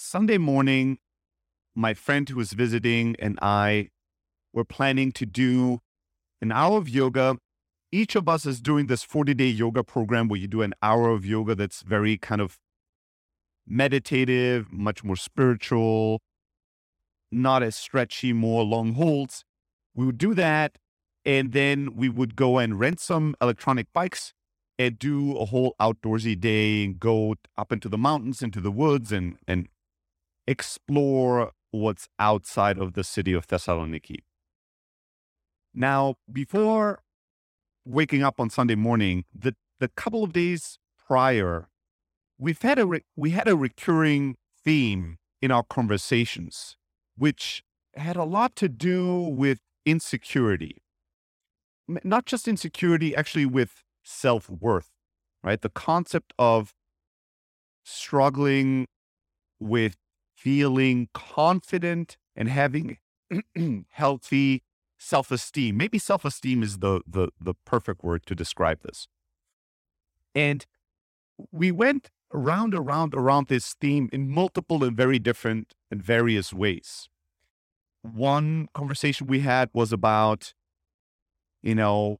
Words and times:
Sunday 0.00 0.38
morning, 0.38 0.98
my 1.74 1.92
friend 1.92 2.28
who 2.28 2.36
was 2.36 2.52
visiting 2.52 3.16
and 3.18 3.36
I 3.42 3.88
were 4.52 4.64
planning 4.64 5.10
to 5.10 5.26
do 5.26 5.80
an 6.40 6.52
hour 6.52 6.78
of 6.78 6.88
yoga. 6.88 7.38
Each 7.90 8.14
of 8.14 8.28
us 8.28 8.46
is 8.46 8.60
doing 8.60 8.86
this 8.86 9.02
40 9.02 9.34
day 9.34 9.48
yoga 9.48 9.82
program 9.82 10.28
where 10.28 10.38
you 10.38 10.46
do 10.46 10.62
an 10.62 10.72
hour 10.82 11.10
of 11.10 11.26
yoga 11.26 11.56
that's 11.56 11.82
very 11.82 12.16
kind 12.16 12.40
of 12.40 12.60
meditative, 13.66 14.72
much 14.72 15.02
more 15.02 15.16
spiritual, 15.16 16.20
not 17.32 17.64
as 17.64 17.74
stretchy, 17.74 18.32
more 18.32 18.62
long 18.62 18.94
holds. 18.94 19.44
We 19.96 20.06
would 20.06 20.18
do 20.18 20.32
that. 20.34 20.78
And 21.24 21.50
then 21.50 21.96
we 21.96 22.08
would 22.08 22.36
go 22.36 22.58
and 22.58 22.78
rent 22.78 23.00
some 23.00 23.34
electronic 23.42 23.88
bikes 23.92 24.32
and 24.78 24.96
do 24.96 25.36
a 25.36 25.46
whole 25.46 25.74
outdoorsy 25.80 26.38
day 26.38 26.84
and 26.84 27.00
go 27.00 27.34
up 27.56 27.72
into 27.72 27.88
the 27.88 27.98
mountains, 27.98 28.42
into 28.42 28.60
the 28.60 28.70
woods, 28.70 29.10
and, 29.10 29.36
and 29.48 29.66
explore 30.48 31.52
what's 31.70 32.08
outside 32.18 32.78
of 32.78 32.94
the 32.94 33.04
city 33.04 33.34
of 33.34 33.46
Thessaloniki. 33.46 34.20
Now, 35.74 36.14
before 36.32 37.00
waking 37.84 38.22
up 38.22 38.40
on 38.40 38.48
Sunday 38.48 38.74
morning, 38.74 39.24
the, 39.32 39.54
the 39.78 39.88
couple 39.88 40.24
of 40.24 40.32
days 40.32 40.78
prior, 41.06 41.68
we've 42.38 42.62
had 42.62 42.78
a 42.78 42.86
re- 42.86 43.04
we 43.14 43.30
had 43.30 43.46
a 43.46 43.56
recurring 43.56 44.36
theme 44.64 45.18
in 45.42 45.50
our 45.50 45.62
conversations, 45.62 46.76
which 47.16 47.62
had 47.94 48.16
a 48.16 48.24
lot 48.24 48.56
to 48.56 48.68
do 48.68 49.20
with 49.20 49.58
insecurity. 49.84 50.78
Not 51.86 52.24
just 52.24 52.48
insecurity, 52.48 53.14
actually 53.14 53.46
with 53.46 53.84
self 54.02 54.48
worth, 54.48 54.90
right? 55.44 55.60
The 55.60 55.68
concept 55.68 56.32
of 56.38 56.72
struggling 57.84 58.86
with 59.60 59.96
feeling 60.38 61.08
confident 61.14 62.16
and 62.36 62.48
having 62.48 62.98
healthy 63.90 64.62
self 64.98 65.30
esteem. 65.30 65.76
Maybe 65.76 65.98
self 65.98 66.24
esteem 66.24 66.62
is 66.62 66.78
the, 66.78 67.00
the, 67.06 67.30
the 67.40 67.54
perfect 67.64 68.04
word 68.04 68.24
to 68.26 68.34
describe 68.34 68.82
this. 68.82 69.08
And 70.34 70.64
we 71.50 71.72
went 71.72 72.10
around, 72.32 72.74
around, 72.74 73.14
around 73.14 73.48
this 73.48 73.74
theme 73.74 74.08
in 74.12 74.28
multiple 74.30 74.84
and 74.84 74.96
very 74.96 75.18
different 75.18 75.74
and 75.90 76.02
various 76.02 76.52
ways. 76.52 77.08
One 78.02 78.68
conversation 78.74 79.26
we 79.26 79.40
had 79.40 79.70
was 79.72 79.92
about, 79.92 80.54
you 81.62 81.74
know, 81.74 82.18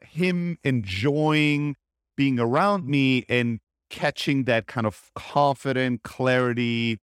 him 0.00 0.58
enjoying 0.62 1.76
being 2.16 2.38
around 2.38 2.86
me 2.86 3.24
and 3.28 3.60
catching 3.88 4.44
that 4.44 4.66
kind 4.66 4.86
of 4.86 5.10
confident 5.14 6.02
clarity 6.02 6.98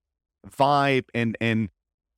vibe 0.50 1.06
and 1.14 1.38
and 1.42 1.70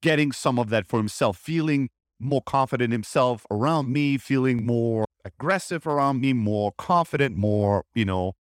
getting 0.02 0.32
some 0.32 0.60
of 0.60 0.70
that 0.70 0.86
for 0.86 0.98
himself 0.98 1.38
feeling 1.38 1.90
more 2.20 2.42
confident 2.42 2.92
himself 2.92 3.46
around 3.52 3.92
me 3.92 4.18
feeling 4.18 4.66
more 4.66 5.06
aggressive 5.26 5.86
around 5.86 6.22
me 6.22 6.34
more 6.34 6.72
confident 6.78 7.36
more 7.36 7.84
you 7.94 8.06
know 8.06 8.34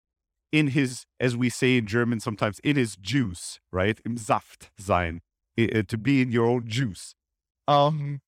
in 0.51 0.67
his 0.67 1.05
as 1.19 1.35
we 1.35 1.49
say 1.49 1.77
in 1.77 1.85
german 1.85 2.19
sometimes 2.19 2.59
in 2.59 2.75
his 2.75 2.95
juice 2.95 3.59
right? 3.71 3.99
Im 4.05 4.17
saft 4.17 4.71
sein 4.77 5.21
to 5.57 5.97
be 5.97 6.21
in 6.21 6.31
your 6.31 6.45
own 6.45 6.67
juice. 6.67 7.13
Um 7.67 8.21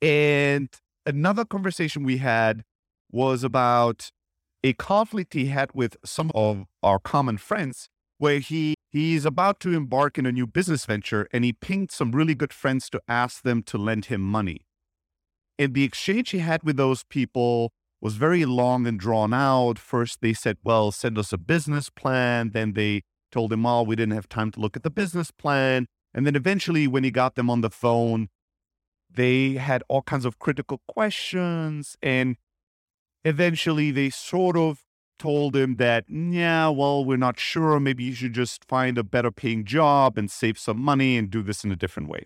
and 0.00 0.68
another 1.04 1.44
conversation 1.44 2.04
we 2.04 2.18
had 2.18 2.64
was 3.10 3.44
about 3.44 4.10
a 4.62 4.72
conflict 4.74 5.34
he 5.34 5.46
had 5.46 5.70
with 5.74 5.96
some 6.04 6.30
of 6.34 6.66
our 6.82 6.98
common 6.98 7.38
friends 7.38 7.88
where 8.18 8.38
he 8.38 8.74
he's 8.90 9.24
about 9.24 9.60
to 9.60 9.72
embark 9.72 10.18
in 10.18 10.26
a 10.26 10.32
new 10.32 10.46
business 10.46 10.84
venture 10.84 11.28
and 11.32 11.44
he 11.44 11.52
pinged 11.52 11.90
some 11.90 12.10
really 12.10 12.34
good 12.34 12.52
friends 12.52 12.90
to 12.90 13.00
ask 13.08 13.42
them 13.42 13.62
to 13.62 13.78
lend 13.78 14.06
him 14.06 14.20
money. 14.20 14.66
And 15.58 15.74
the 15.74 15.84
exchange 15.84 16.30
he 16.30 16.38
had 16.38 16.62
with 16.62 16.76
those 16.76 17.04
people 17.04 17.72
was 18.00 18.16
very 18.16 18.44
long 18.44 18.86
and 18.86 18.98
drawn 18.98 19.32
out. 19.32 19.78
First, 19.78 20.20
they 20.20 20.32
said, 20.32 20.56
Well, 20.64 20.90
send 20.90 21.18
us 21.18 21.32
a 21.32 21.38
business 21.38 21.90
plan. 21.90 22.50
Then 22.52 22.72
they 22.72 23.02
told 23.30 23.52
him, 23.52 23.66
Oh, 23.66 23.82
we 23.82 23.94
didn't 23.94 24.14
have 24.14 24.28
time 24.28 24.50
to 24.52 24.60
look 24.60 24.76
at 24.76 24.82
the 24.82 24.90
business 24.90 25.30
plan. 25.30 25.86
And 26.12 26.26
then 26.26 26.34
eventually, 26.34 26.88
when 26.88 27.04
he 27.04 27.10
got 27.10 27.34
them 27.34 27.50
on 27.50 27.60
the 27.60 27.70
phone, 27.70 28.28
they 29.08 29.52
had 29.52 29.82
all 29.88 30.02
kinds 30.02 30.24
of 30.24 30.38
critical 30.38 30.80
questions. 30.88 31.96
And 32.02 32.36
eventually 33.24 33.90
they 33.90 34.10
sort 34.10 34.56
of 34.56 34.82
told 35.20 35.54
him 35.54 35.76
that, 35.76 36.06
yeah, 36.08 36.68
well, 36.68 37.04
we're 37.04 37.16
not 37.16 37.38
sure. 37.38 37.78
Maybe 37.78 38.04
you 38.04 38.14
should 38.14 38.32
just 38.32 38.64
find 38.64 38.98
a 38.98 39.04
better 39.04 39.30
paying 39.30 39.64
job 39.64 40.18
and 40.18 40.30
save 40.30 40.58
some 40.58 40.80
money 40.80 41.16
and 41.16 41.30
do 41.30 41.42
this 41.42 41.62
in 41.62 41.70
a 41.70 41.76
different 41.76 42.08
way. 42.08 42.24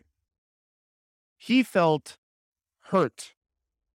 He 1.37 1.63
felt 1.63 2.17
hurt 2.91 3.35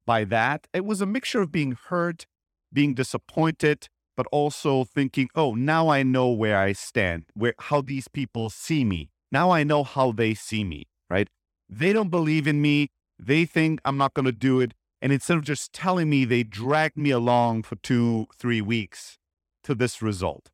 by 0.05 0.25
that. 0.25 0.67
It 0.73 0.85
was 0.85 1.01
a 1.01 1.05
mixture 1.05 1.41
of 1.41 1.51
being 1.51 1.77
hurt, 1.87 2.27
being 2.71 2.93
disappointed, 2.93 3.87
but 4.17 4.27
also 4.31 4.83
thinking, 4.83 5.29
oh, 5.33 5.55
now 5.55 5.87
I 5.87 6.03
know 6.03 6.29
where 6.29 6.59
I 6.59 6.73
stand, 6.73 7.23
where 7.33 7.53
how 7.57 7.81
these 7.81 8.07
people 8.09 8.49
see 8.49 8.83
me. 8.83 9.09
Now 9.31 9.49
I 9.51 9.63
know 9.63 9.83
how 9.83 10.11
they 10.11 10.33
see 10.33 10.63
me, 10.63 10.87
right? 11.09 11.29
They 11.69 11.93
don't 11.93 12.09
believe 12.09 12.47
in 12.47 12.61
me. 12.61 12.89
They 13.17 13.45
think 13.45 13.79
I'm 13.85 13.97
not 13.97 14.13
going 14.13 14.25
to 14.25 14.31
do 14.31 14.59
it. 14.59 14.73
And 15.01 15.13
instead 15.13 15.37
of 15.37 15.43
just 15.43 15.73
telling 15.73 16.09
me, 16.09 16.25
they 16.25 16.43
dragged 16.43 16.97
me 16.97 17.09
along 17.11 17.63
for 17.63 17.75
two, 17.77 18.27
three 18.37 18.61
weeks 18.61 19.17
to 19.63 19.73
this 19.73 20.01
result. 20.01 20.49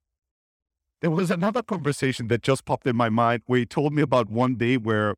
There 1.01 1.11
was 1.11 1.31
another 1.31 1.61
conversation 1.61 2.28
that 2.28 2.41
just 2.41 2.66
popped 2.66 2.88
in 2.88 2.95
my 2.95 3.09
mind 3.09 3.44
where 3.45 3.59
he 3.59 3.66
told 3.66 3.94
me 3.94 4.01
about 4.01 4.29
one 4.29 4.55
day 4.55 4.78
where 4.78 5.16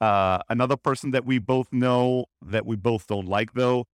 uh, 0.00 0.38
another 0.48 0.76
person 0.76 1.12
that 1.12 1.24
we 1.24 1.38
both 1.38 1.72
know 1.72 2.26
that 2.42 2.66
we 2.66 2.76
both 2.76 3.06
don't 3.06 3.26
like, 3.26 3.54
though, 3.54 3.84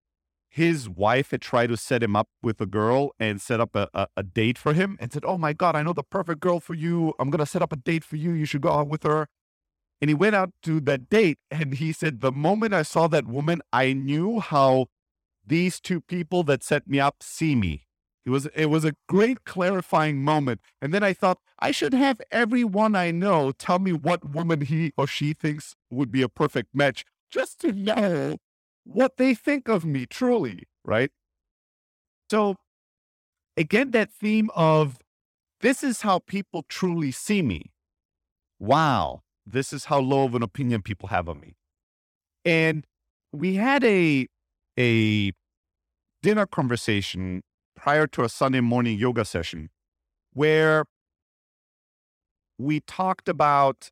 his 0.49 0.89
wife 0.89 1.31
had 1.31 1.41
tried 1.41 1.69
to 1.69 1.77
set 1.77 2.03
him 2.03 2.17
up 2.17 2.29
with 2.43 2.61
a 2.61 2.67
girl 2.67 3.13
and 3.21 3.41
set 3.41 3.61
up 3.61 3.77
a, 3.77 3.89
a, 3.95 4.09
a, 4.17 4.23
date 4.25 4.59
for 4.59 4.73
him 4.73 4.97
and 5.01 5.13
said, 5.13 5.25
Oh 5.25 5.39
my 5.39 5.53
God, 5.53 5.77
I 5.77 5.83
know 5.85 5.93
the 5.93 6.03
perfect 6.03 6.41
girl 6.41 6.59
for 6.59 6.75
you. 6.75 7.15
I'm 7.21 7.31
going 7.31 7.39
to 7.39 7.47
set 7.47 7.63
up 7.63 7.73
a 7.73 7.77
date 7.77 8.03
for 8.03 8.17
you. 8.17 8.33
You 8.33 8.45
should 8.45 8.61
go 8.61 8.73
out 8.73 8.89
with 8.89 9.05
her. 9.05 9.29
And 10.01 10.09
he 10.09 10.15
went 10.15 10.35
out 10.35 10.51
to 10.63 10.81
that 10.81 11.11
date 11.11 11.39
and 11.51 11.75
he 11.75 11.93
said, 11.93 12.21
The 12.21 12.33
moment 12.33 12.73
I 12.73 12.83
saw 12.83 13.07
that 13.09 13.27
woman, 13.27 13.61
I 13.73 13.93
knew 13.93 14.41
how 14.41 14.87
these 15.47 15.81
two 15.81 16.01
people 16.01 16.43
that 16.45 16.63
set 16.63 16.89
me 16.89 16.99
up 16.99 17.23
see 17.23 17.55
me. 17.55 17.87
It 18.25 18.31
was 18.31 18.47
it 18.55 18.67
was 18.67 18.85
a 18.85 18.95
great 19.09 19.45
clarifying 19.45 20.23
moment. 20.23 20.61
And 20.81 20.95
then 20.95 21.03
I 21.03 21.13
thought, 21.13 21.39
I 21.59 21.71
should 21.71 21.93
have 21.95 22.21
everyone 22.31 22.95
I 22.95 23.11
know 23.11 23.53
tell 23.53 23.79
me 23.79 23.93
what 23.93 24.31
woman 24.31 24.63
he 24.63 24.93
or 24.97 25.07
she 25.07 25.33
thinks 25.33 25.75
would 25.91 26.11
be 26.11 26.23
a 26.23 26.29
perfect 26.29 26.75
match, 26.75 27.05
just 27.31 27.61
to 27.61 27.73
know 27.73 28.39
what 28.85 29.17
they 29.17 29.35
think 29.35 29.69
of 29.69 29.85
me 29.85 30.07
truly, 30.07 30.65
right? 30.85 31.11
So 32.31 32.57
again, 33.57 33.91
that 33.91 34.11
theme 34.13 34.51
of 34.55 34.99
this 35.61 35.83
is 35.83 36.03
how 36.03 36.21
people 36.21 36.65
truly 36.69 37.11
see 37.11 37.43
me. 37.43 37.73
Wow 38.59 39.23
this 39.53 39.73
is 39.73 39.87
how 39.87 40.01
low 40.01 40.25
of 40.25 40.35
an 40.35 40.43
opinion 40.43 40.83
people 40.83 41.09
have 41.09 41.29
of 41.29 41.41
me. 41.41 41.57
And 42.45 42.87
we 43.33 43.57
had 43.57 43.85
a 43.85 44.27
a 44.79 45.33
dinner 46.23 46.47
conversation 46.47 47.43
prior 47.77 48.07
to 48.07 48.25
a 48.25 48.29
Sunday 48.29 48.61
morning 48.61 48.99
yoga 48.99 49.25
session 49.25 49.71
where 50.33 50.85
we 52.59 52.81
talked 52.81 53.29
about 53.29 53.91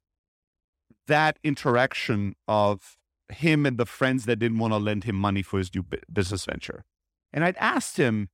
that 1.07 1.39
interaction 1.43 2.35
of 2.47 2.97
him 3.31 3.67
and 3.67 3.79
the 3.79 3.87
friends 3.87 4.25
that 4.27 4.37
didn't 4.37 4.59
want 4.59 4.73
to 4.73 4.79
lend 4.79 5.05
him 5.05 5.17
money 5.17 5.43
for 5.43 5.59
his 5.59 5.75
new 5.75 5.85
business 6.13 6.45
venture. 6.45 6.85
And 7.33 7.45
I'd 7.45 7.57
asked 7.57 7.97
him, 7.97 8.29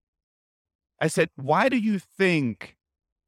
I 1.01 1.09
said, 1.09 1.31
why 1.37 1.69
do 1.69 1.77
you 1.77 1.99
think 1.99 2.77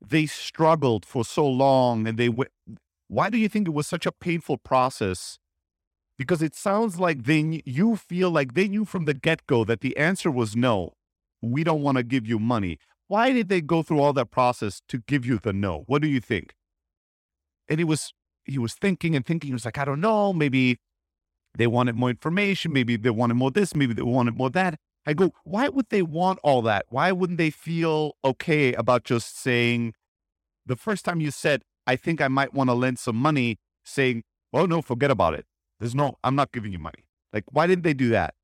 they 0.00 0.26
struggled 0.26 1.04
for 1.04 1.24
so 1.24 1.46
long 1.46 2.06
and 2.06 2.18
they 2.18 2.28
why 3.08 3.30
do 3.30 3.38
you 3.38 3.48
think 3.48 3.68
it 3.68 3.74
was 3.74 3.86
such 3.86 4.06
a 4.06 4.12
painful 4.12 4.58
process? 4.58 5.38
Because 6.18 6.42
it 6.42 6.54
sounds 6.54 6.98
like 6.98 7.24
they 7.24 7.62
you 7.64 7.96
feel 7.96 8.30
like 8.30 8.54
they 8.54 8.68
knew 8.68 8.84
from 8.84 9.04
the 9.04 9.14
get-go 9.14 9.64
that 9.64 9.80
the 9.80 9.96
answer 9.96 10.30
was 10.30 10.56
no. 10.56 10.94
We 11.42 11.62
don't 11.62 11.82
want 11.82 11.98
to 11.98 12.02
give 12.02 12.26
you 12.26 12.38
money. 12.38 12.78
Why 13.08 13.32
did 13.32 13.48
they 13.48 13.60
go 13.60 13.82
through 13.82 14.00
all 14.00 14.12
that 14.14 14.30
process 14.30 14.80
to 14.88 14.98
give 14.98 15.24
you 15.26 15.38
the 15.38 15.52
no? 15.52 15.84
What 15.86 16.02
do 16.02 16.08
you 16.08 16.20
think? 16.20 16.54
And 17.68 17.78
he 17.78 17.84
was 17.84 18.12
he 18.44 18.58
was 18.58 18.74
thinking 18.74 19.14
and 19.14 19.24
thinking. 19.26 19.48
He 19.48 19.52
was 19.52 19.64
like, 19.64 19.78
I 19.78 19.84
don't 19.84 20.00
know. 20.00 20.32
Maybe 20.32 20.78
they 21.56 21.66
wanted 21.66 21.96
more 21.96 22.10
information. 22.10 22.72
Maybe 22.72 22.96
they 22.96 23.10
wanted 23.10 23.34
more 23.34 23.50
this. 23.50 23.74
Maybe 23.74 23.94
they 23.94 24.02
wanted 24.02 24.36
more 24.36 24.50
that. 24.50 24.78
I 25.06 25.14
go, 25.14 25.32
why 25.44 25.68
would 25.68 25.88
they 25.90 26.02
want 26.02 26.40
all 26.42 26.62
that? 26.62 26.86
Why 26.88 27.12
wouldn't 27.12 27.38
they 27.38 27.50
feel 27.50 28.16
okay 28.24 28.72
about 28.74 29.04
just 29.04 29.38
saying 29.38 29.94
the 30.64 30.76
first 30.76 31.04
time 31.04 31.20
you 31.20 31.30
said, 31.30 31.62
I 31.86 31.96
think 31.96 32.20
I 32.20 32.28
might 32.28 32.52
want 32.52 32.70
to 32.70 32.74
lend 32.74 32.98
some 32.98 33.16
money 33.16 33.58
saying, 33.84 34.22
oh, 34.52 34.66
no, 34.66 34.82
forget 34.82 35.10
about 35.10 35.34
it. 35.34 35.44
There's 35.78 35.94
no, 35.94 36.16
I'm 36.24 36.34
not 36.34 36.52
giving 36.52 36.72
you 36.72 36.78
money. 36.78 37.04
Like, 37.32 37.44
why 37.50 37.66
didn't 37.66 37.84
they 37.84 37.94
do 37.94 38.08
that? 38.10 38.34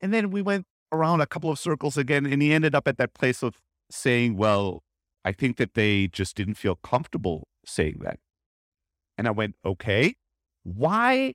And 0.00 0.14
then 0.14 0.30
we 0.30 0.42
went 0.42 0.66
around 0.92 1.20
a 1.20 1.26
couple 1.26 1.50
of 1.50 1.58
circles 1.58 1.96
again, 1.96 2.26
and 2.26 2.40
he 2.40 2.52
ended 2.52 2.74
up 2.74 2.88
at 2.88 2.96
that 2.98 3.14
place 3.14 3.42
of 3.42 3.60
saying, 3.90 4.36
well, 4.36 4.82
I 5.24 5.32
think 5.32 5.56
that 5.58 5.74
they 5.74 6.06
just 6.08 6.36
didn't 6.36 6.54
feel 6.54 6.76
comfortable 6.76 7.48
saying 7.66 7.98
that. 8.02 8.18
And 9.18 9.26
I 9.26 9.32
went, 9.32 9.56
okay, 9.64 10.14
why? 10.62 11.34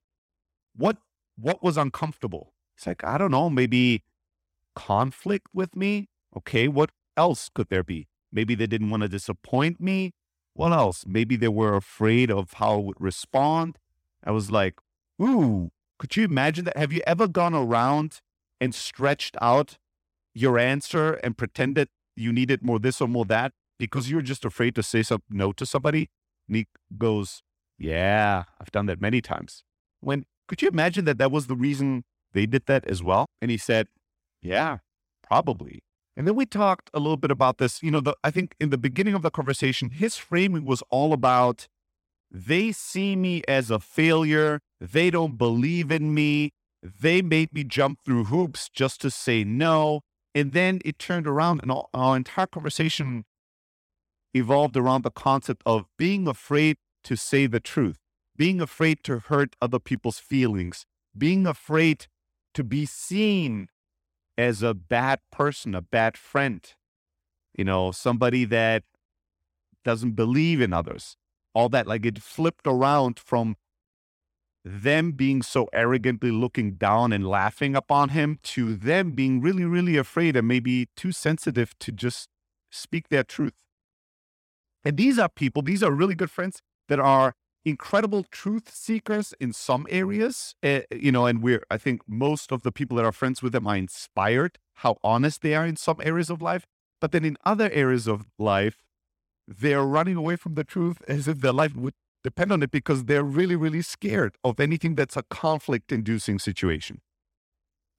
What, 0.75 0.98
what 1.38 1.62
was 1.62 1.77
uncomfortable? 1.77 2.53
It's 2.77 2.88
like, 2.88 3.03
I 3.03 3.18
don't 3.18 3.31
know, 3.31 3.50
maybe 3.50 4.03
conflict 4.75 5.48
with 5.53 5.75
me. 5.75 6.07
Okay. 6.36 6.68
What 6.68 6.89
else 7.15 7.50
could 7.53 7.69
there 7.69 7.83
be? 7.83 8.07
Maybe 8.31 8.56
they 8.56 8.68
didn't 8.68 8.89
want 8.89 9.03
to 9.03 9.09
disappoint 9.09 9.80
me. 9.80 10.12
What 10.55 10.71
else? 10.71 11.03
Maybe 11.05 11.35
they 11.35 11.49
were 11.49 11.75
afraid 11.75 12.31
of 12.31 12.53
how 12.53 12.73
I 12.75 12.77
would 12.77 12.99
respond. 12.99 13.77
I 14.23 14.31
was 14.31 14.49
like, 14.49 14.75
ooh, 15.21 15.69
could 15.99 16.15
you 16.15 16.23
imagine 16.23 16.63
that? 16.65 16.77
Have 16.77 16.93
you 16.93 17.01
ever 17.05 17.27
gone 17.27 17.53
around 17.53 18.21
and 18.61 18.73
stretched 18.73 19.35
out 19.41 19.77
your 20.33 20.57
answer 20.57 21.13
and 21.15 21.37
pretended 21.37 21.89
you 22.15 22.31
needed 22.31 22.63
more 22.63 22.79
this 22.79 23.01
or 23.01 23.07
more 23.09 23.25
that 23.25 23.51
because 23.77 24.09
you're 24.09 24.21
just 24.21 24.45
afraid 24.45 24.75
to 24.75 24.83
say 24.83 25.03
some 25.03 25.21
no 25.29 25.51
to 25.51 25.65
somebody? 25.65 26.09
Nick 26.47 26.67
goes, 26.97 27.43
Yeah, 27.77 28.43
I've 28.59 28.71
done 28.71 28.85
that 28.85 29.01
many 29.01 29.21
times. 29.21 29.63
When 29.99 30.25
could 30.47 30.61
you 30.61 30.69
imagine 30.69 31.03
that 31.05 31.17
that 31.17 31.31
was 31.31 31.47
the 31.47 31.55
reason 31.55 32.05
they 32.31 32.45
did 32.45 32.65
that 32.67 32.85
as 32.85 33.03
well? 33.03 33.25
And 33.41 33.51
he 33.51 33.57
said, 33.57 33.87
Yeah, 34.41 34.77
probably. 35.21 35.83
And 36.17 36.25
then 36.27 36.35
we 36.35 36.45
talked 36.45 36.89
a 36.94 37.00
little 37.00 37.17
bit 37.17 37.31
about 37.31 37.57
this. 37.57 37.83
You 37.83 37.91
know, 37.91 38.00
the, 38.00 38.15
I 38.23 38.31
think 38.31 38.56
in 38.59 38.69
the 38.69 38.77
beginning 38.77 39.13
of 39.13 39.21
the 39.21 39.31
conversation, 39.31 39.89
his 39.89 40.15
framing 40.15 40.65
was 40.65 40.81
all 40.89 41.13
about 41.13 41.67
they 42.31 42.71
see 42.71 43.15
me 43.15 43.44
as 43.47 43.71
a 43.71 43.79
failure. 43.79 44.59
They 44.79 45.09
don't 45.09 45.38
believe 45.38 45.91
in 45.91 46.13
me. 46.13 46.51
They 46.81 47.21
made 47.21 47.53
me 47.53 47.63
jump 47.63 48.00
through 48.03 48.25
hoops 48.25 48.69
just 48.69 49.01
to 49.01 49.12
say 49.12 49.44
no. 49.44 50.01
And 50.33 50.51
then 50.51 50.81
it 50.83 51.00
turned 51.00 51.27
around, 51.27 51.62
and 51.62 51.71
our, 51.71 51.85
our 51.94 52.17
entire 52.17 52.47
conversation 52.47 53.23
evolved 54.33 54.75
around 54.75 55.03
the 55.03 55.12
concept 55.12 55.63
of 55.65 55.85
being 55.97 56.27
afraid 56.27 56.75
to 57.06 57.15
say 57.15 57.47
the 57.47 57.62
truth, 57.62 58.00
being 58.35 58.59
afraid 58.59 59.01
to 59.06 59.19
hurt 59.19 59.56
other 59.62 59.79
people's 59.79 60.19
feelings, 60.19 60.85
being 61.17 61.47
afraid 61.47 62.07
to 62.53 62.63
be 62.63 62.85
seen 62.85 63.69
as 64.37 64.61
a 64.61 64.73
bad 64.73 65.19
person, 65.31 65.75
a 65.75 65.81
bad 65.81 66.17
friend, 66.17 66.73
you 67.57 67.63
know, 67.63 67.91
somebody 67.91 68.45
that 68.45 68.83
doesn't 69.83 70.13
believe 70.13 70.61
in 70.61 70.73
others, 70.73 71.17
all 71.53 71.69
that. 71.69 71.87
Like 71.87 72.05
it 72.05 72.21
flipped 72.21 72.67
around 72.67 73.19
from 73.19 73.55
them 74.63 75.11
being 75.11 75.43
so 75.43 75.69
arrogantly 75.71 76.31
looking 76.31 76.73
down 76.73 77.13
and 77.13 77.27
laughing 77.27 77.75
upon 77.75 78.09
him 78.09 78.39
to 78.41 78.75
them 78.75 79.11
being 79.11 79.39
really, 79.39 79.63
really 79.63 79.95
afraid 79.95 80.35
and 80.35 80.47
maybe 80.47 80.89
too 80.97 81.11
sensitive 81.11 81.77
to 81.79 81.91
just 81.91 82.29
speak 82.71 83.09
their 83.09 83.23
truth. 83.23 83.53
And 84.83 84.97
these 84.97 85.19
are 85.19 85.29
people, 85.29 85.61
these 85.61 85.83
are 85.83 85.91
really 85.91 86.15
good 86.15 86.31
friends 86.31 86.61
that 86.89 86.99
are 86.99 87.35
incredible 87.65 88.23
truth 88.23 88.73
seekers 88.73 89.33
in 89.39 89.51
some 89.51 89.88
areas. 89.89 90.56
Uh, 90.63 90.81
you 90.91 91.12
know, 91.12 91.25
and 91.25 91.41
we're, 91.41 91.63
I 91.69 91.77
think 91.77 92.01
most 92.07 92.51
of 92.51 92.62
the 92.62 92.71
people 92.71 92.97
that 92.97 93.06
are 93.06 93.12
friends 93.12 93.41
with 93.41 93.53
them 93.53 93.67
are 93.67 93.75
inspired 93.75 94.59
how 94.79 94.97
honest 95.03 95.41
they 95.41 95.56
are 95.56 95.65
in 95.65 95.75
some 95.75 95.97
areas 96.03 96.29
of 96.29 96.41
life. 96.41 96.65
But 97.01 97.12
then 97.12 97.25
in 97.25 97.38
other 97.45 97.69
areas 97.71 98.07
of 98.07 98.25
life, 98.38 98.83
they're 99.47 99.83
running 99.83 100.15
away 100.15 100.35
from 100.35 100.56
the 100.56 100.63
truth 100.63 101.01
as 101.07 101.27
if 101.27 101.39
their 101.39 101.53
life 101.53 101.75
would 101.75 101.94
depend 102.23 102.51
on 102.51 102.63
it 102.63 102.71
because 102.71 103.06
they're 103.06 103.23
really, 103.23 103.56
really 103.56 103.81
scared 103.81 104.35
of 104.44 104.59
anything 104.59 104.95
that's 104.95 105.15
a 105.15 105.23
conflict 105.23 105.91
inducing 105.91 106.39
situation. 106.39 107.01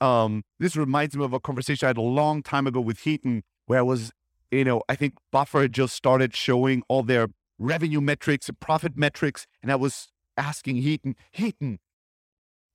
Um, 0.01 0.43
this 0.59 0.77
reminds 0.77 1.17
me 1.17 1.25
of 1.25 1.33
a 1.33 1.41
conversation 1.41 1.87
I 1.87 1.91
had 1.91 1.99
a 1.99 2.03
long 2.03 2.43
time 2.43 2.67
ago 2.67 2.81
with 2.81 2.99
Hiten, 2.99 3.43
where 3.67 3.79
I 3.79 3.83
was, 3.83 4.13
you 4.51 4.65
know, 4.65 4.83
I 4.89 4.97
think 4.97 5.15
Buffer 5.33 5.69
just 5.69 5.95
started 5.95 6.35
showing 6.35 6.83
all 6.89 7.03
their 7.03 7.29
revenue 7.59 8.01
metrics 8.01 8.49
and 8.49 8.59
profit 8.61 8.97
metrics. 8.97 9.47
And 9.63 9.71
I 9.73 9.77
was 9.77 10.09
asking 10.37 10.77
Hiten, 10.83 11.15
Hiten, 11.37 11.79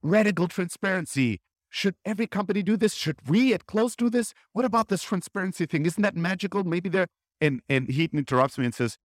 radical 0.01 0.47
transparency. 0.47 1.39
Should 1.69 1.95
every 2.03 2.27
company 2.27 2.63
do 2.63 2.75
this? 2.75 2.93
Should 2.93 3.29
we 3.29 3.53
at 3.53 3.65
Close 3.65 3.95
do 3.95 4.09
this? 4.09 4.33
What 4.51 4.65
about 4.65 4.89
this 4.89 5.03
transparency 5.03 5.65
thing? 5.65 5.85
Isn't 5.85 6.03
that 6.03 6.17
magical? 6.17 6.63
Maybe 6.63 6.89
they're 6.89 7.07
and 7.39 7.61
and 7.69 7.87
Hiten 7.87 8.15
interrupts 8.15 8.57
me 8.57 8.65
and 8.65 8.75
says, 8.75 8.97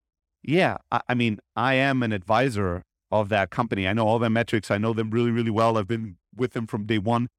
yeah, 0.43 0.77
I, 0.91 1.01
I 1.09 1.13
mean, 1.13 1.39
I 1.55 1.73
am 1.73 2.03
an 2.03 2.11
advisor 2.11 2.83
of 3.09 3.29
that 3.29 3.49
company. 3.49 3.87
I 3.87 3.93
know 3.93 4.07
all 4.07 4.19
their 4.19 4.29
metrics. 4.29 4.69
I 4.69 4.77
know 4.77 4.93
them 4.93 5.09
really, 5.09 5.31
really 5.31 5.49
well. 5.49 5.77
I've 5.77 5.87
been 5.87 6.17
with 6.35 6.53
them 6.53 6.67
from 6.67 6.85
day 6.85 6.97
one. 6.99 7.29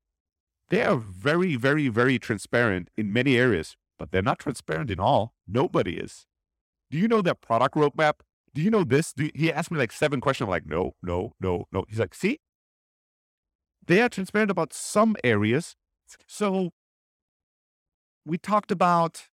They 0.71 0.83
are 0.83 0.97
very, 0.97 1.57
very, 1.57 1.89
very 1.89 2.19
transparent 2.19 2.91
in 2.97 3.13
many 3.13 3.37
areas, 3.37 3.77
but 3.99 4.11
they're 4.11 4.23
not 4.23 4.39
transparent 4.39 4.91
in 4.91 5.01
all. 5.01 5.33
Nobody 5.47 5.97
is. 5.97 6.27
Do 6.91 6.99
you 6.99 7.09
know 7.09 7.23
their 7.23 7.35
product 7.35 7.75
roadmap? 7.75 8.21
Do 8.55 8.63
you 8.63 8.71
know 8.71 8.85
this? 8.85 9.13
You, 9.17 9.31
he 9.35 9.53
asked 9.53 9.71
me 9.71 9.79
like 9.79 9.93
seven 9.93 10.21
questions. 10.21 10.47
I'm 10.47 10.51
like, 10.51 10.67
no, 10.67 10.95
no, 11.03 11.33
no, 11.41 11.67
no. 11.73 11.85
He's 11.89 11.99
like, 11.99 12.15
see, 12.15 12.41
they 13.87 14.01
are 14.01 14.09
transparent 14.09 14.51
about 14.51 14.73
some 14.73 15.17
areas. 15.25 15.77
So 16.27 16.71
we 18.25 18.39
talked 18.39 18.71
about 18.71 19.29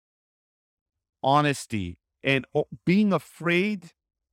honesty 1.23 1.99
and 2.23 2.47
oh, 2.55 2.67
being 2.85 3.13
afraid 3.13 3.93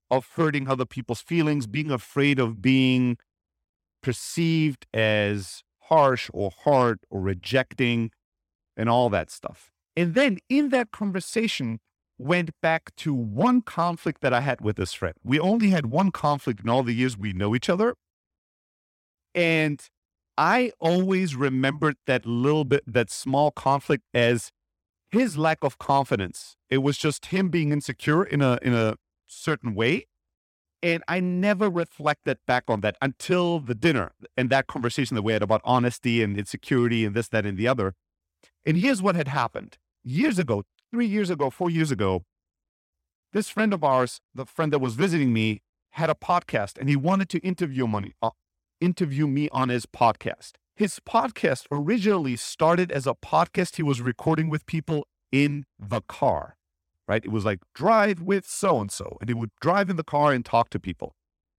of 0.10 0.28
hurting 0.36 0.68
other 0.68 0.86
people's 0.86 1.22
feelings, 1.22 1.68
being 1.68 1.92
afraid 1.92 2.40
of 2.40 2.62
being 2.62 3.18
perceived 4.04 4.86
as 4.94 5.64
harsh 5.84 6.30
or 6.34 6.52
hard 6.64 7.00
or 7.10 7.22
rejecting 7.22 8.12
and 8.76 8.90
all 8.90 9.10
that 9.10 9.30
stuff. 9.30 9.72
And 9.96 10.14
then 10.14 10.38
in 10.50 10.70
that 10.70 10.92
conversation, 10.92 11.80
went 12.22 12.52
back 12.62 12.96
to 12.98 13.14
one 13.14 13.62
conflict 13.62 14.22
that 14.22 14.34
I 14.34 14.42
had 14.42 14.62
with 14.62 14.76
this 14.76 14.94
friend. 14.94 15.16
We 15.24 15.40
only 15.40 15.70
had 15.70 15.88
one 15.88 16.12
conflict 16.12 16.62
in 16.62 16.70
all 16.70 16.84
the 16.84 16.94
years 16.94 17.18
we 17.18 17.34
know 17.34 17.56
each 17.56 17.70
other. 17.70 17.96
And 19.34 19.82
I 20.38 20.72
always 20.80 21.36
remembered 21.36 21.96
that 22.08 22.26
little 22.26 22.66
bit, 22.66 22.84
that 22.86 23.10
small 23.10 23.52
conflict 23.52 24.04
as 24.14 24.52
his 25.10 25.38
lack 25.38 25.60
of 25.64 25.78
confidence. 25.78 26.56
It 26.70 26.80
was 26.80 26.98
just 26.98 27.28
him 27.28 27.50
being 27.50 27.72
insecure 27.72 28.24
in 28.24 28.42
a 28.42 28.60
in 28.62 28.74
a 28.74 28.96
certain 29.28 29.74
way. 29.76 30.08
And 30.84 31.04
I 31.08 31.20
never 31.20 31.70
reflected 31.70 32.40
back 32.48 32.64
on 32.68 32.82
that 32.82 32.98
until 33.02 33.60
the 33.60 33.76
dinner 33.76 34.14
and 34.36 34.50
that 34.50 34.66
conversation 34.66 35.16
that 35.16 35.22
we 35.22 35.34
had 35.34 35.44
about 35.44 35.62
honesty 35.64 36.24
and 36.24 36.38
insecurity 36.38 37.06
and 37.06 37.16
this, 37.16 37.28
that, 37.28 37.46
and 37.46 37.56
the 37.58 37.68
other. 37.68 37.94
And 38.66 38.78
here's 38.78 39.02
what 39.02 39.16
had 39.16 39.28
happened. 39.28 39.78
Years 40.04 40.40
ago, 40.40 40.64
three 40.92 41.08
years 41.08 41.30
ago, 41.30 41.50
four 41.50 41.70
years 41.70 41.92
ago, 41.92 42.24
this 43.34 43.50
friend 43.50 43.74
of 43.74 43.84
ours, 43.84 44.20
the 44.36 44.46
friend 44.46 44.74
that 44.74 44.80
was 44.80 44.96
visiting 44.96 45.32
me, 45.32 45.62
had 45.92 46.10
a 46.10 46.16
podcast 46.16 46.78
and 46.78 46.90
he 46.90 46.96
wanted 46.96 47.30
to 47.30 47.40
interview 47.40 47.88
money, 47.88 48.14
uh, 48.22 48.32
interview 48.80 49.28
me 49.28 49.50
on 49.50 49.70
his 49.70 49.86
podcast. 49.86 50.54
His 50.76 51.00
podcast 51.00 51.66
originally 51.72 52.36
started 52.36 52.92
as 52.92 53.06
a 53.06 53.14
podcast 53.14 53.76
he 53.76 53.84
was 53.84 54.02
recording 54.02 54.50
with 54.50 54.66
people 54.66 55.08
in 55.32 55.66
the 55.80 56.02
car, 56.02 56.56
right? 57.08 57.24
It 57.24 57.32
was 57.32 57.46
like 57.46 57.60
drive 57.76 58.22
with 58.22 58.46
so 58.46 58.80
and 58.80 58.92
so, 58.92 59.18
and 59.22 59.30
he 59.30 59.34
would 59.34 59.52
drive 59.62 59.90
in 59.90 59.96
the 59.96 60.04
car 60.04 60.32
and 60.32 60.44
talk 60.44 60.70
to 60.72 60.80
people. 60.80 61.14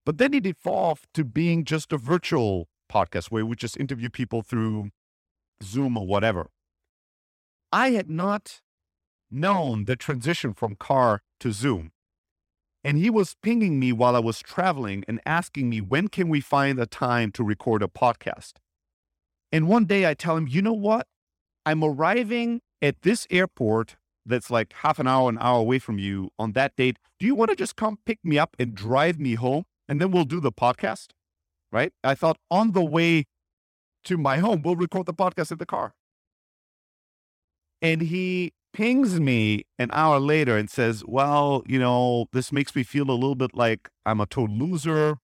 But 0.06 0.18
then 0.18 0.34
it 0.34 0.46
evolved 0.46 1.06
to 1.14 1.24
being 1.24 1.64
just 1.64 1.94
a 1.94 1.98
virtual 1.98 2.68
podcast 2.92 3.28
where 3.28 3.44
he 3.44 3.48
would 3.48 3.60
just 3.60 3.78
interview 3.78 4.10
people 4.10 4.42
through 4.42 4.90
Zoom 5.64 5.98
or 5.98 6.08
whatever. 6.08 6.50
I 7.72 7.92
had 7.92 8.10
not 8.10 8.62
known 9.32 9.86
the 9.86 9.96
transition 9.96 10.54
from 10.54 10.76
car 10.76 11.22
to 11.40 11.52
Zoom. 11.52 11.92
And 12.84 12.98
he 12.98 13.10
was 13.10 13.36
pinging 13.44 13.80
me 13.80 13.92
while 13.92 14.16
I 14.16 14.20
was 14.20 14.40
traveling 14.40 15.04
and 15.08 15.22
asking 15.26 15.70
me, 15.70 15.82
when 15.82 16.08
can 16.08 16.30
we 16.30 16.42
find 16.42 16.80
a 16.80 16.86
time 16.86 17.32
to 17.34 17.44
record 17.44 17.84
a 17.84 17.88
podcast? 17.88 18.54
And 19.52 19.68
one 19.68 19.86
day 19.86 20.08
I 20.08 20.14
tell 20.14 20.36
him, 20.36 20.48
you 20.48 20.62
know 20.62 20.74
what? 20.74 21.08
I'm 21.66 21.84
arriving 21.84 22.62
at 22.82 23.04
this 23.04 23.28
airport 23.30 23.98
that's 24.26 24.50
like 24.50 24.74
half 24.74 24.98
an 24.98 25.08
hour, 25.08 25.30
an 25.30 25.38
hour 25.40 25.60
away 25.60 25.80
from 25.80 26.00
you 26.00 26.32
on 26.40 26.54
that 26.54 26.76
date. 26.76 26.98
Do 27.20 27.26
you 27.26 27.36
want 27.36 27.50
to 27.52 27.56
just 27.56 27.76
come 27.76 28.00
pick 28.06 28.20
me 28.24 28.40
up 28.40 28.56
and 28.58 28.74
drive 28.74 29.20
me 29.20 29.36
home? 29.36 29.66
And 29.88 30.02
then 30.02 30.12
we'll 30.12 30.26
do 30.26 30.40
the 30.40 30.52
podcast. 30.52 31.10
Right. 31.72 31.94
I 32.04 32.16
thought 32.16 32.38
on 32.50 32.72
the 32.72 32.84
way 32.84 33.26
to 34.06 34.18
my 34.18 34.38
home, 34.38 34.62
we'll 34.64 34.76
record 34.76 35.06
the 35.06 35.14
podcast 35.14 35.52
in 35.52 35.58
the 35.58 35.66
car. 35.66 35.94
And 37.82 38.02
he 38.02 38.54
pings 38.74 39.20
me 39.20 39.64
an 39.78 39.90
hour 39.94 40.20
later 40.20 40.58
and 40.58 40.70
says, 40.70 41.04
Well, 41.06 41.64
you 41.68 41.80
know, 41.80 42.28
this 42.32 42.52
makes 42.52 42.76
me 42.76 42.84
feel 42.84 43.10
a 43.10 43.14
little 43.14 43.36
bit 43.36 43.54
like 43.54 43.90
I'm 44.06 44.22
a 44.22 44.26
total 44.26 44.56
loser, 44.56 45.18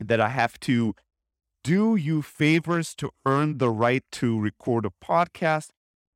that 0.00 0.20
I 0.20 0.28
have 0.28 0.58
to 0.60 0.94
do 1.64 1.96
you 1.96 2.22
favors 2.22 2.94
to 2.96 3.10
earn 3.26 3.58
the 3.58 3.70
right 3.70 4.04
to 4.12 4.38
record 4.38 4.86
a 4.86 4.90
podcast. 5.04 5.68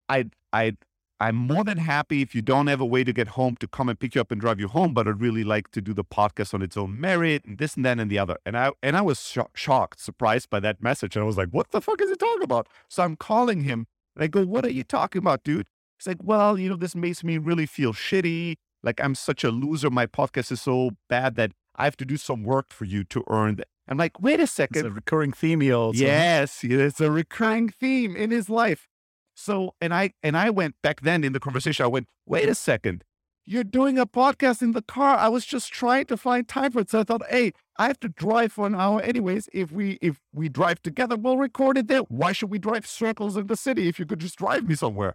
I 0.09 0.31
I 0.53 0.77
I'm 1.21 1.37
more 1.37 1.63
than 1.63 1.79
happy 1.79 2.21
if 2.21 2.35
you 2.35 2.43
don't 2.43 2.67
have 2.67 2.81
a 2.81 2.85
way 2.85 3.05
to 3.05 3.13
get 3.13 3.29
home 3.29 3.55
to 3.61 3.69
come 3.69 3.89
and 3.89 3.99
pick 3.99 4.17
you 4.17 4.21
up 4.21 4.33
and 4.33 4.41
drive 4.41 4.59
you 4.59 4.67
home, 4.67 4.93
but 4.93 5.07
I'd 5.07 5.21
really 5.21 5.45
like 5.45 5.71
to 5.71 5.81
do 5.81 5.95
the 5.95 6.03
podcast 6.03 6.53
on 6.53 6.63
its 6.63 6.77
own 6.77 7.01
merit 7.01 7.45
and 7.45 7.59
this 7.59 7.77
and 7.77 7.85
that 7.85 8.01
and 8.01 8.11
the 8.11 8.19
other. 8.19 8.37
And 8.45 8.57
I 8.57 8.73
and 8.83 8.97
I 8.97 9.03
was 9.03 9.21
sh- 9.21 9.39
shocked, 9.55 10.01
surprised 10.01 10.51
by 10.51 10.61
that 10.61 10.83
message, 10.83 11.17
and 11.17 11.23
I 11.23 11.27
was 11.27 11.37
like, 11.37 11.51
"What 11.51 11.71
the 11.71 11.81
fuck 11.81 12.01
is 12.01 12.11
he 12.11 12.17
talking 12.17 12.43
about?" 12.43 12.69
So 12.89 13.03
I'm 13.03 13.17
calling 13.17 13.63
him 13.63 13.87
and 14.17 14.25
I 14.25 14.27
go, 14.27 14.45
"What 14.45 14.65
are 14.65 14.71
you 14.71 14.85
talking 14.85 15.21
about, 15.21 15.45
dude?" 15.45 15.67
He's 16.03 16.09
like, 16.09 16.23
"Well, 16.23 16.59
you 16.59 16.69
know, 16.69 16.77
this 16.77 16.97
makes 16.97 17.23
me 17.23 17.39
really 17.39 17.67
feel 17.67 17.93
shitty. 17.93 18.57
Like 18.83 19.01
I'm 19.01 19.15
such 19.15 19.45
a 19.45 19.51
loser. 19.51 19.89
My 19.89 20.07
podcast 20.07 20.51
is 20.51 20.61
so 20.63 20.91
bad 21.09 21.37
that 21.37 21.53
I 21.77 21.85
have 21.85 21.97
to 21.99 22.05
do 22.05 22.17
some 22.17 22.43
work 22.43 22.73
for 22.73 22.85
you 22.85 23.05
to 23.05 23.23
earn 23.29 23.55
that. 23.57 23.69
I'm 23.89 23.99
like, 23.99 24.21
wait 24.21 24.41
a 24.41 24.47
second. 24.47 24.85
It's 24.85 24.87
a 24.87 24.91
recurring 24.91 25.33
theme 25.33 25.61
he. 25.61 25.69
Yes, 25.95 26.65
it's 26.65 27.01
a 27.01 27.11
recurring 27.11 27.69
theme 27.69 28.17
in 28.17 28.31
his 28.33 28.51
life. 28.51 28.89
So, 29.35 29.75
and 29.81 29.95
I 29.95 30.13
and 30.25 30.37
I 30.37 30.51
went 30.51 30.75
back 30.83 31.03
then 31.03 31.23
in 31.23 31.33
the 31.33 31.41
conversation. 31.41 31.85
I 31.85 31.89
went, 31.89 32.09
wait 32.27 32.49
a 32.49 32.55
second, 32.55 33.05
you're 33.45 33.65
doing 33.65 33.99
a 33.99 34.07
podcast 34.07 34.61
in 34.61 34.73
the 34.73 34.83
car. 34.83 35.17
I 35.17 35.29
was 35.29 35.45
just 35.45 35.73
trying 35.73 36.07
to 36.07 36.17
find 36.17 36.49
time 36.49 36.73
for 36.73 36.81
it. 36.81 36.91
So 36.91 37.01
I 37.01 37.05
thought, 37.05 37.23
hey, 37.31 37.53
I 37.77 37.87
have 37.87 38.01
to 38.01 38.09
drive 38.09 38.53
for 38.53 38.67
an 38.67 38.75
hour 38.75 39.01
anyways. 39.01 39.49
If 39.53 39.71
we 39.71 39.99
if 40.03 40.21
we 40.33 40.49
drive 40.49 40.83
together, 40.83 41.17
we'll 41.17 41.39
record 41.39 41.79
it 41.79 41.87
there. 41.87 42.01
Why 42.01 42.33
should 42.33 42.51
we 42.51 42.59
drive 42.59 42.87
circles 42.87 43.37
in 43.37 43.47
the 43.47 43.57
city 43.57 43.87
if 43.87 43.99
you 43.99 44.07
could 44.07 44.19
just 44.19 44.37
drive 44.37 44.69
me 44.69 44.75
somewhere? 44.75 45.15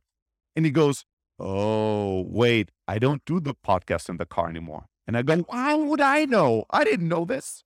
And 0.58 0.66
he 0.66 0.72
goes, 0.72 1.06
Oh, 1.40 2.26
wait, 2.28 2.72
I 2.88 2.98
don't 2.98 3.24
do 3.26 3.40
the 3.40 3.54
podcast 3.54 4.10
in 4.10 4.18
the 4.18 4.26
car 4.26 4.50
anymore. 4.50 4.86
And 5.06 5.16
I 5.16 5.22
go, 5.22 5.46
How 5.52 5.78
would 5.78 6.02
I 6.02 6.26
know? 6.26 6.66
I 6.72 6.84
didn't 6.84 7.08
know 7.08 7.26
this. 7.26 7.64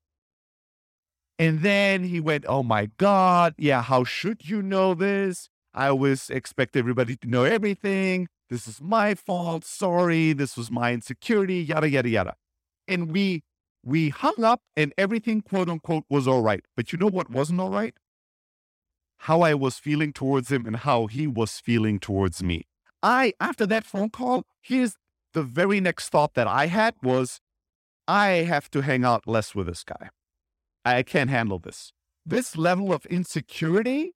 And 1.39 1.61
then 1.61 2.03
he 2.03 2.19
went, 2.19 2.43
Oh 2.49 2.63
my 2.63 2.89
God. 2.97 3.55
Yeah, 3.57 3.81
how 3.81 4.03
should 4.03 4.49
you 4.49 4.61
know 4.61 4.93
this? 4.93 5.47
I 5.73 5.87
always 5.87 6.29
expect 6.29 6.75
everybody 6.75 7.15
to 7.15 7.27
know 7.29 7.45
everything. 7.45 8.27
This 8.49 8.67
is 8.67 8.81
my 8.81 9.15
fault. 9.15 9.63
Sorry. 9.63 10.33
This 10.33 10.57
was 10.57 10.69
my 10.69 10.91
insecurity, 10.91 11.63
yada, 11.63 11.89
yada, 11.89 12.09
yada. 12.09 12.35
And 12.89 13.09
we 13.09 13.41
we 13.85 14.09
hung 14.09 14.43
up 14.43 14.63
and 14.75 14.93
everything, 14.97 15.41
quote 15.41 15.69
unquote, 15.69 16.03
was 16.09 16.27
all 16.27 16.41
right. 16.41 16.65
But 16.75 16.91
you 16.91 16.99
know 16.99 17.07
what 17.07 17.31
wasn't 17.31 17.61
all 17.61 17.69
right? 17.69 17.93
How 19.19 19.39
I 19.41 19.53
was 19.53 19.79
feeling 19.79 20.11
towards 20.11 20.51
him 20.51 20.65
and 20.65 20.75
how 20.75 21.07
he 21.07 21.25
was 21.25 21.61
feeling 21.61 21.97
towards 21.97 22.43
me. 22.43 22.65
I, 23.03 23.33
after 23.39 23.65
that 23.67 23.83
phone 23.83 24.09
call, 24.09 24.43
here's 24.61 24.95
the 25.33 25.43
very 25.43 25.79
next 25.79 26.09
thought 26.09 26.33
that 26.35 26.47
I 26.47 26.67
had 26.67 26.95
was, 27.01 27.39
I 28.07 28.27
have 28.27 28.69
to 28.71 28.81
hang 28.81 29.05
out 29.05 29.27
less 29.27 29.55
with 29.55 29.67
this 29.67 29.83
guy. 29.83 30.09
I 30.83 31.03
can't 31.03 31.29
handle 31.29 31.59
this. 31.59 31.93
This 32.25 32.57
level 32.57 32.93
of 32.93 33.05
insecurity 33.05 34.13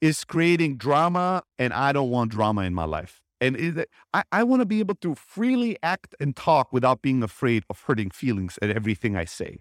is 0.00 0.24
creating 0.24 0.76
drama, 0.76 1.42
and 1.58 1.72
I 1.72 1.92
don't 1.92 2.10
want 2.10 2.30
drama 2.30 2.62
in 2.62 2.74
my 2.74 2.84
life. 2.84 3.22
And 3.40 3.56
it, 3.56 3.78
uh, 3.78 3.84
I, 4.12 4.40
I 4.40 4.44
want 4.44 4.60
to 4.60 4.66
be 4.66 4.80
able 4.80 4.94
to 4.96 5.14
freely 5.14 5.76
act 5.82 6.14
and 6.20 6.36
talk 6.36 6.72
without 6.72 7.02
being 7.02 7.22
afraid 7.22 7.64
of 7.70 7.82
hurting 7.82 8.10
feelings 8.10 8.58
at 8.62 8.70
everything 8.70 9.16
I 9.16 9.24
say. 9.24 9.60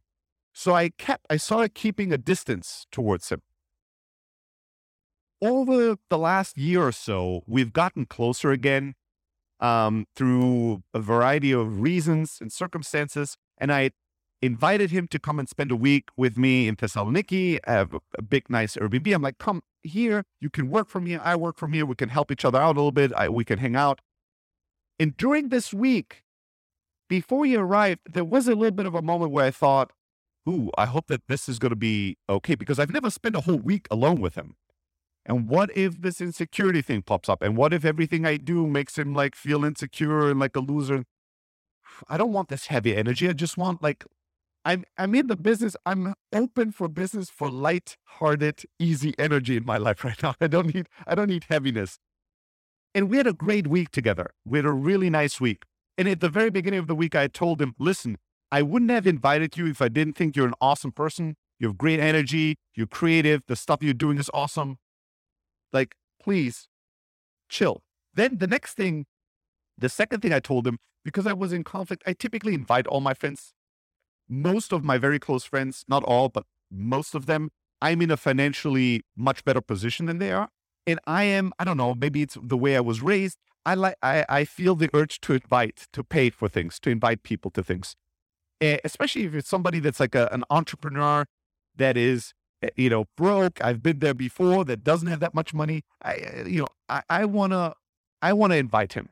So 0.54 0.74
I 0.74 0.90
kept, 0.90 1.26
I 1.30 1.38
started 1.38 1.74
keeping 1.74 2.12
a 2.12 2.18
distance 2.18 2.86
towards 2.92 3.30
him. 3.30 3.42
Over 5.42 5.96
the 6.10 6.18
last 6.18 6.58
year 6.58 6.86
or 6.86 6.92
so, 6.92 7.44
we've 7.48 7.72
gotten 7.72 8.06
closer 8.06 8.52
again 8.52 8.96
um, 9.60 10.06
through 10.16 10.84
a 10.94 11.00
variety 11.00 11.52
of 11.52 11.82
reasons 11.82 12.40
and 12.42 12.52
circumstances. 12.52 13.38
And 13.58 13.72
I 13.72 13.92
invited 14.42 14.92
him 14.92 15.08
to 15.08 15.20
come 15.20 15.40
and 15.40 15.48
spend 15.48 15.72
a 15.72 15.76
week 15.76 16.10
with 16.18 16.38
me 16.38 16.68
in 16.68 16.76
Thessaloniki, 16.76 17.60
a, 17.66 17.88
a 18.18 18.22
big, 18.22 18.50
nice 18.50 18.76
Airbnb. 18.76 19.14
I'm 19.14 19.22
like, 19.22 19.38
come 19.38 19.62
here. 19.84 20.26
You 20.40 20.50
can 20.50 20.70
work 20.70 20.90
from 20.90 21.06
here. 21.06 21.22
I 21.24 21.36
work 21.36 21.58
from 21.58 21.74
here. 21.74 21.86
We 21.86 21.96
can 21.96 22.10
help 22.10 22.32
each 22.32 22.46
other 22.46 22.60
out 22.60 22.76
a 22.76 22.80
little 22.80 22.92
bit. 22.92 23.14
I, 23.14 23.30
we 23.30 23.46
can 23.46 23.60
hang 23.60 23.76
out. 23.76 24.02
And 25.00 25.16
during 25.16 25.50
this 25.50 25.74
week, 25.74 26.24
before 27.08 27.46
he 27.46 27.56
arrived, 27.56 28.02
there 28.14 28.26
was 28.26 28.48
a 28.48 28.56
little 28.56 28.76
bit 28.76 28.86
of 28.86 28.96
a 28.96 29.02
moment 29.02 29.32
where 29.32 29.46
I 29.46 29.52
thought, 29.52 29.92
ooh, 30.48 30.70
I 30.78 30.86
hope 30.86 31.08
that 31.08 31.28
this 31.28 31.48
is 31.48 31.60
going 31.60 31.72
to 31.72 31.78
be 31.78 32.18
okay 32.30 32.56
because 32.56 32.80
I've 32.80 32.92
never 32.92 33.10
spent 33.10 33.36
a 33.36 33.42
whole 33.42 33.58
week 33.58 33.88
alone 33.90 34.20
with 34.20 34.36
him. 34.36 34.56
And 35.30 35.48
what 35.48 35.70
if 35.78 36.02
this 36.02 36.20
insecurity 36.20 36.82
thing 36.82 37.04
pops 37.04 37.30
up? 37.30 37.44
And 37.44 37.56
what 37.56 37.72
if 37.72 37.86
everything 37.86 38.26
I 38.26 38.38
do 38.38 38.66
makes 38.66 38.98
him 38.98 39.14
like 39.14 39.36
feel 39.36 39.64
insecure 39.64 40.28
and 40.28 40.40
like 40.40 40.56
a 40.56 40.60
loser? 40.60 41.06
I 42.08 42.18
don't 42.18 42.34
want 42.34 42.50
this 42.50 42.66
heavy 42.66 42.96
energy. 42.96 43.30
I 43.30 43.34
just 43.34 43.56
want 43.56 43.84
like 43.84 44.04
I'm 44.66 44.86
I'm 44.98 45.14
in 45.14 45.28
the 45.28 45.36
business. 45.36 45.76
I'm 45.86 46.16
open 46.34 46.72
for 46.72 46.88
business 46.88 47.30
for 47.30 47.52
light-hearted, 47.52 48.64
easy 48.80 49.14
energy 49.20 49.56
in 49.56 49.66
my 49.66 49.78
life 49.78 50.04
right 50.10 50.22
now. 50.22 50.34
I 50.42 50.48
don't 50.48 50.74
need 50.74 50.88
I 51.06 51.14
don't 51.14 51.30
need 51.30 51.46
heaviness. 51.48 52.00
And 52.96 53.08
we 53.08 53.18
had 53.18 53.28
a 53.28 53.34
great 53.34 53.68
week 53.68 53.92
together. 53.92 54.32
We 54.46 54.58
had 54.58 54.66
a 54.66 54.72
really 54.72 55.12
nice 55.12 55.40
week. 55.40 55.64
And 55.96 56.08
at 56.08 56.22
the 56.22 56.30
very 56.30 56.50
beginning 56.50 56.80
of 56.80 56.88
the 56.88 56.96
week, 56.96 57.14
I 57.14 57.28
told 57.28 57.62
him, 57.62 57.76
listen, 57.78 58.18
I 58.52 58.64
wouldn't 58.64 58.90
have 58.90 59.06
invited 59.06 59.58
you 59.58 59.68
if 59.68 59.80
I 59.80 59.90
didn't 59.90 60.14
think 60.14 60.36
you're 60.36 60.48
an 60.48 60.56
awesome 60.60 60.92
person. 60.92 61.36
You 61.60 61.68
have 61.68 61.78
great 61.78 62.00
energy. 62.00 62.56
You're 62.74 62.88
creative. 62.88 63.44
The 63.48 63.56
stuff 63.56 63.84
you're 63.84 63.94
doing 63.94 64.18
is 64.18 64.32
awesome. 64.34 64.78
Like, 65.72 65.96
please 66.22 66.68
chill. 67.50 67.82
Then 68.14 68.38
the 68.38 68.48
next 68.48 68.74
thing, 68.74 69.06
the 69.78 69.90
second 69.90 70.22
thing 70.22 70.34
I 70.34 70.40
told 70.40 70.68
him, 70.68 70.78
because 71.06 71.26
I 71.26 71.34
was 71.34 71.54
in 71.54 71.64
conflict, 71.64 72.04
I 72.06 72.14
typically 72.14 72.54
invite 72.54 72.88
all 72.88 73.02
my 73.02 73.14
friends 73.14 73.54
most 74.30 74.72
of 74.72 74.84
my 74.84 74.98
very 74.98 75.20
close 75.20 75.44
friends, 75.44 75.84
not 75.88 76.04
all, 76.04 76.30
but 76.30 76.46
most 76.72 77.16
of 77.16 77.26
them, 77.26 77.50
I'm 77.82 78.02
in 78.02 78.12
a 78.12 78.18
financially 78.18 79.02
much 79.18 79.44
better 79.44 79.62
position 79.62 80.06
than 80.06 80.20
they 80.20 80.32
are. 80.32 80.50
And 80.86 81.00
I 81.08 81.24
am, 81.24 81.52
I 81.60 81.64
don't 81.64 81.78
know, 81.78 81.96
maybe 81.96 82.22
it's 82.22 82.38
the 82.42 82.58
way 82.58 82.78
I 82.78 82.82
was 82.82 83.02
raised. 83.02 83.38
I 83.66 83.74
like, 83.74 83.96
I, 84.02 84.26
I 84.30 84.46
feel 84.46 84.76
the 84.76 84.90
urge 84.94 85.20
to 85.22 85.34
invite, 85.34 85.88
to 85.94 86.04
pay 86.04 86.30
for 86.30 86.48
things, 86.48 86.80
to 86.82 86.90
invite 86.90 87.24
people 87.24 87.52
to 87.52 87.64
things. 87.64 87.96
Uh, 88.62 88.78
especially 88.84 89.24
if 89.24 89.34
it's 89.34 89.50
somebody 89.50 89.80
that's 89.80 90.00
like 90.00 90.16
a, 90.16 90.30
an 90.32 90.44
entrepreneur 90.50 91.26
that 91.76 91.98
is, 91.98 92.30
eh, 92.30 92.34
you 92.76 92.90
know, 92.90 93.06
broke. 93.16 93.64
I've 93.64 93.82
been 93.82 94.00
there 94.00 94.14
before 94.14 94.66
that 94.66 94.84
doesn't 94.84 95.08
have 95.08 95.20
that 95.20 95.34
much 95.34 95.54
money. 95.54 95.84
I, 96.02 96.14
eh, 96.14 96.44
you 96.48 96.60
know, 96.62 96.68
I, 96.88 97.02
I 97.10 97.26
want 97.26 97.54
to, 97.54 97.74
I 98.22 98.34
want 98.34 98.52
to 98.54 98.58
invite 98.58 98.94
him. 98.94 99.10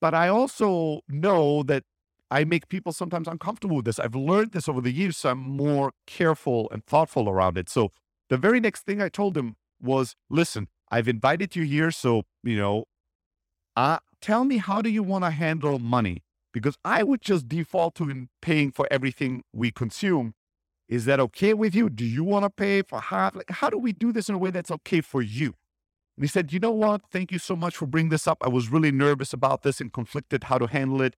But 0.00 0.14
I 0.14 0.28
also 0.28 1.00
know 1.08 1.62
that 1.64 1.84
I 2.30 2.44
make 2.44 2.68
people 2.68 2.92
sometimes 2.92 3.28
uncomfortable 3.28 3.76
with 3.76 3.84
this. 3.84 3.98
I've 3.98 4.14
learned 4.14 4.52
this 4.52 4.68
over 4.68 4.80
the 4.80 4.92
years, 4.92 5.16
so 5.16 5.30
I'm 5.30 5.38
more 5.38 5.92
careful 6.06 6.68
and 6.72 6.84
thoughtful 6.84 7.28
around 7.28 7.56
it. 7.56 7.68
So 7.68 7.90
the 8.28 8.36
very 8.36 8.60
next 8.60 8.82
thing 8.82 9.00
I 9.00 9.08
told 9.08 9.36
him 9.36 9.56
was, 9.80 10.16
listen, 10.28 10.68
I've 10.90 11.08
invited 11.08 11.54
you 11.56 11.64
here, 11.64 11.90
so 11.90 12.22
you 12.42 12.56
know, 12.56 12.84
uh, 13.76 13.98
tell 14.20 14.44
me 14.44 14.58
how 14.58 14.82
do 14.82 14.90
you 14.90 15.02
want 15.02 15.24
to 15.24 15.30
handle 15.30 15.78
money? 15.78 16.22
Because 16.52 16.76
I 16.84 17.02
would 17.02 17.20
just 17.20 17.48
default 17.48 17.94
to 17.96 18.28
paying 18.40 18.70
for 18.70 18.86
everything 18.90 19.42
we 19.52 19.70
consume. 19.70 20.34
Is 20.88 21.04
that 21.06 21.20
okay 21.20 21.54
with 21.54 21.74
you? 21.74 21.88
Do 21.88 22.04
you 22.04 22.24
want 22.24 22.44
to 22.44 22.50
pay 22.50 22.82
for 22.82 23.00
half? 23.00 23.34
Like, 23.34 23.50
how 23.50 23.70
do 23.70 23.78
we 23.78 23.92
do 23.92 24.12
this 24.12 24.28
in 24.28 24.34
a 24.34 24.38
way 24.38 24.50
that's 24.50 24.70
okay 24.70 25.00
for 25.00 25.22
you? 25.22 25.54
And 26.16 26.24
he 26.24 26.28
said, 26.28 26.52
you 26.52 26.60
know 26.60 26.70
what? 26.70 27.02
Thank 27.10 27.32
you 27.32 27.38
so 27.38 27.56
much 27.56 27.76
for 27.76 27.86
bringing 27.86 28.10
this 28.10 28.28
up. 28.28 28.38
I 28.42 28.48
was 28.48 28.70
really 28.70 28.92
nervous 28.92 29.32
about 29.32 29.62
this 29.62 29.80
and 29.80 29.92
conflicted 29.92 30.44
how 30.44 30.58
to 30.58 30.66
handle 30.66 31.02
it 31.02 31.16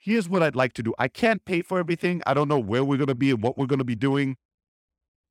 here's 0.00 0.28
what 0.28 0.42
I'd 0.42 0.56
like 0.56 0.72
to 0.74 0.82
do. 0.82 0.94
I 0.98 1.08
can't 1.08 1.44
pay 1.44 1.62
for 1.62 1.78
everything. 1.78 2.22
I 2.26 2.34
don't 2.34 2.48
know 2.48 2.58
where 2.58 2.82
we're 2.82 2.96
going 2.96 3.08
to 3.08 3.14
be 3.14 3.30
and 3.30 3.42
what 3.42 3.56
we're 3.56 3.66
going 3.66 3.78
to 3.78 3.84
be 3.84 3.94
doing. 3.94 4.36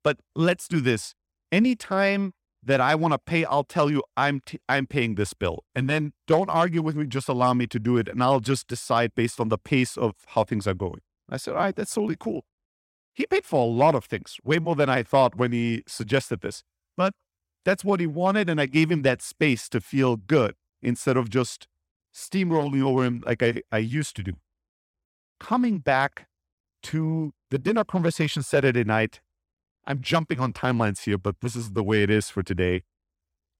But 0.02 0.18
let's 0.34 0.68
do 0.68 0.80
this. 0.80 1.14
Anytime 1.52 2.32
that 2.62 2.80
I 2.80 2.94
want 2.94 3.12
to 3.12 3.18
pay, 3.18 3.44
I'll 3.44 3.64
tell 3.64 3.90
you 3.90 4.02
I'm 4.16 4.40
t- 4.46 4.60
I'm 4.68 4.86
paying 4.86 5.16
this 5.16 5.34
bill. 5.34 5.64
And 5.74 5.90
then 5.90 6.12
don't 6.26 6.48
argue 6.48 6.80
with 6.80 6.94
me, 6.94 7.06
just 7.06 7.28
allow 7.28 7.52
me 7.52 7.66
to 7.66 7.78
do 7.78 7.96
it 7.96 8.08
and 8.08 8.22
I'll 8.22 8.40
just 8.40 8.68
decide 8.68 9.14
based 9.14 9.40
on 9.40 9.48
the 9.48 9.58
pace 9.58 9.96
of 9.96 10.14
how 10.28 10.44
things 10.44 10.66
are 10.66 10.74
going. 10.74 11.00
I 11.28 11.36
said, 11.36 11.54
"All 11.54 11.60
right, 11.60 11.74
that's 11.74 11.92
totally 11.92 12.16
cool." 12.18 12.44
He 13.12 13.26
paid 13.26 13.44
for 13.44 13.62
a 13.62 13.68
lot 13.68 13.94
of 13.94 14.04
things, 14.04 14.36
way 14.44 14.58
more 14.58 14.76
than 14.76 14.88
I 14.88 15.02
thought 15.02 15.36
when 15.36 15.52
he 15.52 15.82
suggested 15.86 16.40
this. 16.40 16.62
But 16.96 17.12
that's 17.64 17.84
what 17.84 18.00
he 18.00 18.06
wanted 18.06 18.48
and 18.48 18.60
I 18.60 18.66
gave 18.66 18.90
him 18.90 19.02
that 19.02 19.20
space 19.22 19.68
to 19.70 19.80
feel 19.80 20.16
good 20.16 20.54
instead 20.82 21.16
of 21.16 21.28
just 21.28 21.66
steamrolling 22.14 22.82
over 22.82 23.04
him 23.04 23.22
like 23.26 23.42
I, 23.42 23.62
I 23.70 23.78
used 23.78 24.16
to 24.16 24.22
do 24.22 24.32
coming 25.40 25.78
back 25.78 26.28
to 26.84 27.32
the 27.50 27.58
dinner 27.58 27.82
conversation 27.82 28.42
Saturday 28.42 28.84
night. 28.84 29.20
I'm 29.86 30.00
jumping 30.00 30.38
on 30.38 30.52
timelines 30.52 31.04
here, 31.04 31.18
but 31.18 31.36
this 31.40 31.56
is 31.56 31.72
the 31.72 31.82
way 31.82 32.02
it 32.02 32.10
is 32.10 32.30
for 32.30 32.42
today. 32.42 32.82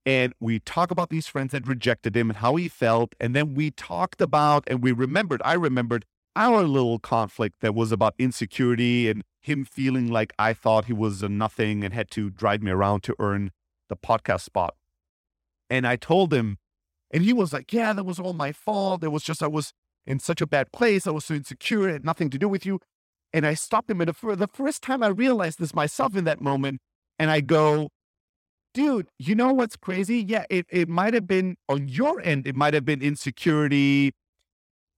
And 0.05 0.33
we 0.39 0.59
talk 0.59 0.89
about 0.91 1.09
these 1.09 1.27
friends 1.27 1.51
that 1.51 1.67
rejected 1.67 2.15
him 2.15 2.29
and 2.29 2.37
how 2.37 2.55
he 2.55 2.67
felt. 2.67 3.13
And 3.19 3.35
then 3.35 3.53
we 3.53 3.71
talked 3.71 4.21
about 4.21 4.63
and 4.67 4.81
we 4.81 4.91
remembered, 4.91 5.41
I 5.43 5.53
remembered 5.53 6.05
our 6.35 6.63
little 6.63 6.99
conflict 6.99 7.61
that 7.61 7.75
was 7.75 7.91
about 7.91 8.13
insecurity 8.17 9.09
and 9.09 9.23
him 9.41 9.65
feeling 9.65 10.11
like 10.11 10.33
I 10.37 10.53
thought 10.53 10.85
he 10.85 10.93
was 10.93 11.23
a 11.23 11.29
nothing 11.29 11.83
and 11.83 11.93
had 11.93 12.11
to 12.11 12.29
drive 12.29 12.61
me 12.61 12.71
around 12.71 13.03
to 13.03 13.15
earn 13.19 13.51
the 13.89 13.95
podcast 13.95 14.41
spot. 14.41 14.75
And 15.69 15.87
I 15.87 15.95
told 15.95 16.33
him, 16.33 16.57
and 17.11 17.23
he 17.23 17.33
was 17.33 17.51
like, 17.53 17.73
Yeah, 17.73 17.93
that 17.93 18.05
was 18.05 18.19
all 18.19 18.33
my 18.33 18.51
fault. 18.51 19.03
It 19.03 19.09
was 19.09 19.23
just, 19.23 19.43
I 19.43 19.47
was 19.47 19.73
in 20.05 20.19
such 20.19 20.41
a 20.41 20.47
bad 20.47 20.71
place. 20.71 21.05
I 21.05 21.11
was 21.11 21.25
so 21.25 21.33
insecure. 21.33 21.89
It 21.89 21.93
had 21.93 22.05
nothing 22.05 22.29
to 22.29 22.37
do 22.37 22.47
with 22.47 22.65
you. 22.65 22.79
And 23.33 23.45
I 23.45 23.53
stopped 23.53 23.89
him. 23.89 24.01
And 24.01 24.15
for 24.15 24.35
the 24.35 24.47
first 24.47 24.81
time, 24.81 25.03
I 25.03 25.07
realized 25.07 25.59
this 25.59 25.73
myself 25.73 26.15
in 26.15 26.23
that 26.25 26.41
moment. 26.41 26.79
And 27.19 27.29
I 27.29 27.41
go, 27.41 27.89
dude, 28.73 29.07
you 29.19 29.35
know 29.35 29.53
what's 29.53 29.75
crazy? 29.75 30.19
Yeah, 30.19 30.45
it, 30.49 30.65
it 30.69 30.89
might 30.89 31.13
have 31.13 31.27
been 31.27 31.55
on 31.69 31.87
your 31.87 32.21
end, 32.21 32.47
it 32.47 32.55
might 32.55 32.73
have 32.73 32.85
been 32.85 33.01
insecurity, 33.01 34.13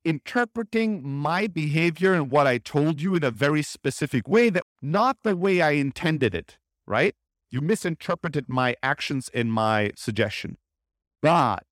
interpreting 0.06 1.08
my 1.08 1.48
behavior 1.48 2.14
and 2.14 2.30
what 2.32 2.48
I 2.48 2.58
told 2.58 3.02
you 3.02 3.16
in 3.16 3.24
a 3.24 3.32
very 3.32 3.62
specific 3.62 4.28
way 4.28 4.50
that 4.50 4.64
not 4.82 5.18
the 5.24 5.36
way 5.36 5.62
I 5.62 5.72
intended 5.72 6.36
it, 6.36 6.58
right? 6.86 7.16
You 7.50 7.62
misinterpreted 7.62 8.46
my 8.50 8.76
actions 8.82 9.30
and 9.34 9.52
my 9.52 9.92
suggestion. 9.96 10.58
But 11.22 11.66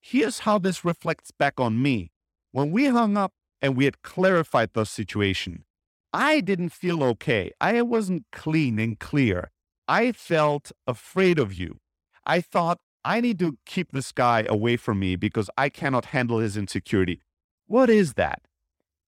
here's 0.00 0.40
how 0.40 0.58
this 0.58 0.84
reflects 0.84 1.30
back 1.30 1.58
on 1.58 1.80
me. 1.80 2.10
When 2.50 2.70
we 2.70 2.86
hung 2.86 3.16
up 3.16 3.32
and 3.62 3.76
we 3.76 3.84
had 3.86 4.02
clarified 4.02 4.70
the 4.74 4.84
situation, 4.84 5.64
I 6.12 6.40
didn't 6.40 6.70
feel 6.70 7.02
okay. 7.04 7.52
I 7.60 7.80
wasn't 7.82 8.26
clean 8.32 8.78
and 8.78 8.98
clear. 8.98 9.50
I 9.88 10.12
felt 10.12 10.72
afraid 10.86 11.38
of 11.38 11.54
you. 11.54 11.78
I 12.26 12.40
thought 12.40 12.80
I 13.04 13.20
need 13.20 13.38
to 13.40 13.58
keep 13.66 13.92
this 13.92 14.12
guy 14.12 14.46
away 14.48 14.76
from 14.76 15.00
me 15.00 15.16
because 15.16 15.50
I 15.56 15.68
cannot 15.68 16.06
handle 16.06 16.38
his 16.38 16.56
insecurity. 16.56 17.20
What 17.66 17.90
is 17.90 18.14
that? 18.14 18.42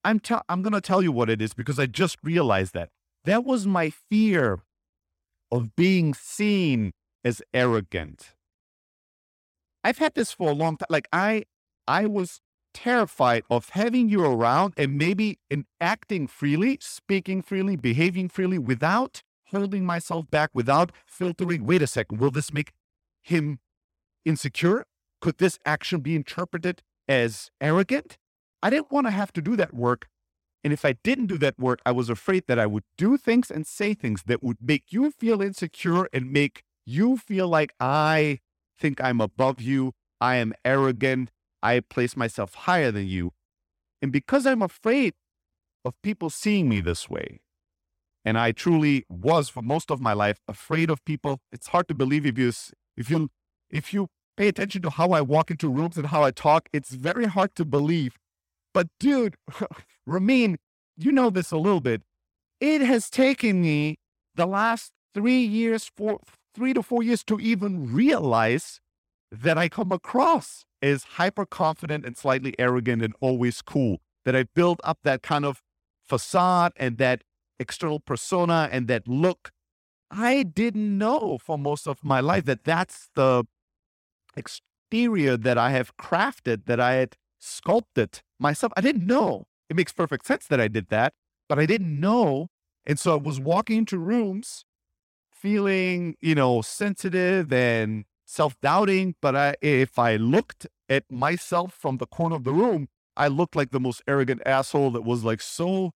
I'm 0.04 0.20
I'm 0.48 0.62
going 0.62 0.72
to 0.72 0.80
tell 0.80 1.02
you 1.02 1.12
what 1.12 1.30
it 1.30 1.40
is 1.40 1.54
because 1.54 1.78
I 1.78 1.86
just 1.86 2.18
realized 2.22 2.74
that. 2.74 2.90
That 3.24 3.44
was 3.44 3.66
my 3.66 3.90
fear 3.90 4.60
of 5.50 5.74
being 5.76 6.12
seen 6.12 6.92
as 7.24 7.40
arrogant. 7.54 8.34
I've 9.82 9.98
had 9.98 10.14
this 10.14 10.32
for 10.32 10.50
a 10.50 10.54
long 10.54 10.76
time. 10.76 10.86
Like 10.90 11.08
I 11.12 11.44
I 11.86 12.06
was 12.06 12.40
terrified 12.74 13.44
of 13.48 13.70
having 13.70 14.08
you 14.08 14.24
around 14.24 14.74
and 14.76 14.98
maybe 14.98 15.38
in 15.48 15.64
acting 15.80 16.26
freely, 16.26 16.78
speaking 16.80 17.40
freely, 17.40 17.76
behaving 17.76 18.28
freely 18.28 18.58
without 18.58 19.22
holding 19.50 19.86
myself 19.86 20.30
back, 20.30 20.50
without 20.52 20.90
filtering. 21.06 21.64
Wait 21.64 21.82
a 21.82 21.86
second, 21.86 22.18
will 22.18 22.30
this 22.30 22.52
make 22.52 22.72
him 23.22 23.58
insecure? 24.24 24.84
Could 25.20 25.38
this 25.38 25.58
action 25.64 26.00
be 26.00 26.16
interpreted 26.16 26.82
as 27.08 27.50
arrogant? 27.60 28.18
I 28.62 28.70
didn't 28.70 28.90
want 28.90 29.06
to 29.06 29.10
have 29.10 29.32
to 29.34 29.42
do 29.42 29.56
that 29.56 29.74
work. 29.74 30.08
And 30.62 30.72
if 30.72 30.84
I 30.84 30.94
didn't 31.04 31.26
do 31.26 31.38
that 31.38 31.58
work, 31.58 31.80
I 31.84 31.92
was 31.92 32.08
afraid 32.08 32.44
that 32.48 32.58
I 32.58 32.66
would 32.66 32.84
do 32.96 33.16
things 33.18 33.50
and 33.50 33.66
say 33.66 33.92
things 33.92 34.22
that 34.26 34.42
would 34.42 34.56
make 34.62 34.84
you 34.90 35.10
feel 35.10 35.42
insecure 35.42 36.08
and 36.12 36.32
make 36.32 36.62
you 36.86 37.18
feel 37.18 37.48
like 37.48 37.74
I 37.78 38.40
think 38.78 39.02
I'm 39.02 39.20
above 39.20 39.60
you, 39.60 39.92
I 40.20 40.36
am 40.36 40.54
arrogant, 40.64 41.30
I 41.62 41.80
place 41.80 42.16
myself 42.16 42.54
higher 42.54 42.90
than 42.90 43.06
you. 43.06 43.32
And 44.00 44.10
because 44.10 44.46
I'm 44.46 44.62
afraid 44.62 45.14
of 45.84 46.00
people 46.02 46.30
seeing 46.30 46.68
me 46.68 46.80
this 46.80 47.10
way, 47.10 47.40
and 48.24 48.38
I 48.38 48.52
truly 48.52 49.04
was 49.08 49.48
for 49.48 49.62
most 49.62 49.90
of 49.90 50.00
my 50.00 50.14
life 50.14 50.40
afraid 50.48 50.88
of 50.88 51.04
people. 51.04 51.40
It's 51.52 51.68
hard 51.68 51.88
to 51.88 51.94
believe 51.94 52.24
if 52.24 52.38
you 52.38 52.52
if 52.96 53.10
you 53.10 53.28
if 53.74 53.92
you 53.92 54.06
pay 54.36 54.48
attention 54.48 54.80
to 54.82 54.90
how 54.90 55.10
I 55.10 55.20
walk 55.20 55.50
into 55.50 55.68
rooms 55.68 55.98
and 55.98 56.06
how 56.06 56.22
I 56.22 56.30
talk, 56.30 56.68
it's 56.72 56.90
very 56.90 57.26
hard 57.26 57.54
to 57.56 57.64
believe. 57.64 58.16
But 58.72 58.86
dude, 58.98 59.34
Ramin, 60.06 60.56
you 60.96 61.10
know 61.12 61.28
this 61.28 61.50
a 61.50 61.56
little 61.56 61.80
bit. 61.80 62.02
It 62.60 62.80
has 62.80 63.10
taken 63.10 63.60
me 63.60 63.96
the 64.36 64.46
last 64.46 64.92
three 65.12 65.42
years, 65.42 65.90
four, 65.96 66.20
three 66.54 66.72
to 66.72 66.82
four 66.82 67.02
years 67.02 67.24
to 67.24 67.38
even 67.40 67.92
realize 67.92 68.80
that 69.30 69.58
I 69.58 69.68
come 69.68 69.90
across 69.90 70.64
as 70.80 71.04
hyper 71.18 71.44
confident 71.44 72.06
and 72.06 72.16
slightly 72.16 72.54
arrogant 72.58 73.02
and 73.02 73.14
always 73.20 73.60
cool. 73.60 73.98
That 74.24 74.36
I 74.36 74.44
build 74.54 74.80
up 74.84 74.98
that 75.02 75.22
kind 75.22 75.44
of 75.44 75.60
facade 76.02 76.72
and 76.76 76.96
that 76.98 77.22
external 77.58 78.00
persona 78.00 78.68
and 78.70 78.86
that 78.88 79.08
look. 79.08 79.50
I 80.10 80.44
didn't 80.44 80.96
know 80.96 81.38
for 81.38 81.58
most 81.58 81.88
of 81.88 82.04
my 82.04 82.20
life 82.20 82.44
that 82.44 82.64
that's 82.64 83.10
the 83.14 83.44
exterior 84.36 85.36
that 85.36 85.58
I 85.58 85.70
have 85.70 85.96
crafted, 85.96 86.66
that 86.66 86.80
I 86.80 86.94
had 86.94 87.16
sculpted 87.38 88.20
myself. 88.38 88.72
I 88.76 88.80
didn't 88.80 89.06
know. 89.06 89.44
It 89.68 89.76
makes 89.76 89.92
perfect 89.92 90.26
sense 90.26 90.46
that 90.46 90.60
I 90.60 90.68
did 90.68 90.88
that, 90.88 91.14
but 91.48 91.58
I 91.58 91.66
didn't 91.66 91.98
know. 91.98 92.48
And 92.86 92.98
so 92.98 93.12
I 93.14 93.16
was 93.16 93.40
walking 93.40 93.78
into 93.78 93.98
rooms 93.98 94.64
feeling, 95.32 96.16
you 96.20 96.34
know, 96.34 96.62
sensitive 96.62 97.52
and 97.52 98.04
self 98.24 98.58
doubting. 98.60 99.14
But 99.20 99.36
I, 99.36 99.54
if 99.60 99.98
I 99.98 100.16
looked 100.16 100.66
at 100.88 101.04
myself 101.10 101.74
from 101.74 101.98
the 101.98 102.06
corner 102.06 102.36
of 102.36 102.44
the 102.44 102.52
room, 102.52 102.88
I 103.16 103.28
looked 103.28 103.56
like 103.56 103.70
the 103.70 103.80
most 103.80 104.02
arrogant 104.06 104.42
asshole 104.46 104.90
that 104.92 105.02
was 105.02 105.24
like 105.24 105.40
so 105.40 105.92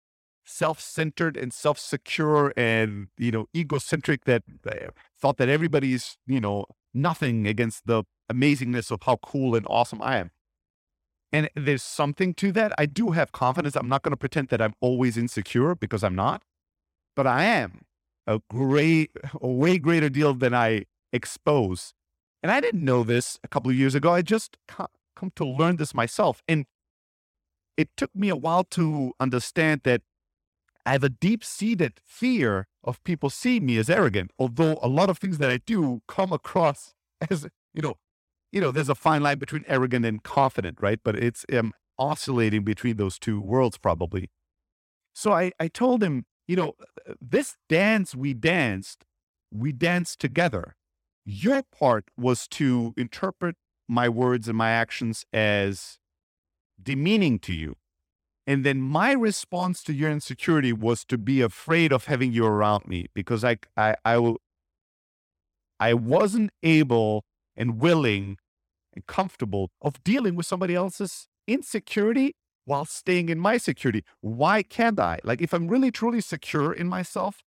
self 0.45 0.81
centered 0.81 1.37
and 1.37 1.53
self 1.53 1.79
secure 1.79 2.53
and, 2.57 3.09
you 3.19 3.31
know, 3.31 3.47
egocentric 3.55 4.25
that 4.25 4.43
uh, 4.67 4.91
thought 5.21 5.37
that 5.39 5.49
everybody's, 5.49 6.17
you 6.27 6.41
know, 6.41 6.67
nothing 6.95 7.47
against 7.47 7.87
the 7.87 8.05
amazingness 8.31 8.91
of 8.91 9.03
how 9.03 9.17
cool 9.17 9.55
and 9.55 9.67
awesome 9.69 10.01
I 10.01 10.19
am. 10.19 10.31
And 11.33 11.51
there's 11.57 11.83
something 11.83 12.33
to 12.35 12.53
that. 12.53 12.73
I 12.79 12.87
do 12.87 13.11
have 13.11 13.33
confidence. 13.33 13.75
I'm 13.75 13.89
not 13.89 14.03
going 14.03 14.13
to 14.13 14.17
pretend 14.17 14.49
that 14.49 14.63
I'm 14.63 14.75
always 14.81 15.17
insecure 15.17 15.75
because 15.75 16.05
I'm 16.05 16.15
not, 16.15 16.43
but 17.17 17.27
I 17.27 17.45
am 17.45 17.83
a 18.27 18.41
great, 18.49 19.11
a 19.41 19.49
way 19.49 19.79
greater 19.79 20.09
deal 20.09 20.35
than 20.35 20.55
I 20.55 20.85
expose. 21.13 21.93
And 22.43 22.53
I 22.53 22.61
didn't 22.61 22.85
know 22.85 23.03
this 23.03 23.39
a 23.43 23.49
couple 23.49 23.71
of 23.71 23.77
years 23.77 23.95
ago. 23.95 24.13
I 24.13 24.23
just 24.23 24.57
come 24.69 25.33
to 25.35 25.45
learn 25.45 25.77
this 25.77 25.95
myself. 25.95 26.43
And 26.47 26.67
it 27.77 27.89
took 27.97 28.15
me 28.15 28.29
a 28.29 28.37
while 28.37 28.65
to 28.65 29.13
understand 29.19 29.81
that 29.85 30.03
I 30.87 30.93
have 30.93 31.05
a 31.05 31.09
deep 31.09 31.43
seated 31.43 31.95
fear 32.05 32.69
of 32.85 33.03
people 33.05 33.31
seeing 33.31 33.67
me 33.67 33.79
as 33.79 33.91
arrogant, 33.91 34.31
although 34.39 34.79
a 34.83 34.89
lot 34.89 35.11
of 35.11 35.19
things 35.19 35.39
that 35.39 35.51
I 35.51 35.59
do 35.67 36.03
come 36.07 36.33
across 36.33 36.95
as, 37.31 37.49
you 37.73 37.83
know, 37.83 37.97
you 38.53 38.61
know, 38.61 38.71
there's 38.71 38.89
a 38.89 38.95
fine 38.95 39.23
line 39.23 39.39
between 39.39 39.65
arrogant 39.67 40.07
and 40.07 40.23
confident, 40.23 40.79
right? 40.81 41.01
But 41.03 41.17
it's 41.17 41.45
um, 41.53 41.73
oscillating 41.99 42.63
between 42.63 42.97
those 42.97 43.19
two 43.19 43.41
worlds 43.41 43.79
probably. 43.79 44.31
So 45.15 45.33
I, 45.33 45.53
I 45.59 45.69
told 45.69 46.03
him, 46.03 46.27
you 46.47 46.57
know, 46.57 46.75
this 47.21 47.57
dance 47.69 48.15
we 48.15 48.35
danced, 48.35 49.05
we 49.53 49.73
danced 49.73 50.21
together. 50.21 50.77
Your 51.25 51.63
part 51.63 52.05
was 52.17 52.47
to 52.49 52.93
interpret 52.97 53.57
my 53.89 54.09
words 54.09 54.47
and 54.47 54.57
my 54.57 54.71
actions 54.71 55.25
as 55.33 55.99
demeaning 56.83 57.39
to 57.41 57.55
you. 57.55 57.77
And 58.47 58.65
then 58.65 58.81
my 58.81 59.13
response 59.13 59.83
to 59.85 59.95
your 59.95 60.11
insecurity 60.11 60.73
was 60.73 61.05
to 61.07 61.17
be 61.17 61.41
afraid 61.41 61.93
of 61.93 62.07
having 62.07 62.33
you 62.33 62.45
around 62.45 62.87
me 62.87 63.07
because 63.15 63.43
I, 63.43 63.57
I, 63.77 63.97
I, 64.05 64.35
I 65.81 65.95
wasn't 65.95 66.51
able 66.63 67.25
and 67.57 67.81
willing 67.81 68.37
and 68.95 69.07
comfortable 69.07 69.71
of 69.81 70.03
dealing 70.05 70.37
with 70.37 70.47
somebody 70.47 70.75
else's 70.75 71.27
insecurity 71.47 72.35
while 72.67 72.85
staying 72.85 73.29
in 73.29 73.39
my 73.39 73.57
security. 73.57 74.05
Why 74.21 74.63
can't 74.63 75.01
I? 75.01 75.21
Like, 75.25 75.41
if 75.41 75.53
I'm 75.53 75.69
really 75.69 75.91
truly 75.91 76.21
secure 76.21 76.73
in 76.73 76.87
myself, 76.87 77.43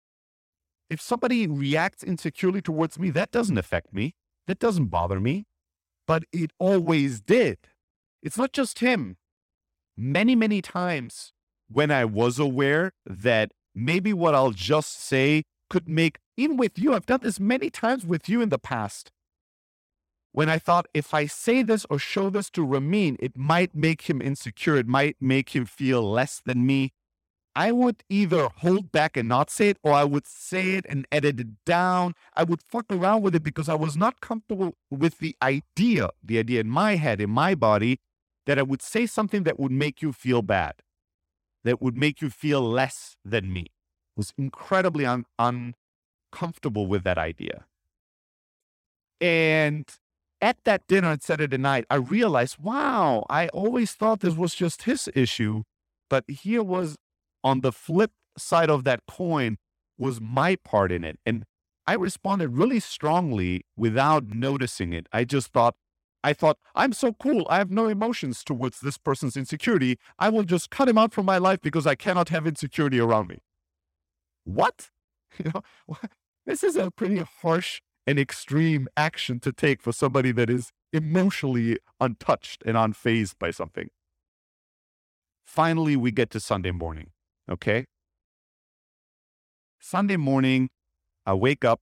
if 0.89 1.01
somebody 1.01 1.47
reacts 1.47 2.03
insecurely 2.03 2.61
towards 2.61 2.97
me, 2.97 3.09
that 3.11 3.31
doesn't 3.31 3.57
affect 3.57 3.93
me. 3.93 4.15
That 4.47 4.59
doesn't 4.59 4.85
bother 4.87 5.19
me. 5.19 5.45
But 6.05 6.23
it 6.31 6.51
always 6.59 7.19
did. 7.19 7.57
It's 8.23 8.37
not 8.37 8.53
just 8.53 8.79
him. 8.79 9.17
Many, 9.97 10.35
many 10.35 10.61
times 10.61 11.33
when 11.69 11.89
I 11.89 12.05
was 12.05 12.37
aware 12.37 12.93
that 13.05 13.51
maybe 13.73 14.13
what 14.13 14.35
I'll 14.35 14.51
just 14.51 15.01
say 15.01 15.43
could 15.69 15.89
make, 15.89 16.19
even 16.37 16.55
with 16.55 16.77
you, 16.77 16.93
I've 16.93 17.07
done 17.07 17.21
this 17.23 17.39
many 17.39 17.71
times 17.71 18.05
with 18.05 18.29
you 18.29 18.41
in 18.41 18.49
the 18.49 18.59
past. 18.59 19.11
When 20.31 20.49
I 20.49 20.59
thought 20.59 20.85
if 20.93 21.15
I 21.15 21.25
say 21.25 21.63
this 21.63 21.83
or 21.89 21.97
show 21.97 22.29
this 22.29 22.51
to 22.51 22.63
Ramin, 22.63 23.17
it 23.19 23.35
might 23.35 23.73
make 23.73 24.03
him 24.03 24.21
insecure. 24.21 24.75
It 24.75 24.87
might 24.87 25.17
make 25.19 25.55
him 25.55 25.65
feel 25.65 26.03
less 26.03 26.41
than 26.45 26.65
me. 26.65 26.91
I 27.55 27.71
would 27.71 28.03
either 28.07 28.49
hold 28.57 28.91
back 28.91 29.17
and 29.17 29.27
not 29.27 29.49
say 29.49 29.69
it, 29.69 29.79
or 29.81 29.91
I 29.91 30.03
would 30.03 30.27
say 30.27 30.75
it 30.75 30.85
and 30.87 31.07
edit 31.11 31.39
it 31.39 31.65
down. 31.65 32.13
I 32.35 32.43
would 32.43 32.61
fuck 32.61 32.85
around 32.91 33.23
with 33.23 33.33
it 33.33 33.41
because 33.41 33.67
I 33.67 33.73
was 33.73 33.97
not 33.97 34.21
comfortable 34.21 34.75
with 34.91 35.17
the 35.17 35.35
idea, 35.41 36.11
the 36.23 36.37
idea 36.37 36.61
in 36.61 36.69
my 36.69 36.97
head, 36.97 37.19
in 37.19 37.31
my 37.31 37.55
body, 37.55 37.99
that 38.47 38.57
I 38.57 38.63
would 38.63 38.81
say 38.81 39.05
something 39.05 39.43
that 39.43 39.59
would 39.59 39.71
make 39.71 40.01
you 40.01 40.11
feel 40.11 40.41
bad, 40.41 40.75
that 41.63 41.81
would 41.81 41.97
make 41.97 42.21
you 42.21 42.29
feel 42.29 42.61
less 42.61 43.15
than 43.23 43.53
me. 43.53 43.67
I 43.69 43.73
was 44.15 44.33
incredibly 44.37 45.05
un- 45.05 45.25
uncomfortable 45.37 46.87
with 46.87 47.03
that 47.03 47.17
idea. 47.19 47.65
And 49.19 49.85
at 50.41 50.57
that 50.63 50.87
dinner 50.87 51.09
on 51.09 51.19
Saturday 51.19 51.57
night, 51.57 51.85
I 51.89 51.95
realized, 51.95 52.57
wow, 52.59 53.25
I 53.29 53.49
always 53.49 53.91
thought 53.91 54.21
this 54.21 54.35
was 54.35 54.55
just 54.55 54.83
his 54.83 55.09
issue. 55.13 55.63
But 56.09 56.23
here 56.29 56.63
was 56.63 56.95
on 57.43 57.61
the 57.61 57.71
flip 57.71 58.11
side 58.37 58.69
of 58.69 58.85
that 58.85 59.01
coin 59.07 59.57
was 59.97 60.21
my 60.21 60.55
part 60.55 60.91
in 60.91 61.03
it. 61.03 61.19
And 61.25 61.43
I 61.85 61.93
responded 61.93 62.49
really 62.49 62.79
strongly 62.79 63.65
without 63.75 64.27
noticing 64.27 64.93
it. 64.93 65.07
I 65.11 65.23
just 65.23 65.51
thought, 65.51 65.75
I 66.23 66.33
thought, 66.33 66.57
I'm 66.75 66.93
so 66.93 67.13
cool. 67.13 67.45
I 67.49 67.57
have 67.57 67.71
no 67.71 67.87
emotions 67.87 68.43
towards 68.43 68.79
this 68.81 68.97
person's 68.97 69.37
insecurity. 69.37 69.97
I 70.19 70.29
will 70.29 70.43
just 70.43 70.69
cut 70.69 70.89
him 70.89 70.97
out 70.97 71.13
from 71.13 71.25
my 71.25 71.37
life 71.37 71.61
because 71.61 71.87
I 71.87 71.95
cannot 71.95 72.29
have 72.29 72.47
insecurity 72.47 72.99
around 72.99 73.29
me. 73.29 73.39
What? 74.43 74.89
You 75.43 75.51
know, 75.53 75.97
this 76.47 76.63
is 76.63 76.75
a 76.77 76.89
pretty 76.89 77.23
harsh 77.41 77.81
and 78.07 78.17
extreme 78.17 78.87
action 78.97 79.39
to 79.41 79.51
take 79.51 79.83
for 79.83 79.91
somebody 79.91 80.31
that 80.31 80.49
is 80.49 80.71
emotionally 80.91 81.77
untouched 81.99 82.63
and 82.65 82.75
unfazed 82.75 83.35
by 83.37 83.51
something. 83.51 83.89
Finally, 85.45 85.95
we 85.95 86.11
get 86.11 86.31
to 86.31 86.39
Sunday 86.39 86.71
morning. 86.71 87.11
Okay. 87.51 87.85
Sunday 89.79 90.17
morning, 90.17 90.69
I 91.25 91.33
wake 91.33 91.63
up 91.63 91.81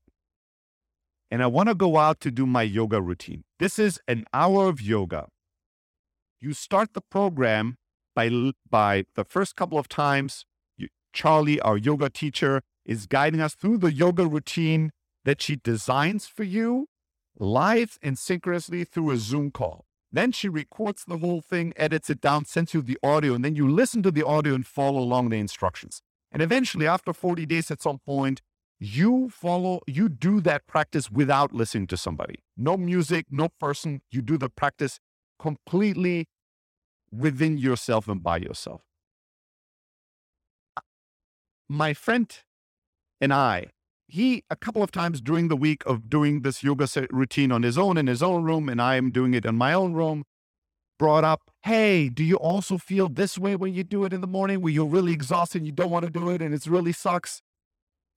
and 1.36 1.44
I 1.44 1.48
want 1.48 1.68
to 1.68 1.76
go 1.76 1.98
out 1.98 2.22
to 2.22 2.32
do 2.32 2.46
my 2.46 2.62
yoga 2.62 3.02
routine. 3.02 3.44
This 3.60 3.78
is 3.78 4.00
an 4.08 4.24
hour 4.34 4.70
of 4.70 4.82
yoga. 4.82 5.28
You 6.40 6.54
start 6.54 6.94
the 6.94 7.02
program 7.02 7.76
by, 8.16 8.54
by 8.70 9.04
the 9.16 9.26
first 9.26 9.58
couple 9.58 9.78
of 9.78 9.90
times, 9.90 10.46
you 10.78 10.88
Charlie, 11.12 11.60
our 11.60 11.76
yoga 11.76 12.10
teacher, 12.10 12.62
is 12.86 13.06
guiding 13.06 13.42
us 13.42 13.54
through 13.54 13.80
the 13.80 13.92
yoga 13.92 14.26
routine 14.26 14.92
that 15.26 15.42
she 15.42 15.58
designs 15.58 16.26
for 16.26 16.46
you 16.46 16.88
live 17.38 18.00
and 18.02 18.18
synchronously 18.18 18.86
through 18.86 19.12
a 19.12 19.18
Zoom 19.18 19.52
call. 19.52 19.84
Then 20.10 20.32
she 20.32 20.48
records 20.48 21.04
the 21.04 21.18
whole 21.18 21.42
thing, 21.42 21.74
edits 21.76 22.10
it 22.10 22.22
down, 22.22 22.46
sends 22.46 22.74
you 22.74 22.82
the 22.82 22.98
audio, 23.04 23.34
and 23.34 23.44
then 23.44 23.58
you 23.58 23.70
listen 23.70 24.02
to 24.04 24.12
the 24.12 24.26
audio 24.26 24.54
and 24.54 24.66
follow 24.66 25.02
along 25.02 25.32
the 25.32 25.40
instructions. 25.40 26.02
And 26.32 26.42
eventually, 26.42 26.88
after 26.88 27.12
40 27.12 27.46
days 27.46 27.70
at 27.72 27.82
some 27.82 28.00
point, 28.00 28.42
you 28.80 29.30
follow, 29.30 29.82
you 29.88 30.10
do 30.10 30.42
that 30.42 30.68
practice 30.68 31.10
without 31.10 31.54
listening 31.54 31.88
to 31.88 31.98
somebody. 31.98 32.40
No 32.58 32.78
music, 32.78 33.28
no 33.30 33.50
person. 33.60 34.02
You 34.12 34.22
do 34.22 34.38
the 34.38 34.50
practice 34.50 35.00
completely 35.40 36.28
within 37.12 37.58
yourself 37.58 38.08
and 38.08 38.22
by 38.22 38.38
yourself. 38.38 38.82
My 41.70 41.94
friend 41.94 42.32
and 43.22 43.34
I, 43.34 43.68
he 44.08 44.44
a 44.50 44.56
couple 44.56 44.84
of 44.84 44.92
times 44.92 45.22
during 45.22 45.48
the 45.48 45.56
week 45.56 45.84
of 45.86 46.10
doing 46.10 46.42
this 46.42 46.64
yoga 46.64 46.88
routine 47.12 47.52
on 47.52 47.64
his 47.64 47.78
own 47.78 47.98
in 47.98 48.08
his 48.08 48.22
own 48.22 48.44
room, 48.44 48.70
and 48.70 48.82
I 48.82 48.96
am 48.96 49.10
doing 49.10 49.34
it 49.34 49.46
in 49.46 49.56
my 49.56 49.74
own 49.74 49.94
room, 49.94 50.26
brought 51.00 51.24
up, 51.24 51.42
Hey, 51.64 52.10
do 52.10 52.24
you 52.24 52.36
also 52.36 52.78
feel 52.78 53.10
this 53.10 53.38
way 53.38 53.56
when 53.56 53.74
you 53.74 53.84
do 53.84 54.06
it 54.06 54.14
in 54.14 54.22
the 54.22 54.28
morning 54.28 54.62
where 54.62 54.72
you're 54.72 54.86
really 54.86 55.14
exhausted 55.14 55.60
and 55.60 55.66
you 55.66 55.72
don't 55.72 55.90
want 55.90 56.06
to 56.06 56.12
do 56.12 56.30
it 56.30 56.42
and 56.42 56.54
it 56.54 56.66
really 56.68 56.92
sucks? 56.92 57.42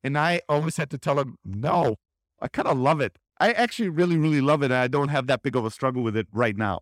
And 0.03 0.17
I 0.17 0.41
always 0.49 0.77
had 0.77 0.91
to 0.91 0.99
tell 0.99 1.19
him, 1.19 1.37
No, 1.45 1.97
I 2.41 2.49
kind 2.49 2.69
of 2.69 2.79
love 2.79 3.01
it. 3.01 3.19
I 3.41 3.53
actually 3.53 3.89
really, 3.89 4.17
really 4.17 4.41
love 4.41 4.63
it. 4.63 4.67
And 4.67 4.75
I 4.75 4.89
don't 4.89 5.09
have 5.09 5.27
that 5.29 5.43
big 5.43 5.57
of 5.57 5.65
a 5.65 5.71
struggle 5.71 6.03
with 6.03 6.17
it 6.17 6.27
right 6.33 6.57
now. 6.57 6.81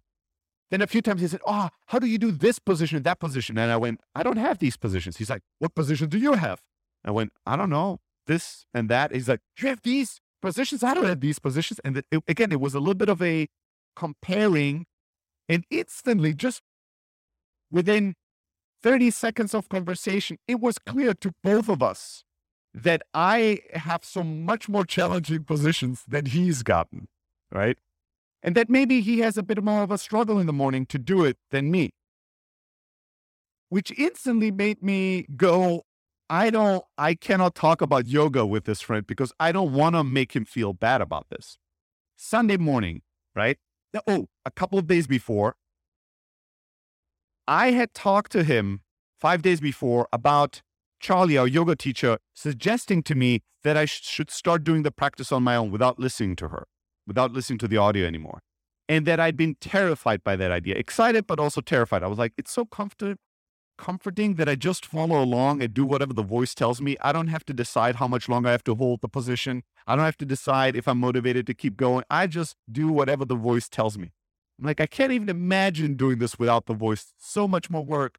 Then 0.70 0.83
a 0.83 0.87
few 0.87 1.02
times 1.02 1.20
he 1.20 1.29
said, 1.29 1.40
Oh, 1.46 1.68
how 1.87 1.98
do 1.98 2.07
you 2.07 2.18
do 2.18 2.31
this 2.31 2.59
position, 2.59 3.02
that 3.02 3.20
position? 3.20 3.59
And 3.59 3.70
I 3.70 3.76
went, 3.76 4.00
I 4.14 4.22
don't 4.22 4.38
have 4.38 4.59
these 4.59 4.76
positions. 4.76 5.16
He's 5.16 5.31
like, 5.31 5.42
What 5.59 5.74
position 5.74 6.09
do 6.09 6.18
you 6.18 6.35
have? 6.35 6.61
I 7.05 7.11
went, 7.11 7.33
I 7.46 7.57
don't 7.57 7.70
know, 7.70 7.98
this 8.26 8.66
and 8.74 8.88
that. 8.88 9.12
He's 9.12 9.29
like, 9.29 9.40
You 9.61 9.68
have 9.68 9.81
these 9.83 10.20
positions? 10.42 10.83
I 10.83 10.94
don't 10.94 11.05
have 11.05 11.20
these 11.20 11.38
positions. 11.38 11.81
And 11.85 11.98
it, 11.98 12.07
again, 12.26 12.52
it 12.52 12.61
was 12.61 12.74
a 12.74 12.81
little 12.81 12.94
bit 12.94 13.09
of 13.09 13.22
a 13.22 13.48
comparing. 13.94 14.87
And 15.48 15.64
instantly, 15.70 16.35
just 16.35 16.61
within 17.70 18.14
30 18.83 19.11
seconds 19.11 19.55
of 19.55 19.68
conversation, 19.68 20.38
it 20.48 20.61
was 20.61 20.79
clear 20.79 21.14
to 21.14 21.33
both 21.42 21.68
of 21.68 21.83
us 21.83 22.24
that 22.76 23.02
I 23.12 23.60
have 23.72 24.04
some 24.04 24.44
much 24.44 24.68
more 24.68 24.84
challenging 24.84 25.42
positions 25.42 26.04
than 26.06 26.26
he's 26.26 26.62
gotten, 26.62 27.08
right? 27.50 27.78
and 28.46 28.54
that 28.54 28.70
maybe 28.70 29.00
he 29.00 29.18
has 29.18 29.36
a 29.36 29.42
bit 29.42 29.62
more 29.62 29.82
of 29.82 29.90
a 29.90 29.98
struggle 29.98 30.38
in 30.38 30.46
the 30.46 30.52
morning 30.52 30.86
to 30.86 30.98
do 30.98 31.24
it 31.24 31.36
than 31.50 31.68
me. 31.68 31.90
Which 33.68 33.90
instantly 33.98 34.52
made 34.52 34.84
me 34.84 35.26
go, 35.36 35.82
I 36.30 36.50
don't, 36.50 36.84
I 36.96 37.14
cannot 37.14 37.56
talk 37.56 37.80
about 37.80 38.06
yoga 38.06 38.46
with 38.46 38.64
this 38.64 38.80
friend 38.80 39.04
because 39.04 39.32
I 39.40 39.50
don't 39.50 39.72
want 39.72 39.96
to 39.96 40.04
make 40.04 40.36
him 40.36 40.44
feel 40.44 40.72
bad 40.72 41.00
about 41.00 41.26
this. 41.28 41.58
Sunday 42.14 42.56
morning, 42.56 43.02
right? 43.34 43.58
Oh, 44.06 44.28
a 44.44 44.52
couple 44.52 44.78
of 44.78 44.86
days 44.86 45.08
before, 45.08 45.56
I 47.48 47.72
had 47.72 47.94
talked 47.94 48.30
to 48.32 48.44
him 48.44 48.82
five 49.18 49.42
days 49.42 49.60
before 49.60 50.08
about 50.12 50.62
Charlie, 51.00 51.38
our 51.38 51.46
yoga 51.46 51.76
teacher, 51.76 52.18
suggesting 52.35 53.02
to 53.04 53.14
me 53.14 53.42
that 53.62 53.76
I 53.76 53.85
sh- 53.85 54.02
should 54.02 54.30
start 54.30 54.64
doing 54.64 54.82
the 54.82 54.90
practice 54.90 55.30
on 55.32 55.42
my 55.42 55.56
own 55.56 55.70
without 55.70 55.98
listening 55.98 56.37
to 56.37 56.48
her 56.48 56.66
without 57.06 57.32
listening 57.32 57.59
to 57.61 57.68
the 57.68 57.76
audio 57.76 58.06
anymore. 58.06 58.40
And 58.88 59.06
that 59.06 59.18
I'd 59.18 59.37
been 59.37 59.56
terrified 59.61 60.22
by 60.22 60.37
that 60.37 60.50
idea, 60.50 60.74
excited, 60.74 61.26
but 61.26 61.40
also 61.40 61.61
terrified. 61.61 62.02
I 62.02 62.06
was 62.06 62.18
like, 62.18 62.32
it's 62.37 62.52
so 62.52 62.64
comfort- 62.64 63.18
comforting 63.78 64.35
that 64.35 64.48
I 64.48 64.54
just 64.54 64.87
follow 64.87 65.22
along 65.22 65.62
and 65.62 65.74
do 65.74 65.85
whatever 65.85 66.12
the 66.12 66.22
voice 66.22 66.54
tells 66.54 66.80
me. 66.80 66.96
I 67.00 67.12
don't 67.12 67.26
have 67.26 67.44
to 67.46 67.52
decide 67.52 67.96
how 67.96 68.06
much 68.06 68.28
longer 68.28 68.48
I 68.48 68.52
have 68.52 68.64
to 68.64 68.74
hold 68.74 69.00
the 69.00 69.09
position. 69.09 69.64
I 69.87 69.96
don't 69.96 70.04
have 70.04 70.16
to 70.18 70.24
decide 70.24 70.76
if 70.76 70.87
I'm 70.87 70.98
motivated 70.98 71.46
to 71.48 71.54
keep 71.54 71.76
going. 71.76 72.04
I 72.11 72.26
just 72.26 72.56
do 72.70 72.88
whatever 72.88 73.24
the 73.24 73.35
voice 73.35 73.68
tells 73.68 73.98
me. 73.98 74.12
I'm 74.59 74.66
like, 74.66 74.80
I 74.80 74.87
can't 74.87 75.12
even 75.12 75.28
imagine 75.28 75.96
doing 75.96 76.18
this 76.18 76.38
without 76.38 76.66
the 76.66 76.74
voice. 76.74 77.12
So 77.18 77.46
much 77.46 77.68
more 77.68 77.85
work. 77.85 78.18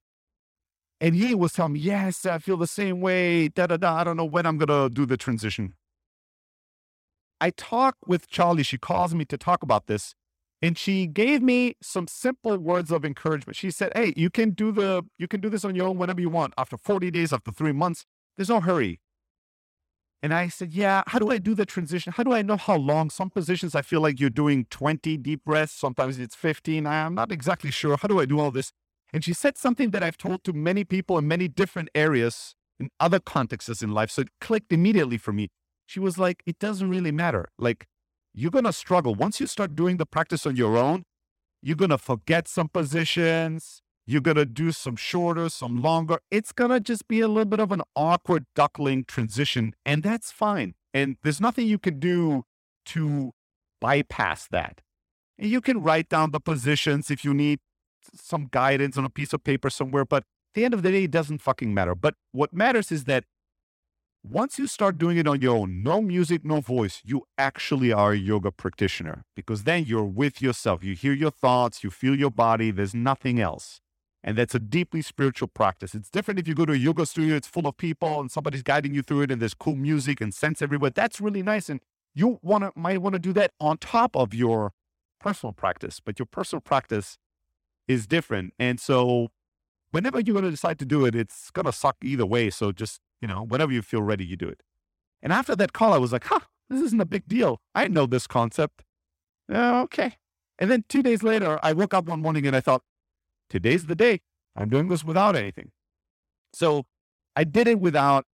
And 0.99 1.15
he 1.15 1.35
was 1.35 1.53
telling 1.53 1.73
me, 1.73 1.79
yes, 1.79 2.25
I 2.25 2.39
feel 2.39 2.57
the 2.57 2.67
same 2.67 3.01
way. 3.01 3.49
Da 3.49 3.67
da 3.67 3.77
da. 3.77 3.97
I 3.97 4.03
don't 4.03 4.17
know 4.17 4.25
when 4.25 4.45
I'm 4.45 4.57
gonna 4.57 4.89
do 4.89 5.05
the 5.05 5.17
transition. 5.17 5.73
I 7.39 7.51
talk 7.51 7.95
with 8.07 8.27
Charlie. 8.27 8.63
She 8.63 8.77
calls 8.77 9.13
me 9.13 9.25
to 9.25 9.37
talk 9.37 9.61
about 9.61 9.87
this. 9.87 10.15
And 10.59 10.75
she 10.75 11.05
gave 11.05 11.43
me 11.43 11.75
some 11.83 12.07
simple 12.07 12.57
words 12.57 12.91
of 12.91 13.05
encouragement. 13.05 13.55
She 13.55 13.69
said, 13.69 13.91
Hey, 13.95 14.13
you 14.17 14.31
can 14.31 14.51
do 14.51 14.71
the 14.71 15.03
you 15.19 15.27
can 15.27 15.39
do 15.39 15.49
this 15.49 15.63
on 15.63 15.75
your 15.75 15.87
own 15.87 15.97
whenever 15.99 16.19
you 16.19 16.29
want. 16.29 16.53
After 16.57 16.77
40 16.77 17.11
days, 17.11 17.31
after 17.31 17.51
three 17.51 17.73
months, 17.73 18.05
there's 18.35 18.49
no 18.49 18.59
hurry. 18.59 18.99
And 20.23 20.33
I 20.33 20.47
said, 20.47 20.73
Yeah, 20.73 21.03
how 21.05 21.19
do 21.19 21.29
I 21.29 21.37
do 21.37 21.53
the 21.53 21.65
transition? 21.65 22.11
How 22.13 22.23
do 22.23 22.33
I 22.33 22.41
know 22.41 22.57
how 22.57 22.75
long? 22.75 23.11
Some 23.11 23.29
positions 23.29 23.75
I 23.75 23.83
feel 23.83 24.01
like 24.01 24.19
you're 24.19 24.31
doing 24.31 24.65
20 24.71 25.17
deep 25.17 25.43
breaths, 25.45 25.73
sometimes 25.73 26.17
it's 26.17 26.35
15. 26.35 26.87
I'm 26.87 27.13
not 27.13 27.31
exactly 27.31 27.69
sure. 27.69 27.97
How 27.97 28.07
do 28.07 28.19
I 28.19 28.25
do 28.25 28.39
all 28.39 28.49
this? 28.49 28.71
And 29.13 29.23
she 29.23 29.33
said 29.33 29.57
something 29.57 29.91
that 29.91 30.03
I've 30.03 30.17
told 30.17 30.43
to 30.43 30.53
many 30.53 30.83
people 30.83 31.17
in 31.17 31.27
many 31.27 31.47
different 31.47 31.89
areas 31.95 32.55
in 32.79 32.89
other 32.99 33.19
contexts 33.19 33.81
in 33.81 33.91
life. 33.91 34.11
So 34.11 34.23
it 34.23 34.29
clicked 34.41 34.71
immediately 34.71 35.17
for 35.17 35.33
me 35.33 35.49
she 35.87 35.99
was 35.99 36.19
like, 36.19 36.43
it 36.45 36.59
doesn't 36.59 36.89
really 36.89 37.11
matter. 37.11 37.47
Like, 37.57 37.87
you're 38.33 38.51
going 38.51 38.65
to 38.65 38.73
struggle. 38.73 39.15
Once 39.15 39.39
you 39.39 39.47
start 39.47 39.75
doing 39.75 39.97
the 39.97 40.05
practice 40.05 40.45
on 40.45 40.55
your 40.55 40.77
own, 40.77 41.03
you're 41.63 41.77
going 41.77 41.89
to 41.89 41.97
forget 41.97 42.47
some 42.47 42.67
positions. 42.67 43.81
You're 44.05 44.21
going 44.21 44.37
to 44.37 44.45
do 44.45 44.71
some 44.71 44.95
shorter, 44.95 45.49
some 45.49 45.81
longer. 45.81 46.19
It's 46.29 46.51
going 46.51 46.69
to 46.69 46.79
just 46.79 47.07
be 47.07 47.21
a 47.21 47.27
little 47.27 47.45
bit 47.45 47.59
of 47.59 47.71
an 47.71 47.81
awkward 47.95 48.45
duckling 48.53 49.05
transition, 49.05 49.73
and 49.85 50.03
that's 50.03 50.31
fine. 50.31 50.75
And 50.93 51.17
there's 51.23 51.41
nothing 51.41 51.67
you 51.67 51.79
can 51.79 51.99
do 51.99 52.43
to 52.87 53.31
bypass 53.81 54.47
that. 54.51 54.81
You 55.37 55.61
can 55.61 55.81
write 55.81 56.09
down 56.09 56.31
the 56.31 56.39
positions 56.39 57.11
if 57.11 57.23
you 57.23 57.33
need 57.33 57.59
some 58.13 58.47
guidance 58.51 58.97
on 58.97 59.05
a 59.05 59.09
piece 59.09 59.33
of 59.33 59.43
paper 59.43 59.69
somewhere, 59.69 60.05
but 60.05 60.23
at 60.23 60.53
the 60.53 60.65
end 60.65 60.73
of 60.73 60.83
the 60.83 60.91
day, 60.91 61.03
it 61.03 61.11
doesn't 61.11 61.41
fucking 61.41 61.73
matter. 61.73 61.95
But 61.95 62.15
what 62.31 62.53
matters 62.53 62.91
is 62.91 63.05
that 63.05 63.25
once 64.23 64.59
you 64.59 64.67
start 64.67 64.97
doing 64.97 65.17
it 65.17 65.27
on 65.27 65.41
your 65.41 65.55
own, 65.55 65.81
no 65.83 66.01
music, 66.01 66.43
no 66.43 66.59
voice, 66.59 67.01
you 67.05 67.23
actually 67.37 67.93
are 67.93 68.11
a 68.11 68.17
yoga 68.17 68.51
practitioner 68.51 69.23
because 69.35 69.63
then 69.63 69.85
you're 69.85 70.03
with 70.03 70.41
yourself. 70.41 70.83
You 70.83 70.95
hear 70.95 71.13
your 71.13 71.31
thoughts, 71.31 71.83
you 71.83 71.89
feel 71.89 72.15
your 72.15 72.31
body, 72.31 72.71
there's 72.71 72.93
nothing 72.93 73.39
else. 73.39 73.79
And 74.23 74.37
that's 74.37 74.55
a 74.55 74.59
deeply 74.59 75.01
spiritual 75.01 75.47
practice. 75.47 75.95
It's 75.95 76.09
different 76.09 76.39
if 76.39 76.47
you 76.47 76.55
go 76.55 76.65
to 76.65 76.73
a 76.73 76.77
yoga 76.77 77.05
studio, 77.05 77.35
it's 77.35 77.47
full 77.47 77.67
of 77.67 77.77
people 77.77 78.19
and 78.19 78.29
somebody's 78.29 78.63
guiding 78.63 78.93
you 78.93 79.01
through 79.01 79.21
it 79.21 79.31
and 79.31 79.41
there's 79.41 79.53
cool 79.53 79.75
music 79.75 80.19
and 80.19 80.33
scents 80.33 80.61
everywhere. 80.61 80.89
That's 80.89 81.21
really 81.21 81.43
nice. 81.43 81.69
And 81.69 81.79
you 82.13 82.39
wanna 82.41 82.71
might 82.75 83.01
want 83.01 83.13
to 83.13 83.19
do 83.19 83.31
that 83.33 83.51
on 83.61 83.77
top 83.77 84.15
of 84.15 84.33
your 84.33 84.73
personal 85.19 85.53
practice, 85.53 86.01
but 86.03 86.19
your 86.19 86.25
personal 86.25 86.61
practice 86.61 87.17
is 87.87 88.07
different. 88.07 88.53
And 88.59 88.79
so 88.79 89.29
whenever 89.91 90.19
you're 90.19 90.33
going 90.33 90.45
to 90.45 90.51
decide 90.51 90.79
to 90.79 90.85
do 90.85 91.05
it, 91.05 91.15
it's 91.15 91.51
going 91.51 91.65
to 91.65 91.71
suck 91.71 91.97
either 92.03 92.25
way. 92.25 92.49
So 92.49 92.71
just 92.71 93.01
you 93.21 93.27
know, 93.27 93.43
whenever 93.43 93.71
you 93.71 93.81
feel 93.81 94.01
ready, 94.01 94.25
you 94.25 94.35
do 94.35 94.47
it. 94.47 94.61
And 95.21 95.33
after 95.33 95.55
that 95.55 95.73
call, 95.73 95.93
I 95.93 95.97
was 95.97 96.11
like, 96.11 96.25
huh, 96.25 96.41
this 96.69 96.81
isn't 96.81 97.01
a 97.01 97.05
big 97.05 97.27
deal. 97.27 97.61
I 97.73 97.87
know 97.87 98.05
this 98.05 98.27
concept. 98.27 98.83
Uh, 99.51 99.81
okay. 99.83 100.17
And 100.59 100.69
then 100.69 100.85
two 100.87 101.01
days 101.01 101.23
later, 101.23 101.59
I 101.63 101.73
woke 101.73 101.93
up 101.93 102.05
one 102.05 102.21
morning 102.21 102.45
and 102.45 102.55
I 102.55 102.61
thought, 102.61 102.83
today's 103.49 103.85
the 103.85 103.95
day. 103.95 104.21
I'm 104.55 104.69
doing 104.69 104.87
this 104.87 105.03
without 105.03 105.35
anything. 105.35 105.71
So 106.53 106.85
I 107.35 107.43
did 107.43 107.67
it 107.67 107.79
without 107.79 108.25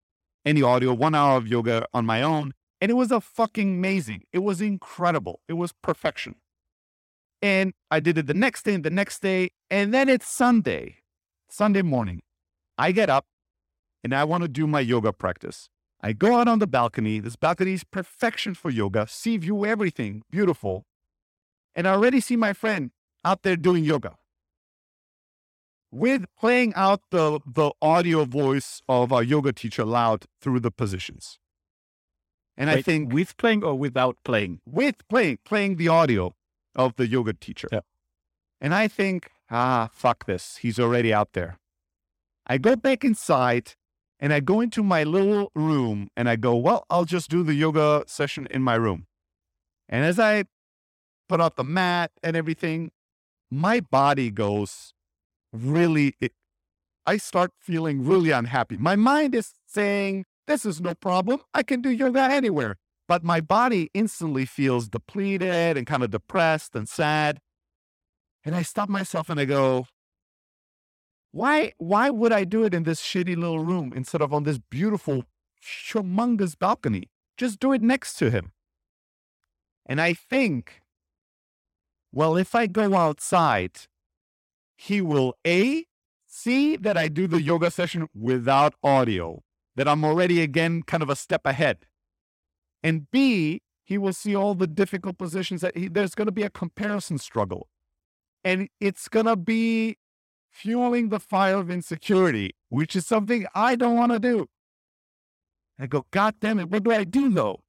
any 0.45 0.63
audio, 0.63 0.93
one 0.93 1.15
hour 1.15 1.37
of 1.37 1.47
yoga 1.47 1.87
on 1.93 2.07
my 2.07 2.23
own. 2.23 2.53
And 2.81 2.91
it 2.91 2.95
was 2.95 3.13
a 3.13 3.21
fucking 3.21 3.77
amazing. 3.77 4.25
It 4.33 4.41
was 4.41 4.61
incredible. 4.61 5.41
It 5.49 5.55
was 5.55 5.73
perfection. 5.73 6.37
And 7.43 7.75
I 7.91 7.99
did 7.99 8.17
it 8.17 8.27
the 8.29 8.35
next 8.35 8.65
day 8.65 8.75
and 8.75 8.85
the 8.85 8.91
next 8.91 9.21
day. 9.21 9.51
And 9.69 9.93
then 9.93 10.09
it's 10.09 10.29
Sunday, 10.29 10.99
Sunday 11.51 11.83
morning. 11.83 12.23
I 12.79 12.93
get 12.93 13.11
up 13.11 13.27
and 14.05 14.15
I 14.15 14.25
want 14.25 14.43
to 14.43 14.49
do 14.49 14.67
my 14.67 14.81
yoga 14.81 15.13
practice. 15.13 15.69
I 16.01 16.13
go 16.13 16.37
out 16.37 16.49
on 16.49 16.61
the 16.61 16.67
balcony. 16.67 17.19
This 17.19 17.37
balcony 17.37 17.73
is 17.73 17.85
perfection 17.85 18.55
for 18.55 18.71
yoga. 18.71 19.07
See 19.09 19.37
view 19.37 19.67
everything, 19.67 20.23
beautiful. 20.31 20.85
And 21.75 21.87
I 21.87 21.93
already 21.93 22.21
see 22.21 22.37
my 22.37 22.53
friend 22.53 22.91
out 23.25 23.43
there 23.43 23.57
doing 23.57 23.85
yoga 23.85 24.17
with 25.93 26.25
playing 26.39 26.73
out 26.75 27.03
the, 27.11 27.41
the 27.47 27.71
audio 27.83 28.25
voice 28.25 28.81
of 28.89 29.13
our 29.13 29.23
yoga 29.23 29.53
teacher 29.53 29.85
loud 29.85 30.25
through 30.41 30.61
the 30.61 30.71
positions. 30.71 31.39
And 32.57 32.69
Wait, 32.69 32.79
I 32.79 32.83
think 32.83 33.13
with 33.13 33.37
playing 33.37 33.63
or 33.63 33.75
without 33.75 34.17
playing? 34.25 34.61
With 34.67 34.97
playing, 35.09 35.39
playing 35.45 35.77
the 35.77 35.89
audio 35.89 36.35
of 36.75 36.97
the 36.97 37.07
yoga 37.07 37.33
teacher. 37.33 37.69
Yeah. 37.71 37.81
And 38.61 38.75
I 38.75 38.89
think, 38.89 39.31
ah, 39.51 39.91
fuck 39.93 40.27
this. 40.27 40.59
He's 40.59 40.79
already 40.79 41.13
out 41.13 41.33
there. 41.33 41.59
I 42.47 42.59
go 42.59 42.77
back 42.77 43.05
inside 43.05 43.75
and 44.19 44.33
I 44.33 44.41
go 44.41 44.61
into 44.61 44.83
my 44.83 45.03
little 45.03 45.51
room 45.55 46.09
and 46.17 46.29
I 46.29 46.37
go, 46.37 46.55
well, 46.55 46.87
I'll 46.91 47.05
just 47.05 47.29
do 47.29 47.43
the 47.43 47.55
yoga 47.55 48.05
session 48.07 48.47
in 48.51 48.63
my 48.63 48.75
room. 48.75 49.07
And 49.89 50.05
as 50.05 50.19
I 50.19 50.45
put 51.29 51.41
out 51.41 51.57
the 51.57 51.65
mat 51.65 52.13
and 52.23 52.37
everything, 52.37 52.93
my 53.51 53.81
body 53.81 54.31
goes 54.31 54.95
really, 55.53 56.15
it, 56.21 56.33
I 57.07 57.17
start 57.17 57.51
feeling 57.59 58.05
really 58.07 58.31
unhappy. 58.31 58.77
My 58.77 58.97
mind 58.97 59.35
is 59.35 59.55
saying, 59.67 60.25
this 60.47 60.65
is 60.65 60.81
no 60.81 60.95
problem. 60.95 61.41
I 61.53 61.63
can 61.63 61.81
do 61.81 61.91
yoga 61.91 62.23
anywhere. 62.23 62.77
But 63.13 63.25
my 63.25 63.43
body 63.43 63.91
instantly 63.93 64.47
feels 64.47 64.89
depleted 64.89 65.77
and 65.77 65.87
kind 65.87 66.03
of 66.03 66.11
depressed 66.11 66.75
and 66.75 66.89
sad. 66.89 67.41
And 68.43 68.55
I 68.55 68.63
stop 68.63 68.89
myself 68.89 69.29
and 69.29 69.39
I 69.39 69.45
go, 69.45 69.87
why, 71.31 71.75
why 71.77 72.09
would 72.09 72.33
I 72.33 72.45
do 72.45 72.65
it 72.65 72.73
in 72.73 72.85
this 72.85 73.03
shitty 73.03 73.37
little 73.37 73.59
room 73.59 73.93
instead 73.95 74.23
of 74.23 74.33
on 74.33 74.45
this 74.45 74.57
beautiful, 74.57 75.25
humongous 75.63 76.59
balcony? 76.59 77.11
Just 77.37 77.61
do 77.61 77.75
it 77.75 77.83
next 77.83 78.15
to 78.15 78.31
him. 78.31 78.53
And 79.85 80.01
I 80.01 80.15
think, 80.15 80.81
well, 82.13 82.39
if 82.39 82.55
I 82.55 82.67
go 82.67 82.95
outside, 82.95 83.73
he 84.75 85.03
will 85.03 85.35
A, 85.47 85.85
see 86.27 86.77
that 86.77 86.97
I 86.97 87.09
do 87.09 87.27
the 87.27 87.43
yoga 87.43 87.71
session 87.71 88.09
without 88.15 88.73
audio, 88.83 89.43
that 89.77 89.87
I'm 89.87 90.03
already 90.03 90.41
again 90.41 90.83
kind 90.83 91.03
of 91.03 91.11
a 91.11 91.15
step 91.15 91.43
ahead. 91.45 91.85
And 92.83 93.11
B, 93.11 93.63
he 93.85 93.99
will 93.99 94.13
see 94.13 94.35
all 94.35 94.55
the 94.55 94.67
difficult 94.67 95.19
positions 95.19 95.61
that 95.61 95.77
he, 95.77 95.89
there's 95.89 96.15
going 96.15 96.27
to 96.27 96.33
be 96.33 96.43
a 96.43 96.51
comparison 96.51 97.19
struggle. 97.19 97.69
And 98.45 98.69
it's 98.81 99.09
going 99.09 99.27
to 99.27 99.37
be 99.37 99.97
fueling 100.51 101.09
the 101.09 101.21
fire 101.21 101.57
of 101.57 101.71
insecurity, 101.71 102.55
which 102.69 102.95
is 102.97 103.07
something 103.07 103.47
I 103.55 103.77
don't 103.77 103.97
want 103.97 104.13
to 104.13 104.19
do. 104.19 104.49
I 105.79 105.87
go, 105.87 106.07
God 106.11 106.35
damn 106.41 106.61
it, 106.61 106.71
what 106.71 106.85
do 106.85 106.93
I 106.93 107.05
do 107.05 107.31
though? 107.31 107.61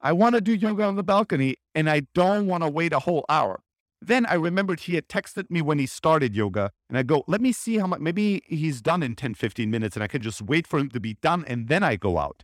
I 0.00 0.12
want 0.12 0.34
to 0.34 0.40
do 0.40 0.54
yoga 0.54 0.84
on 0.84 0.96
the 0.96 1.04
balcony 1.04 1.56
and 1.74 1.88
I 1.88 2.02
don't 2.14 2.46
want 2.46 2.64
to 2.64 2.68
wait 2.68 2.92
a 2.92 3.00
whole 3.00 3.24
hour. 3.28 3.62
Then 4.04 4.26
I 4.26 4.34
remembered 4.34 4.80
he 4.80 4.96
had 4.96 5.08
texted 5.08 5.48
me 5.48 5.62
when 5.62 5.78
he 5.78 5.86
started 5.86 6.34
yoga, 6.34 6.72
and 6.88 6.98
I 6.98 7.04
go, 7.04 7.22
let 7.28 7.40
me 7.40 7.52
see 7.52 7.78
how 7.78 7.86
much, 7.86 8.00
maybe 8.00 8.42
he's 8.46 8.82
done 8.82 9.00
in 9.00 9.14
10, 9.14 9.34
15 9.34 9.70
minutes, 9.70 9.94
and 9.94 10.02
I 10.02 10.08
can 10.08 10.20
just 10.20 10.42
wait 10.42 10.66
for 10.66 10.80
him 10.80 10.88
to 10.90 10.98
be 10.98 11.14
done, 11.22 11.44
and 11.46 11.68
then 11.68 11.84
I 11.84 11.94
go 11.94 12.18
out. 12.18 12.42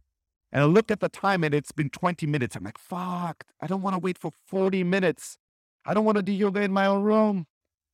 And 0.51 0.63
I 0.63 0.67
looked 0.67 0.91
at 0.91 1.01
the 1.01 1.09
time, 1.09 1.45
and 1.45 1.55
it's 1.55 1.73
been 1.73 1.91
20 1.91 2.27
minutes. 2.27 2.57
I'm 2.57 2.65
like, 2.65 2.79
fuck, 2.79 3.45
I 3.61 3.67
don't 3.67 3.83
want 3.83 3.95
to 3.95 3.99
wait 3.99 4.19
for 4.19 4.33
40 4.47 4.83
minutes. 4.85 5.39
I 5.85 5.95
don't 5.95 6.05
want 6.05 6.17
to 6.17 6.23
do 6.23 6.33
yoga 6.33 6.63
in 6.63 6.73
my 6.73 6.87
own 6.87 7.03
room. 7.03 7.47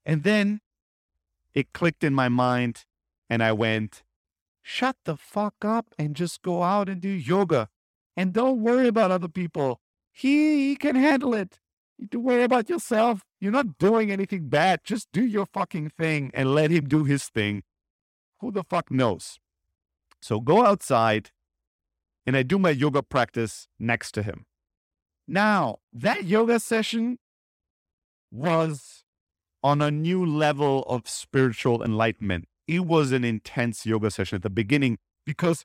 And 0.06 0.22
then 0.22 0.60
it 1.52 1.72
clicked 1.72 2.04
in 2.04 2.14
my 2.14 2.28
mind, 2.28 2.84
and 3.28 3.42
I 3.42 3.52
went, 3.52 4.02
shut 4.62 4.96
the 5.04 5.16
fuck 5.16 5.54
up 5.64 5.86
and 5.98 6.14
just 6.14 6.42
go 6.42 6.62
out 6.62 6.88
and 6.88 7.00
do 7.00 7.08
yoga. 7.08 7.68
And 8.16 8.32
don't 8.32 8.60
worry 8.60 8.88
about 8.88 9.10
other 9.10 9.28
people. 9.28 9.80
He, 10.12 10.68
he 10.68 10.76
can 10.76 10.94
handle 10.94 11.34
it. 11.34 11.58
You 11.98 12.06
do 12.06 12.20
worry 12.20 12.44
about 12.44 12.68
yourself. 12.68 13.22
You're 13.40 13.52
not 13.52 13.78
doing 13.78 14.10
anything 14.10 14.48
bad. 14.48 14.80
Just 14.84 15.08
do 15.12 15.24
your 15.24 15.46
fucking 15.46 15.90
thing 15.90 16.30
and 16.34 16.54
let 16.54 16.70
him 16.70 16.88
do 16.88 17.04
his 17.04 17.24
thing. 17.24 17.62
Who 18.40 18.52
the 18.52 18.64
fuck 18.64 18.90
knows? 18.90 19.38
So 20.20 20.40
go 20.40 20.64
outside 20.64 21.30
and 22.26 22.36
I 22.36 22.42
do 22.42 22.58
my 22.58 22.70
yoga 22.70 23.02
practice 23.02 23.68
next 23.78 24.12
to 24.12 24.22
him. 24.22 24.46
Now, 25.26 25.78
that 25.92 26.24
yoga 26.24 26.60
session 26.60 27.18
was 28.30 29.04
on 29.62 29.80
a 29.80 29.90
new 29.90 30.24
level 30.24 30.82
of 30.82 31.08
spiritual 31.08 31.82
enlightenment. 31.82 32.46
It 32.66 32.80
was 32.80 33.12
an 33.12 33.24
intense 33.24 33.86
yoga 33.86 34.10
session 34.10 34.36
at 34.36 34.42
the 34.42 34.50
beginning 34.50 34.98
because 35.24 35.64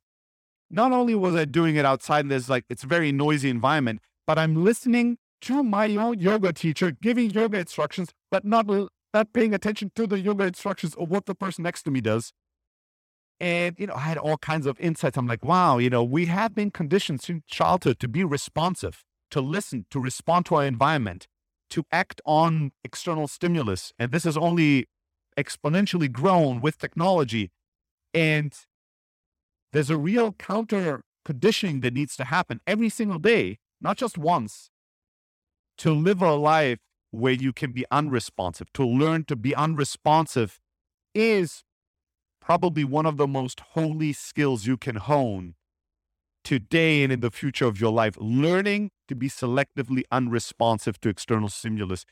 not 0.69 0.91
only 0.91 1.15
was 1.15 1.35
I 1.35 1.45
doing 1.45 1.75
it 1.75 1.85
outside 1.85 2.21
in 2.21 2.29
this 2.29 2.49
like 2.49 2.65
it's 2.69 2.83
a 2.83 2.87
very 2.87 3.11
noisy 3.11 3.49
environment, 3.49 4.01
but 4.27 4.37
I'm 4.37 4.63
listening 4.63 5.17
to 5.41 5.63
my 5.63 5.95
own 5.95 6.19
yoga 6.19 6.53
teacher 6.53 6.91
giving 6.91 7.31
yoga 7.31 7.59
instructions, 7.59 8.09
but 8.29 8.45
not, 8.45 8.67
not 9.13 9.33
paying 9.33 9.53
attention 9.53 9.91
to 9.95 10.05
the 10.05 10.19
yoga 10.19 10.45
instructions 10.45 10.95
of 10.95 11.09
what 11.09 11.25
the 11.25 11.35
person 11.35 11.63
next 11.63 11.83
to 11.83 11.91
me 11.91 12.01
does. 12.01 12.31
And, 13.39 13.75
you 13.77 13.87
know, 13.87 13.93
I 13.93 13.99
had 13.99 14.17
all 14.17 14.37
kinds 14.37 14.65
of 14.65 14.79
insights. 14.79 15.17
I'm 15.17 15.27
like, 15.27 15.45
wow, 15.45 15.77
you 15.77 15.89
know, 15.89 16.03
we 16.03 16.25
have 16.25 16.53
been 16.53 16.71
conditioned 16.71 17.21
since 17.21 17.43
childhood 17.47 17.99
to 17.99 18.07
be 18.07 18.23
responsive, 18.23 19.03
to 19.31 19.39
listen, 19.39 19.85
to 19.91 19.99
respond 19.99 20.45
to 20.47 20.55
our 20.55 20.65
environment, 20.65 21.27
to 21.69 21.83
act 21.91 22.21
on 22.25 22.71
external 22.83 23.27
stimulus. 23.27 23.93
And 23.97 24.11
this 24.11 24.25
has 24.25 24.35
only 24.35 24.87
exponentially 25.37 26.11
grown 26.11 26.59
with 26.59 26.77
technology. 26.77 27.51
And 28.13 28.53
there's 29.71 29.89
a 29.89 29.97
real 29.97 30.33
counter 30.33 31.03
conditioning 31.23 31.79
that 31.81 31.93
needs 31.93 32.17
to 32.17 32.25
happen 32.25 32.59
every 32.67 32.89
single 32.89 33.19
day, 33.19 33.59
not 33.79 33.97
just 33.97 34.17
once, 34.17 34.69
to 35.77 35.93
live 35.93 36.21
a 36.21 36.33
life 36.33 36.79
where 37.11 37.33
you 37.33 37.53
can 37.53 37.71
be 37.71 37.85
unresponsive, 37.89 38.71
to 38.73 38.85
learn 38.85 39.23
to 39.25 39.35
be 39.35 39.55
unresponsive 39.55 40.59
is 41.15 41.63
probably 42.41 42.83
one 42.83 43.05
of 43.05 43.17
the 43.17 43.27
most 43.27 43.59
holy 43.71 44.13
skills 44.13 44.65
you 44.65 44.77
can 44.77 44.95
hone 44.95 45.55
today 46.43 47.03
and 47.03 47.11
in 47.11 47.19
the 47.19 47.31
future 47.31 47.65
of 47.65 47.79
your 47.79 47.91
life. 47.91 48.15
Learning 48.19 48.91
to 49.07 49.15
be 49.15 49.29
selectively 49.29 50.03
unresponsive 50.11 50.99
to 51.01 51.09
external 51.09 51.49
stimulus. 51.49 52.05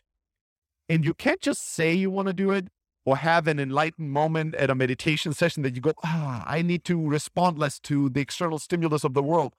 And 0.89 1.03
you 1.03 1.13
can't 1.13 1.41
just 1.41 1.73
say 1.73 1.93
you 1.93 2.09
want 2.09 2.27
to 2.27 2.33
do 2.33 2.51
it 2.51 2.67
or 3.05 3.17
have 3.17 3.47
an 3.47 3.59
enlightened 3.59 4.11
moment 4.11 4.53
at 4.55 4.69
a 4.69 4.75
meditation 4.75 5.33
session 5.33 5.63
that 5.63 5.75
you 5.75 5.81
go, 5.81 5.93
ah, 6.03 6.43
I 6.45 6.61
need 6.61 6.83
to 6.85 7.07
respond 7.07 7.57
less 7.57 7.79
to 7.81 8.09
the 8.09 8.19
external 8.19 8.59
stimulus 8.59 9.03
of 9.03 9.13
the 9.13 9.23
world. 9.23 9.53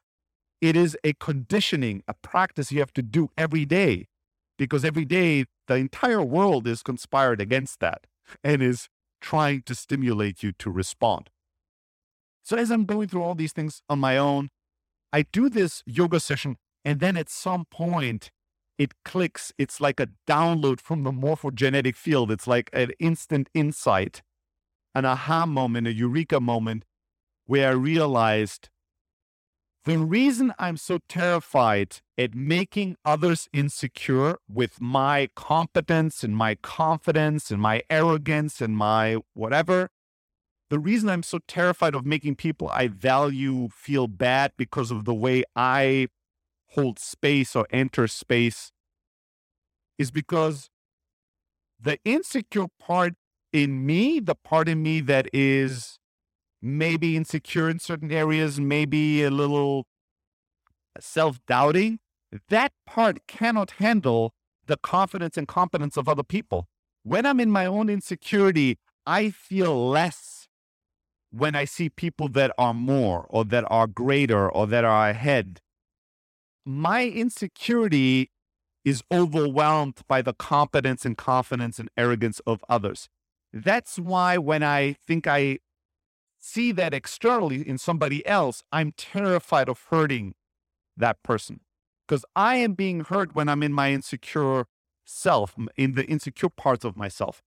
It 0.61 0.77
is 0.77 0.97
a 1.05 1.15
conditioning, 1.15 2.03
a 2.07 2.15
practice 2.15 2.73
you 2.73 2.81
have 2.81 2.93
to 2.95 3.03
do 3.03 3.31
every 3.39 3.65
day 3.65 4.07
because 4.59 4.85
every 4.85 5.05
day 5.05 5.45
the 5.67 5.77
entire 5.77 6.23
world 6.23 6.67
is 6.67 6.83
conspired 6.83 7.41
against 7.41 7.81
that 7.81 8.07
and 8.43 8.63
is 8.63 8.89
trying 9.21 9.63
to 9.63 9.75
stimulate 9.75 10.43
you 10.43 10.53
to 10.53 10.71
respond. 10.71 11.31
So 12.43 12.57
as 12.57 12.71
I'm 12.71 12.85
going 12.85 13.09
through 13.09 13.23
all 13.23 13.35
these 13.35 13.53
things 13.53 13.83
on 13.89 13.99
my 13.99 14.17
own, 14.17 14.49
I 15.13 15.23
do 15.23 15.49
this 15.49 15.83
yoga 15.87 16.21
session 16.21 16.57
and 16.85 17.01
then 17.01 17.17
at 17.17 17.29
some 17.29 17.67
point 17.71 18.31
it 18.79 18.93
clicks. 19.05 19.53
It's 19.59 19.81
like 19.81 20.01
a 20.01 20.09
download 20.27 20.81
from 20.81 21.03
the 21.03 21.11
morphogenetic 21.11 21.97
field. 21.97 22.31
It's 22.31 22.47
like 22.47 22.71
an 22.73 22.93
instant 22.99 23.49
insight, 23.53 24.23
an 24.95 25.05
aha 25.05 25.47
moment, 25.47 25.89
a 25.89 25.93
eureka 25.93 26.41
moment 26.41 26.85
where 27.47 27.69
I 27.69 27.73
realized 27.73 28.69
the 29.89 29.97
reason 29.97 30.53
I'm 30.59 30.77
so 30.77 30.99
terrified 31.09 32.01
at 32.19 32.35
making 32.35 32.97
others 33.07 33.49
insecure 33.55 34.37
with 34.47 34.83
my 34.83 35.31
competence 35.35 36.23
and 36.23 36.37
my 36.37 36.57
confidence 36.57 37.51
and 37.51 37.59
my 37.63 37.83
arrogance 37.89 38.61
and 38.61 38.77
my 38.77 39.17
whatever, 39.33 39.89
the 40.69 40.79
reason 40.79 41.09
I'm 41.09 41.23
so 41.23 41.39
terrified 41.49 41.95
of 41.95 42.05
making 42.05 42.37
people 42.37 42.69
I 42.69 42.89
value 42.89 43.71
feel 43.71 44.09
bad 44.09 44.53
because 44.59 44.91
of 44.91 45.07
the 45.07 45.15
way 45.15 45.45
I 45.57 46.09
hold 46.73 46.99
space 46.99 47.57
or 47.57 47.67
enter 47.71 48.07
space 48.09 48.71
is 49.97 50.11
because 50.11 50.69
the 51.81 51.99
insecure 52.05 52.67
part 52.79 53.15
in 53.55 53.87
me, 53.87 54.21
the 54.21 54.35
part 54.35 54.69
in 54.69 54.83
me 54.83 55.01
that 55.01 55.29
is 55.33 55.98
maybe 56.61 57.17
insecure 57.17 57.69
in 57.69 57.79
certain 57.79 58.13
areas, 58.13 58.61
maybe 58.61 59.23
a 59.23 59.31
little 59.31 59.87
self 61.01 61.39
doubting, 61.47 62.01
that 62.49 62.73
part 62.87 63.27
cannot 63.27 63.73
handle 63.73 64.35
the 64.67 64.77
confidence 64.77 65.37
and 65.37 65.49
competence 65.49 65.97
of 65.97 66.09
other 66.09 66.23
people. 66.23 66.69
When 67.03 67.25
I'm 67.25 67.41
in 67.41 67.51
my 67.51 67.67
own 67.67 67.89
insecurity, 67.89 68.79
I 69.07 69.31
feel 69.31 69.89
less 69.89 70.49
when 71.31 71.55
I 71.55 71.65
see 71.65 71.89
people 71.89 72.29
that 72.31 72.53
are 72.59 72.75
more 72.75 73.27
or 73.29 73.45
that 73.47 73.65
are 73.69 73.87
greater 73.87 74.51
or 74.51 74.67
that 74.67 74.85
are 74.85 75.11
ahead. 75.11 75.61
My 76.65 77.07
insecurity 77.07 78.31
is 78.85 79.03
overwhelmed 79.13 80.03
by 80.07 80.23
the 80.23 80.35
competence 80.35 81.05
and 81.05 81.17
confidence 81.17 81.79
and 81.79 81.89
arrogance 81.97 82.41
of 82.47 82.65
others. 82.69 83.09
That's 83.53 83.99
why 83.99 84.39
when 84.39 84.63
I 84.63 84.95
think 85.07 85.27
I 85.27 85.59
see 86.39 86.73
that 86.73 86.95
externally 86.95 87.67
in 87.67 87.79
somebody 87.79 88.27
else, 88.27 88.63
I'm 88.73 88.93
terrified 88.93 89.69
of 89.69 89.85
hurting 89.91 90.35
that 90.97 91.23
person 91.23 91.61
because 92.07 92.25
I 92.35 92.57
am 92.57 92.73
being 92.73 93.01
hurt 93.01 93.35
when 93.35 93.49
I'm 93.49 93.63
in 93.63 93.73
my 93.73 93.93
insecure 93.93 94.67
self, 95.05 95.55
in 95.77 95.95
the 95.95 96.07
insecure 96.07 96.49
parts 96.49 96.85
of 96.85 96.97
myself. 96.97 97.43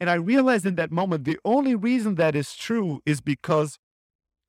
And 0.00 0.08
I 0.08 0.14
realized 0.14 0.64
in 0.64 0.76
that 0.76 0.92
moment, 0.92 1.24
the 1.24 1.38
only 1.44 1.74
reason 1.74 2.14
that 2.16 2.36
is 2.36 2.54
true 2.54 3.00
is 3.04 3.20
because 3.20 3.78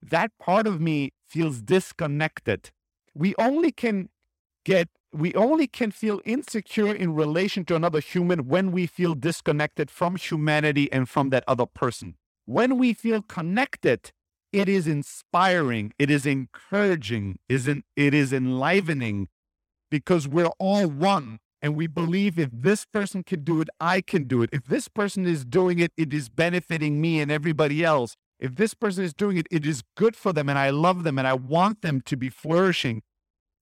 that 0.02 0.32
part 0.39 0.68
of 0.68 0.80
me 0.80 1.12
feels 1.28 1.62
disconnected. 1.62 2.70
We 3.15 3.34
only 3.39 3.72
can 3.72 4.10
get, 4.63 4.89
we 5.12 5.34
only 5.34 5.68
can 5.68 5.92
feel 5.92 6.22
insecure 6.24 6.94
in 6.94 7.15
relation 7.15 7.65
to 7.65 7.76
another 7.76 8.00
human 8.00 8.48
when 8.48 8.72
we 8.72 8.86
feel 8.86 9.15
disconnected 9.15 9.89
from 9.89 10.15
humanity 10.15 10.92
and 10.92 11.10
from 11.10 11.30
that 11.32 11.44
other 11.48 11.65
person. 11.65 12.15
When 12.49 12.79
we 12.79 12.93
feel 12.93 13.21
connected, 13.21 14.12
it 14.51 14.67
is 14.67 14.88
inspiring, 14.88 15.93
it 15.99 16.09
is 16.09 16.25
encouraging, 16.25 17.38
isn't 17.47 17.85
it 17.95 18.15
is 18.15 18.33
enlivening 18.33 19.27
because 19.91 20.27
we're 20.27 20.49
all 20.57 20.88
one 20.88 21.38
and 21.62 21.75
we 21.75 21.85
believe 21.85 22.39
if 22.39 22.49
this 22.51 22.85
person 22.85 23.21
can 23.21 23.43
do 23.43 23.62
it, 23.62 23.69
I 23.79 24.01
can 24.01 24.23
do 24.23 24.41
it. 24.41 24.49
If 24.51 24.63
this 24.63 24.88
person 24.88 25.27
is 25.27 25.45
doing 25.45 25.77
it, 25.77 25.91
it 25.95 26.12
is 26.12 26.27
benefiting 26.27 26.99
me 26.99 27.19
and 27.19 27.29
everybody 27.31 27.83
else. 27.83 28.15
if 28.39 28.55
this 28.55 28.73
person 28.73 29.03
is 29.03 29.13
doing 29.13 29.38
it, 29.38 29.45
it 29.51 29.63
is 29.63 29.83
good 29.95 30.15
for 30.15 30.33
them 30.33 30.49
and 30.49 30.57
I 30.57 30.71
love 30.71 31.03
them 31.03 31.19
and 31.19 31.27
I 31.27 31.35
want 31.35 31.83
them 31.83 32.01
to 32.01 32.17
be 32.17 32.29
flourishing. 32.29 33.03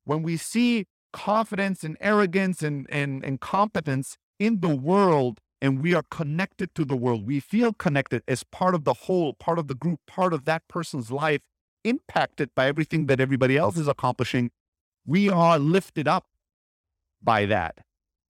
When 0.05 0.23
we 0.23 0.37
see 0.37 0.85
confidence 1.11 1.83
and 1.83 1.97
arrogance 1.99 2.63
and, 2.63 2.87
and, 2.89 3.21
and 3.25 3.41
competence 3.41 4.17
in 4.39 4.61
the 4.61 4.73
world 4.73 5.41
and 5.61 5.81
we 5.81 5.93
are 5.93 6.03
connected 6.09 6.73
to 6.75 6.85
the 6.85 6.95
world, 6.95 7.25
we 7.25 7.39
feel 7.39 7.73
connected 7.73 8.23
as 8.27 8.43
part 8.43 8.75
of 8.75 8.83
the 8.83 8.93
whole, 8.93 9.33
part 9.33 9.59
of 9.59 9.67
the 9.67 9.75
group, 9.75 9.99
part 10.07 10.33
of 10.33 10.45
that 10.45 10.67
person's 10.67 11.11
life, 11.11 11.41
impacted 11.83 12.49
by 12.55 12.67
everything 12.67 13.07
that 13.07 13.19
everybody 13.19 13.57
else 13.57 13.77
is 13.77 13.87
accomplishing, 13.87 14.51
we 15.05 15.29
are 15.29 15.57
lifted 15.57 16.07
up 16.07 16.25
by 17.21 17.45
that. 17.45 17.79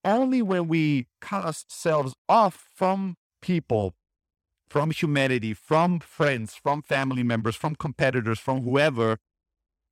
Only 0.05 0.41
when 0.41 0.67
we 0.67 1.07
cut 1.19 1.43
ourselves 1.43 2.13
off 2.29 2.69
from 2.73 3.17
people, 3.41 3.95
from 4.69 4.91
humanity, 4.91 5.53
from 5.53 5.99
friends, 5.99 6.55
from 6.55 6.81
family 6.81 7.23
members, 7.23 7.55
from 7.55 7.75
competitors, 7.75 8.39
from 8.39 8.63
whoever, 8.63 9.17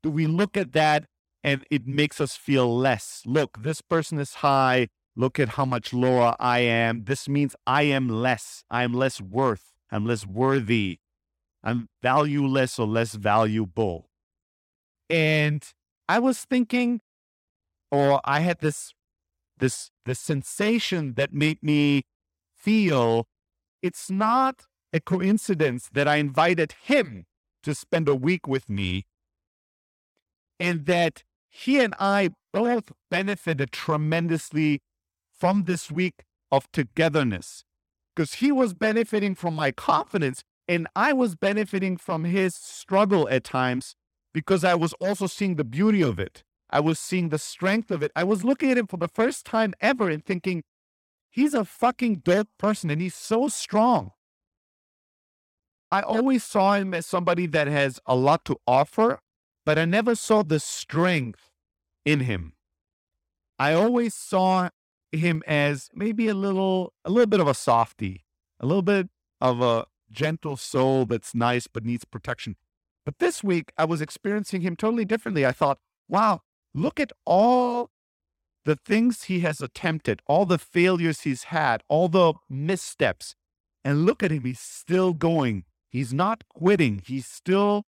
do 0.03 0.09
we 0.09 0.27
look 0.27 0.55
at 0.55 0.73
that 0.73 1.05
and 1.43 1.63
it 1.69 1.85
makes 1.85 2.19
us 2.19 2.35
feel 2.35 2.75
less. 2.75 3.21
Look, 3.25 3.61
this 3.61 3.79
person 3.81 4.17
is 4.17 4.35
high. 4.35 4.87
Look 5.15 5.39
at 5.39 5.49
how 5.49 5.65
much 5.65 5.93
lower 5.93 6.35
I 6.39 6.59
am. 6.59 7.05
This 7.05 7.29
means 7.29 7.55
I 7.65 7.83
am 7.83 8.09
less. 8.09 8.63
I 8.69 8.83
am 8.83 8.93
less 8.93 9.21
worth. 9.21 9.73
I'm 9.89 10.05
less 10.05 10.25
worthy. 10.25 10.99
I'm 11.63 11.87
valueless 12.01 12.77
or 12.77 12.85
less 12.85 13.15
valuable. 13.15 14.09
And 15.09 15.63
I 16.09 16.19
was 16.19 16.39
thinking, 16.43 17.01
or 17.91 18.19
I 18.25 18.41
had 18.41 18.59
this 18.59 18.93
this 19.57 19.89
this 20.05 20.19
sensation 20.19 21.13
that 21.13 21.33
made 21.33 21.63
me 21.63 22.03
feel 22.53 23.25
it's 23.81 24.11
not 24.11 24.65
a 24.91 24.99
coincidence 24.99 25.89
that 25.93 26.07
I 26.07 26.17
invited 26.17 26.73
him 26.83 27.25
to 27.63 27.73
spend 27.73 28.09
a 28.09 28.15
week 28.15 28.47
with 28.47 28.69
me 28.69 29.05
and 30.59 30.85
that 30.85 31.23
he 31.49 31.79
and 31.79 31.93
I 31.99 32.29
both 32.53 32.91
benefited 33.09 33.71
tremendously 33.71 34.81
from 35.37 35.63
this 35.63 35.91
week 35.91 36.23
of 36.51 36.71
togetherness 36.71 37.63
because 38.15 38.35
he 38.35 38.51
was 38.51 38.73
benefiting 38.73 39.35
from 39.35 39.55
my 39.55 39.71
confidence 39.71 40.43
and 40.67 40.87
I 40.95 41.13
was 41.13 41.35
benefiting 41.35 41.97
from 41.97 42.23
his 42.23 42.55
struggle 42.55 43.27
at 43.29 43.43
times 43.43 43.95
because 44.33 44.63
I 44.63 44.75
was 44.75 44.93
also 44.93 45.27
seeing 45.27 45.55
the 45.55 45.63
beauty 45.63 46.01
of 46.01 46.19
it. 46.19 46.43
I 46.69 46.79
was 46.79 46.99
seeing 46.99 47.29
the 47.29 47.37
strength 47.37 47.91
of 47.91 48.01
it. 48.01 48.11
I 48.15 48.23
was 48.23 48.43
looking 48.43 48.71
at 48.71 48.77
him 48.77 48.87
for 48.87 48.97
the 48.97 49.07
first 49.07 49.45
time 49.45 49.73
ever 49.79 50.09
and 50.09 50.25
thinking, 50.25 50.63
he's 51.29 51.53
a 51.53 51.65
fucking 51.65 52.21
dope 52.23 52.49
person 52.57 52.89
and 52.89 53.01
he's 53.01 53.15
so 53.15 53.47
strong. 53.47 54.11
I 55.91 56.01
always 56.01 56.43
saw 56.43 56.73
him 56.73 56.93
as 56.93 57.05
somebody 57.05 57.45
that 57.47 57.67
has 57.67 57.99
a 58.05 58.15
lot 58.15 58.43
to 58.45 58.57
offer, 58.67 59.19
but 59.65 59.77
I 59.77 59.85
never 59.85 60.15
saw 60.15 60.43
the 60.43 60.59
strength 60.59 61.51
in 62.03 62.21
him. 62.21 62.53
I 63.59 63.73
always 63.73 64.13
saw 64.13 64.69
him 65.11 65.43
as 65.47 65.89
maybe 65.93 66.27
a 66.27 66.33
little, 66.33 66.93
a 67.03 67.09
little 67.09 67.27
bit 67.27 67.39
of 67.39 67.47
a 67.47 67.53
softy, 67.53 68.25
a 68.59 68.65
little 68.65 68.81
bit 68.81 69.09
of 69.41 69.61
a 69.61 69.85
gentle 70.11 70.57
soul 70.57 71.05
that's 71.05 71.35
nice 71.35 71.67
but 71.67 71.85
needs 71.85 72.05
protection. 72.05 72.55
But 73.05 73.19
this 73.19 73.43
week, 73.43 73.71
I 73.77 73.85
was 73.85 74.01
experiencing 74.01 74.61
him 74.61 74.75
totally 74.75 75.05
differently. 75.05 75.45
I 75.45 75.51
thought, 75.51 75.79
wow, 76.07 76.41
look 76.73 76.99
at 76.99 77.11
all 77.25 77.91
the 78.65 78.75
things 78.75 79.25
he 79.25 79.41
has 79.41 79.61
attempted, 79.61 80.21
all 80.25 80.45
the 80.45 80.57
failures 80.57 81.21
he's 81.21 81.45
had, 81.45 81.83
all 81.87 82.09
the 82.09 82.33
missteps. 82.49 83.35
And 83.83 84.05
look 84.05 84.23
at 84.23 84.31
him, 84.31 84.43
he's 84.43 84.59
still 84.59 85.13
going. 85.13 85.65
He's 85.89 86.11
not 86.11 86.43
quitting. 86.49 87.03
He's 87.05 87.27
still 87.27 87.83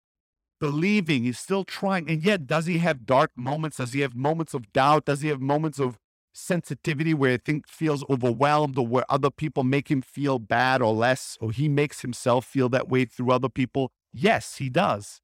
believing. 0.59 1.25
He's 1.25 1.39
still 1.39 1.65
trying. 1.65 2.09
And 2.09 2.25
yet, 2.25 2.47
does 2.47 2.67
he 2.67 2.79
have 2.79 3.05
dark 3.05 3.33
moments? 3.37 3.77
Does 3.77 3.93
he 3.93 4.01
have 4.01 4.15
moments 4.15 4.55
of 4.55 4.73
doubt? 4.73 5.05
Does 5.05 5.21
he 5.21 5.29
have 5.29 5.41
moments 5.41 5.79
of 5.79 5.99
sensitivity 6.33 7.15
where 7.15 7.33
he 7.33 7.39
think 7.39 7.69
feels 7.69 8.05
overwhelmed 8.09 8.79
or 8.79 8.87
where 8.87 9.05
other 9.09 9.31
people 9.31 9.65
make 9.65 9.91
him 9.91 10.03
feel 10.03 10.39
bad 10.39 10.83
or 10.83 10.93
less, 10.93 11.37
or 11.41 11.53
he 11.53 11.69
makes 11.69 12.01
himself 12.01 12.45
feel 12.45 12.69
that 12.71 12.89
way 12.89 13.05
through 13.05 13.31
other 13.31 13.49
people? 13.49 13.93
Yes, 14.13 14.57
he 14.57 14.69
does. 14.69 15.21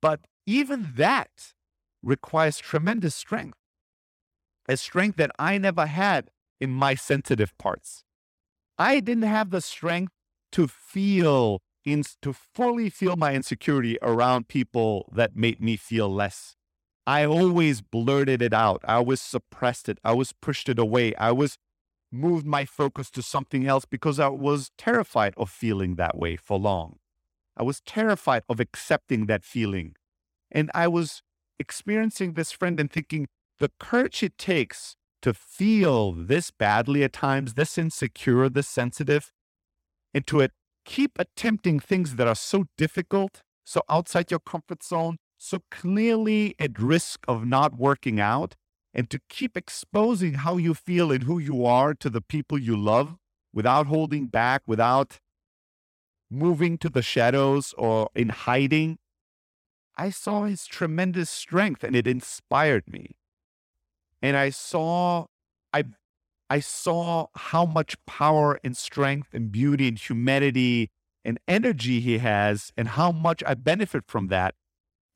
But 0.00 0.20
even 0.46 0.92
that 0.96 1.54
requires 2.02 2.58
tremendous 2.58 3.14
strength, 3.14 3.58
a 4.68 4.76
strength 4.76 5.16
that 5.16 5.30
I 5.38 5.58
never 5.58 5.86
had 5.86 6.30
in 6.60 6.70
my 6.70 6.94
sensitive 6.94 7.56
parts. 7.58 8.04
I 8.78 9.00
didn't 9.00 9.24
have 9.24 9.50
the 9.50 9.60
strength 9.60 10.12
to 10.52 10.68
feel, 10.68 11.60
in, 11.84 12.04
to 12.22 12.32
fully 12.32 12.90
feel 12.90 13.16
my 13.16 13.34
insecurity 13.34 13.98
around 14.02 14.48
people 14.48 15.10
that 15.14 15.34
made 15.34 15.60
me 15.60 15.76
feel 15.76 16.08
less. 16.12 16.57
I 17.08 17.24
always 17.24 17.80
blurted 17.80 18.42
it 18.42 18.52
out. 18.52 18.82
I 18.84 18.96
always 18.96 19.22
suppressed 19.22 19.88
it. 19.88 19.98
I 20.04 20.10
always 20.10 20.34
pushed 20.34 20.68
it 20.68 20.78
away. 20.78 21.14
I 21.14 21.32
was 21.32 21.56
moved 22.12 22.44
my 22.44 22.66
focus 22.66 23.10
to 23.12 23.22
something 23.22 23.66
else 23.66 23.86
because 23.86 24.20
I 24.20 24.28
was 24.28 24.72
terrified 24.76 25.32
of 25.38 25.48
feeling 25.48 25.94
that 25.94 26.18
way 26.18 26.36
for 26.36 26.58
long. 26.58 26.98
I 27.56 27.62
was 27.62 27.80
terrified 27.80 28.42
of 28.46 28.60
accepting 28.60 29.24
that 29.24 29.42
feeling. 29.42 29.96
And 30.52 30.70
I 30.74 30.86
was 30.86 31.22
experiencing 31.58 32.34
this 32.34 32.52
friend 32.52 32.78
and 32.78 32.92
thinking 32.92 33.28
the 33.58 33.70
courage 33.80 34.22
it 34.22 34.36
takes 34.36 34.94
to 35.22 35.32
feel 35.32 36.12
this 36.12 36.50
badly 36.50 37.04
at 37.04 37.14
times, 37.14 37.54
this 37.54 37.78
insecure, 37.78 38.50
this 38.50 38.68
sensitive, 38.68 39.32
and 40.12 40.26
to 40.26 40.46
keep 40.84 41.12
attempting 41.18 41.80
things 41.80 42.16
that 42.16 42.28
are 42.28 42.34
so 42.34 42.66
difficult, 42.76 43.40
so 43.64 43.80
outside 43.88 44.30
your 44.30 44.40
comfort 44.40 44.82
zone, 44.82 45.16
so 45.38 45.62
clearly 45.70 46.54
at 46.58 46.78
risk 46.78 47.20
of 47.28 47.46
not 47.46 47.78
working 47.78 48.20
out, 48.20 48.56
and 48.92 49.08
to 49.10 49.20
keep 49.28 49.56
exposing 49.56 50.34
how 50.34 50.56
you 50.56 50.74
feel 50.74 51.12
and 51.12 51.22
who 51.22 51.38
you 51.38 51.64
are 51.64 51.94
to 51.94 52.10
the 52.10 52.20
people 52.20 52.58
you 52.58 52.76
love 52.76 53.16
without 53.52 53.86
holding 53.86 54.26
back, 54.26 54.62
without 54.66 55.20
moving 56.30 56.76
to 56.78 56.88
the 56.88 57.02
shadows 57.02 57.74
or 57.78 58.10
in 58.14 58.30
hiding, 58.30 58.98
I 59.96 60.10
saw 60.10 60.44
his 60.44 60.66
tremendous 60.66 61.30
strength 61.30 61.82
and 61.82 61.96
it 61.96 62.06
inspired 62.06 62.88
me. 62.88 63.16
And 64.20 64.36
I 64.36 64.50
saw, 64.50 65.26
I, 65.72 65.84
I 66.50 66.60
saw 66.60 67.26
how 67.34 67.66
much 67.66 67.96
power 68.06 68.58
and 68.64 68.76
strength 68.76 69.28
and 69.32 69.50
beauty 69.50 69.88
and 69.88 69.98
humanity 69.98 70.90
and 71.24 71.38
energy 71.46 72.00
he 72.00 72.18
has 72.18 72.72
and 72.76 72.88
how 72.88 73.12
much 73.12 73.42
I 73.46 73.54
benefit 73.54 74.04
from 74.06 74.28
that. 74.28 74.54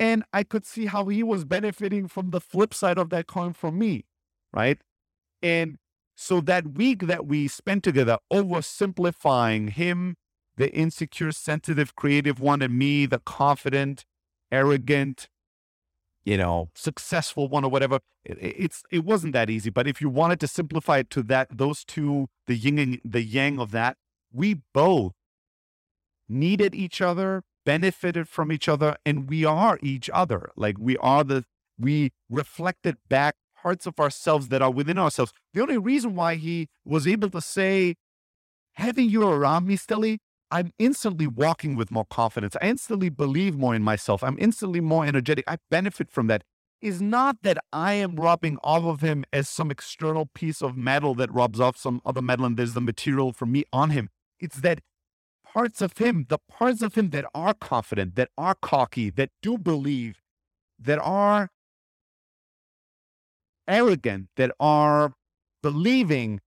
And 0.02 0.24
I 0.32 0.42
could 0.42 0.66
see 0.66 0.86
how 0.86 1.06
he 1.06 1.22
was 1.22 1.44
benefiting 1.44 2.08
from 2.08 2.30
the 2.30 2.40
flip 2.40 2.74
side 2.74 2.98
of 2.98 3.10
that 3.10 3.28
coin 3.28 3.52
from 3.52 3.78
me, 3.78 4.04
right? 4.52 4.80
And 5.40 5.78
so 6.16 6.40
that 6.40 6.74
week 6.74 7.06
that 7.06 7.24
we 7.24 7.46
spent 7.46 7.84
together, 7.84 8.18
oversimplifying 8.32 9.70
him, 9.70 10.16
the 10.56 10.72
insecure, 10.74 11.30
sensitive, 11.30 11.94
creative 11.94 12.40
one, 12.40 12.62
and 12.62 12.76
me, 12.76 13.06
the 13.06 13.20
confident, 13.20 14.04
arrogant, 14.50 15.28
you 16.24 16.36
know, 16.36 16.70
successful 16.74 17.46
one 17.46 17.64
or 17.64 17.70
whatever. 17.70 18.00
It, 18.24 18.38
it's 18.40 18.82
it 18.90 19.04
wasn't 19.04 19.34
that 19.34 19.50
easy. 19.50 19.70
But 19.70 19.86
if 19.86 20.00
you 20.00 20.08
wanted 20.08 20.40
to 20.40 20.48
simplify 20.48 20.98
it 20.98 21.10
to 21.10 21.22
that, 21.24 21.56
those 21.56 21.84
two, 21.84 22.26
the 22.48 22.56
yin 22.56 22.80
and 22.80 23.00
the 23.04 23.22
yang 23.22 23.60
of 23.60 23.70
that, 23.70 23.98
we 24.32 24.62
both 24.74 25.12
needed 26.28 26.74
each 26.74 27.00
other, 27.00 27.44
benefited 27.64 28.28
from 28.28 28.52
each 28.52 28.68
other, 28.68 28.96
and 29.04 29.28
we 29.28 29.44
are 29.44 29.78
each 29.82 30.10
other. 30.10 30.50
Like 30.56 30.76
we 30.78 30.96
are 30.98 31.24
the 31.24 31.44
we 31.78 32.12
reflected 32.30 32.96
back 33.08 33.36
parts 33.62 33.86
of 33.86 33.98
ourselves 33.98 34.48
that 34.48 34.62
are 34.62 34.70
within 34.70 34.98
ourselves. 34.98 35.32
The 35.54 35.62
only 35.62 35.78
reason 35.78 36.14
why 36.14 36.34
he 36.34 36.68
was 36.84 37.06
able 37.06 37.30
to 37.30 37.40
say, 37.40 37.94
having 38.74 39.08
you 39.08 39.26
around 39.26 39.66
me, 39.66 39.76
Stelly, 39.76 40.18
I'm 40.50 40.72
instantly 40.78 41.26
walking 41.26 41.76
with 41.76 41.90
more 41.90 42.04
confidence. 42.04 42.56
I 42.60 42.66
instantly 42.66 43.08
believe 43.08 43.56
more 43.56 43.74
in 43.74 43.82
myself. 43.82 44.22
I'm 44.22 44.36
instantly 44.38 44.80
more 44.80 45.06
energetic. 45.06 45.44
I 45.48 45.56
benefit 45.70 46.10
from 46.10 46.26
that. 46.26 46.42
Is 46.82 47.00
not 47.00 47.36
that 47.42 47.58
I 47.72 47.92
am 47.92 48.16
rubbing 48.16 48.58
off 48.64 48.82
of 48.82 49.02
him 49.02 49.24
as 49.32 49.48
some 49.48 49.70
external 49.70 50.26
piece 50.26 50.60
of 50.60 50.76
metal 50.76 51.14
that 51.14 51.32
rubs 51.32 51.60
off 51.60 51.76
some 51.76 52.02
other 52.04 52.20
metal 52.20 52.44
and 52.44 52.56
there's 52.56 52.74
the 52.74 52.80
material 52.80 53.32
for 53.32 53.46
me 53.46 53.64
on 53.72 53.90
him. 53.90 54.10
It's 54.40 54.60
that 54.62 54.80
parts 55.52 55.80
of 55.80 55.98
him, 55.98 56.26
the 56.28 56.38
parts 56.38 56.82
of 56.82 56.94
him 56.94 57.10
that 57.10 57.24
are 57.34 57.54
confident, 57.54 58.14
that 58.16 58.30
are 58.38 58.54
cocky, 58.54 59.10
that 59.10 59.30
do 59.42 59.58
believe, 59.58 60.22
that 60.78 60.98
are 60.98 61.50
arrogant, 63.68 64.28
that 64.36 64.50
are 64.58 65.14
believing, 65.62 66.40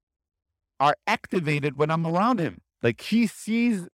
are 0.79 0.95
activated 1.07 1.77
when 1.77 1.89
I'm 1.89 2.05
around 2.05 2.39
him. 2.39 2.61
Like 2.81 3.01
he 3.01 3.27
sees 3.27 3.87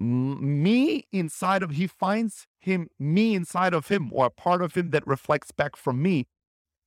me 0.00 1.06
inside 1.10 1.62
of 1.62 1.70
he 1.70 1.86
finds 1.86 2.46
him 2.60 2.88
me 2.98 3.34
inside 3.34 3.74
of 3.74 3.88
him 3.88 4.10
or 4.12 4.26
a 4.26 4.30
part 4.30 4.62
of 4.62 4.74
him 4.74 4.90
that 4.90 5.04
reflects 5.06 5.50
back 5.50 5.74
from 5.74 6.00
me 6.00 6.26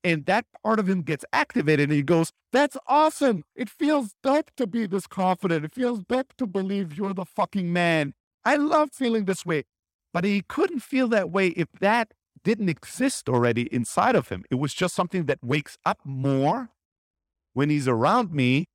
And 0.03 0.25
that 0.25 0.45
part 0.63 0.79
of 0.79 0.89
him 0.89 1.03
gets 1.03 1.25
activated 1.31 1.89
and 1.89 1.93
he 1.93 2.03
goes, 2.03 2.31
That's 2.51 2.77
awesome. 2.87 3.43
It 3.55 3.69
feels 3.69 4.15
dope 4.23 4.51
to 4.57 4.65
be 4.65 4.87
this 4.87 5.07
confident. 5.07 5.65
It 5.65 5.75
feels 5.75 5.99
dope 5.99 6.33
to 6.37 6.47
believe 6.47 6.97
you're 6.97 7.13
the 7.13 7.25
fucking 7.25 7.71
man. 7.71 8.13
I 8.43 8.55
love 8.55 8.89
feeling 8.91 9.25
this 9.25 9.45
way. 9.45 9.63
But 10.13 10.23
he 10.23 10.41
couldn't 10.41 10.79
feel 10.79 11.07
that 11.09 11.29
way 11.29 11.49
if 11.49 11.67
that 11.79 12.13
didn't 12.43 12.69
exist 12.69 13.29
already 13.29 13.73
inside 13.73 14.15
of 14.15 14.29
him. 14.29 14.43
It 14.49 14.55
was 14.55 14.73
just 14.73 14.95
something 14.95 15.25
that 15.25 15.39
wakes 15.43 15.77
up 15.85 15.99
more 16.03 16.69
when 17.53 17.69
he's 17.69 17.87
around 17.87 18.33
me. 18.33 18.65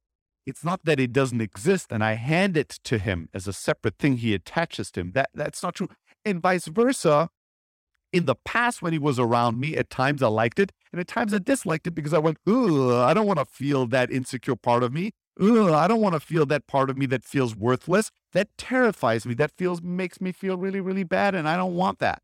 It's 0.47 0.65
not 0.65 0.85
that 0.85 1.01
it 1.01 1.13
doesn't 1.13 1.41
exist 1.41 1.89
and 1.91 2.05
I 2.05 2.13
hand 2.13 2.57
it 2.57 2.79
to 2.85 2.99
him 2.99 3.29
as 3.35 3.49
a 3.49 3.53
separate 3.53 3.99
thing 3.99 4.19
he 4.19 4.33
attaches 4.33 4.93
to 4.93 5.01
him. 5.01 5.13
That 5.13 5.31
that's 5.35 5.63
not 5.63 5.75
true. 5.75 5.89
And 6.25 6.41
vice 6.41 6.67
versa. 6.67 7.29
In 8.17 8.25
the 8.25 8.35
past, 8.35 8.81
when 8.81 8.95
he 8.95 8.99
was 8.99 9.19
around 9.19 9.61
me, 9.61 9.77
at 9.77 9.91
times 9.91 10.23
I 10.23 10.29
liked 10.29 10.59
it, 10.59 10.73
and 10.91 10.99
at 10.99 11.07
times 11.07 11.35
I 11.35 11.39
disliked 11.39 11.87
it 11.87 11.91
because 11.91 12.15
I 12.15 12.19
went, 12.19 12.39
Ugh, 12.47 12.93
I 12.93 13.13
don't 13.13 13.27
want 13.27 13.39
to 13.39 13.45
feel 13.45 13.87
that 13.89 14.11
insecure 14.11 14.57
part 14.57 14.83
of 14.83 14.91
me. 14.91 15.13
Ugh, 15.39 15.71
I 15.71 15.87
don't 15.87 16.01
want 16.01 16.15
to 16.15 16.21
feel 16.21 16.47
that 16.47 16.67
part 16.67 16.89
of 16.89 16.97
me 16.97 17.05
that 17.07 17.25
feels 17.25 17.55
worthless. 17.55 18.11
That 18.33 18.49
terrifies 18.57 19.27
me. 19.27 19.35
That 19.35 19.51
feels 19.59 19.83
makes 19.83 20.19
me 20.19 20.33
feel 20.33 20.57
really, 20.57 20.81
really 20.81 21.05
bad, 21.05 21.35
and 21.35 21.47
I 21.47 21.59
don't 21.59 21.75
want 21.75 21.99
that. 21.99 22.23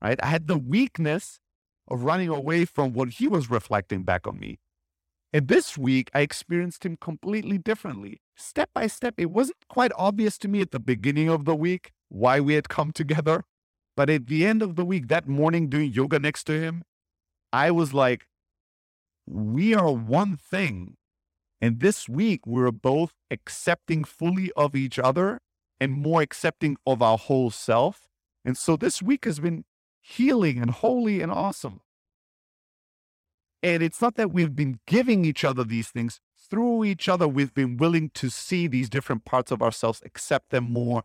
Right? 0.00 0.20
I 0.22 0.26
had 0.26 0.46
the 0.46 0.56
weakness 0.56 1.40
of 1.88 2.04
running 2.04 2.28
away 2.28 2.64
from 2.64 2.92
what 2.92 3.08
he 3.08 3.26
was 3.26 3.50
reflecting 3.50 4.04
back 4.04 4.24
on 4.24 4.38
me. 4.38 4.60
And 5.32 5.48
this 5.48 5.76
week, 5.76 6.10
I 6.14 6.20
experienced 6.20 6.86
him 6.86 6.96
completely 6.96 7.58
differently. 7.58 8.20
Step 8.36 8.70
by 8.72 8.86
step, 8.86 9.14
it 9.18 9.32
wasn't 9.32 9.58
quite 9.68 9.90
obvious 9.96 10.38
to 10.38 10.48
me 10.48 10.60
at 10.60 10.70
the 10.70 10.78
beginning 10.78 11.28
of 11.28 11.44
the 11.44 11.56
week 11.56 11.90
why 12.08 12.38
we 12.38 12.54
had 12.54 12.68
come 12.68 12.92
together. 12.92 13.44
But 13.98 14.08
at 14.10 14.28
the 14.28 14.46
end 14.46 14.62
of 14.62 14.76
the 14.76 14.84
week, 14.84 15.08
that 15.08 15.26
morning 15.26 15.68
doing 15.68 15.90
yoga 15.90 16.20
next 16.20 16.44
to 16.44 16.52
him, 16.52 16.84
I 17.52 17.72
was 17.72 17.92
like, 17.92 18.28
we 19.26 19.74
are 19.74 19.90
one 19.90 20.36
thing. 20.36 20.96
And 21.60 21.80
this 21.80 22.08
week, 22.08 22.46
we're 22.46 22.70
both 22.70 23.14
accepting 23.28 24.04
fully 24.04 24.52
of 24.52 24.76
each 24.76 25.00
other 25.00 25.40
and 25.80 25.90
more 25.90 26.22
accepting 26.22 26.76
of 26.86 27.02
our 27.02 27.18
whole 27.18 27.50
self. 27.50 28.06
And 28.44 28.56
so 28.56 28.76
this 28.76 29.02
week 29.02 29.24
has 29.24 29.40
been 29.40 29.64
healing 30.00 30.62
and 30.62 30.70
holy 30.70 31.20
and 31.20 31.32
awesome. 31.32 31.80
And 33.64 33.82
it's 33.82 34.00
not 34.00 34.14
that 34.14 34.30
we've 34.30 34.54
been 34.54 34.78
giving 34.86 35.24
each 35.24 35.42
other 35.42 35.64
these 35.64 35.88
things. 35.88 36.20
Through 36.48 36.84
each 36.84 37.08
other, 37.08 37.26
we've 37.26 37.52
been 37.52 37.76
willing 37.76 38.10
to 38.14 38.28
see 38.30 38.68
these 38.68 38.88
different 38.88 39.24
parts 39.24 39.50
of 39.50 39.60
ourselves, 39.60 40.02
accept 40.04 40.50
them 40.50 40.72
more, 40.72 41.02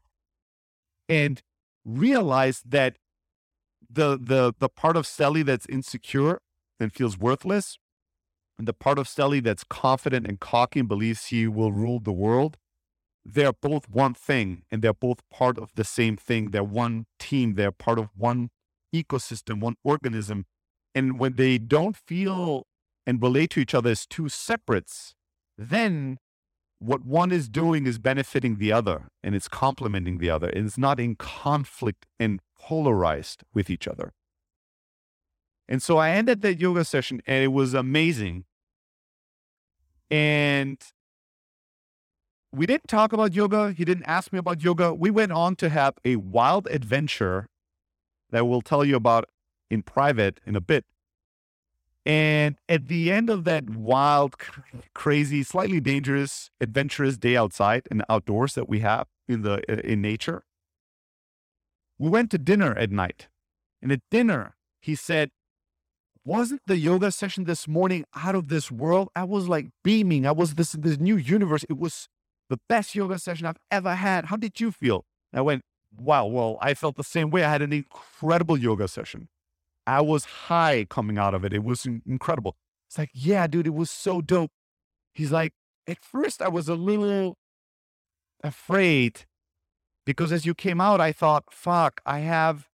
and 1.10 1.41
realize 1.86 2.61
that 2.65 2.97
the 3.89 4.17
the 4.19 4.53
the 4.59 4.69
part 4.69 4.97
of 4.97 5.05
Stelly 5.05 5.45
that's 5.45 5.65
insecure 5.67 6.39
and 6.79 6.91
feels 6.91 7.17
worthless, 7.17 7.77
and 8.57 8.67
the 8.67 8.73
part 8.73 8.99
of 8.99 9.07
Stelly 9.07 9.43
that's 9.43 9.63
confident 9.63 10.27
and 10.27 10.39
cocky 10.39 10.79
and 10.79 10.89
believes 10.89 11.27
he 11.27 11.47
will 11.47 11.71
rule 11.71 11.99
the 11.99 12.11
world, 12.11 12.57
they're 13.25 13.53
both 13.53 13.89
one 13.89 14.13
thing 14.13 14.63
and 14.71 14.81
they're 14.81 14.93
both 14.93 15.21
part 15.29 15.57
of 15.57 15.71
the 15.75 15.84
same 15.84 16.17
thing. 16.17 16.51
They're 16.51 16.63
one 16.63 17.05
team. 17.19 17.55
They're 17.55 17.71
part 17.71 17.99
of 17.99 18.09
one 18.15 18.49
ecosystem, 18.93 19.59
one 19.59 19.75
organism. 19.84 20.45
And 20.93 21.19
when 21.19 21.36
they 21.36 21.57
don't 21.57 21.95
feel 21.95 22.67
and 23.05 23.21
relate 23.21 23.51
to 23.51 23.59
each 23.59 23.73
other 23.73 23.91
as 23.91 24.05
two 24.05 24.29
separates, 24.29 25.15
then 25.57 26.17
what 26.84 27.05
one 27.05 27.31
is 27.31 27.47
doing 27.47 27.86
is 27.86 27.97
benefiting 27.97 28.57
the 28.57 28.71
other 28.71 29.07
and 29.23 29.36
it's 29.36 29.47
complementing 29.47 30.17
the 30.17 30.29
other. 30.29 30.49
And 30.49 30.65
it's 30.65 30.77
not 30.77 30.99
in 30.99 31.15
conflict 31.15 32.05
and 32.19 32.41
polarized 32.59 33.43
with 33.53 33.69
each 33.69 33.88
other. 33.88 34.13
And 35.67 35.81
so 35.81 35.97
I 35.97 36.09
ended 36.09 36.41
that 36.41 36.59
yoga 36.59 36.84
session 36.84 37.21
and 37.25 37.43
it 37.43 37.47
was 37.47 37.73
amazing. 37.73 38.43
And 40.11 40.77
we 42.51 42.65
didn't 42.65 42.88
talk 42.88 43.13
about 43.13 43.34
yoga. 43.34 43.71
He 43.71 43.86
didn't 43.86 44.03
ask 44.05 44.34
me 44.34 44.39
about 44.39 44.63
yoga. 44.63 44.93
We 44.93 45.09
went 45.09 45.31
on 45.31 45.55
to 45.57 45.69
have 45.69 45.95
a 46.03 46.17
wild 46.17 46.67
adventure 46.67 47.47
that 48.31 48.45
we'll 48.45 48.61
tell 48.61 48.84
you 48.84 48.95
about 48.95 49.29
in 49.71 49.84
private 49.84 50.39
in 50.45 50.55
a 50.55 50.61
bit. 50.61 50.86
And 52.06 52.58
at 52.68 52.88
the 52.88 53.12
end 53.12 53.30
of 53.30 53.45
that 53.45 53.70
wild, 53.70 54.36
crazy, 54.93 55.41
slightly 55.41 55.80
dangerous, 55.80 56.51
adventurous 56.60 57.18
day 57.18 57.38
outside 57.38 57.88
and 57.89 58.04
outdoors 58.10 58.56
that 58.56 58.68
we 58.68 58.80
have 58.80 59.08
in 59.28 59.41
the 59.41 59.62
in 59.89 60.01
nature, 60.01 60.43
we 61.97 62.10
went 62.10 62.30
to 62.32 62.38
dinner 62.38 62.76
at 62.76 62.91
night. 62.91 63.30
And 63.82 63.91
at 63.91 64.01
dinner, 64.12 64.56
he 64.82 64.95
said, 64.95 65.32
"Wasn't 66.26 66.62
the 66.68 66.78
yoga 66.78 67.12
session 67.12 67.45
this 67.45 67.68
morning 67.70 68.04
out 68.16 68.36
of 68.36 68.49
this 68.49 68.70
world? 68.70 69.10
I 69.16 69.24
was 69.24 69.47
like 69.47 69.70
beaming. 69.84 70.26
I 70.26 70.34
was 70.34 70.56
this 70.56 70.74
this 70.74 70.99
new 70.99 71.16
universe. 71.16 71.64
It 71.70 71.78
was 71.78 72.10
the 72.49 72.60
best 72.68 72.95
yoga 72.95 73.18
session 73.18 73.45
I've 73.45 73.64
ever 73.72 73.95
had. 73.95 74.26
How 74.26 74.36
did 74.36 74.60
you 74.60 74.72
feel?" 74.72 75.06
And 75.32 75.39
I 75.39 75.41
went, 75.41 75.64
"Wow, 75.97 76.26
well, 76.26 76.58
I 76.62 76.74
felt 76.74 76.97
the 76.97 77.04
same 77.04 77.30
way. 77.30 77.45
I 77.45 77.51
had 77.51 77.62
an 77.62 77.72
incredible 77.72 78.58
yoga 78.58 78.89
session." 78.89 79.30
I 79.86 80.01
was 80.01 80.25
high 80.25 80.86
coming 80.89 81.17
out 81.17 81.34
of 81.34 81.43
it. 81.43 81.53
It 81.53 81.63
was 81.63 81.86
incredible. 81.86 82.55
It's 82.89 82.97
like, 82.97 83.11
yeah, 83.13 83.47
dude, 83.47 83.67
it 83.67 83.73
was 83.73 83.89
so 83.89 84.21
dope. 84.21 84.51
He's 85.13 85.31
like, 85.31 85.53
at 85.88 85.99
first 85.99 86.41
I 86.41 86.47
was 86.47 86.69
a 86.69 86.75
little 86.75 87.38
afraid 88.43 89.25
because 90.05 90.31
as 90.31 90.45
you 90.45 90.53
came 90.53 90.81
out, 90.81 91.01
I 91.01 91.11
thought, 91.11 91.45
fuck, 91.51 92.01
I 92.05 92.19
have 92.19 92.69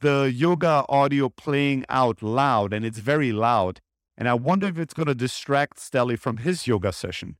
the 0.00 0.32
yoga 0.34 0.84
audio 0.88 1.28
playing 1.28 1.84
out 1.88 2.22
loud 2.22 2.72
and 2.72 2.84
it's 2.84 2.98
very 2.98 3.32
loud. 3.32 3.80
And 4.16 4.28
I 4.28 4.34
wonder 4.34 4.66
if 4.66 4.78
it's 4.78 4.94
going 4.94 5.06
to 5.06 5.14
distract 5.14 5.78
Stelly 5.78 6.18
from 6.18 6.38
his 6.38 6.66
yoga 6.66 6.92
session. 6.92 7.36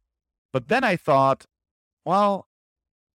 But 0.53 0.69
then 0.69 0.85
I 0.85 0.97
thought, 0.97 1.47
well, 2.05 2.47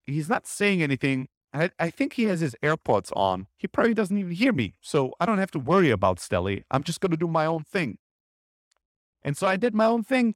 he's 0.05 0.29
not 0.29 0.47
saying 0.47 0.81
anything. 0.83 1.27
I, 1.53 1.71
I 1.79 1.89
think 1.89 2.13
he 2.13 2.23
has 2.25 2.39
his 2.39 2.55
AirPods 2.61 3.11
on. 3.15 3.47
He 3.57 3.67
probably 3.67 3.93
doesn't 3.93 4.17
even 4.17 4.31
hear 4.31 4.53
me. 4.53 4.75
So 4.81 5.13
I 5.19 5.25
don't 5.25 5.37
have 5.37 5.51
to 5.51 5.59
worry 5.59 5.89
about 5.89 6.17
Stelly. 6.17 6.63
I'm 6.69 6.83
just 6.83 6.99
going 6.99 7.11
to 7.11 7.17
do 7.17 7.27
my 7.27 7.45
own 7.45 7.63
thing. 7.63 7.97
And 9.23 9.35
so 9.35 9.47
I 9.47 9.55
did 9.55 9.73
my 9.73 9.85
own 9.85 10.03
thing. 10.03 10.35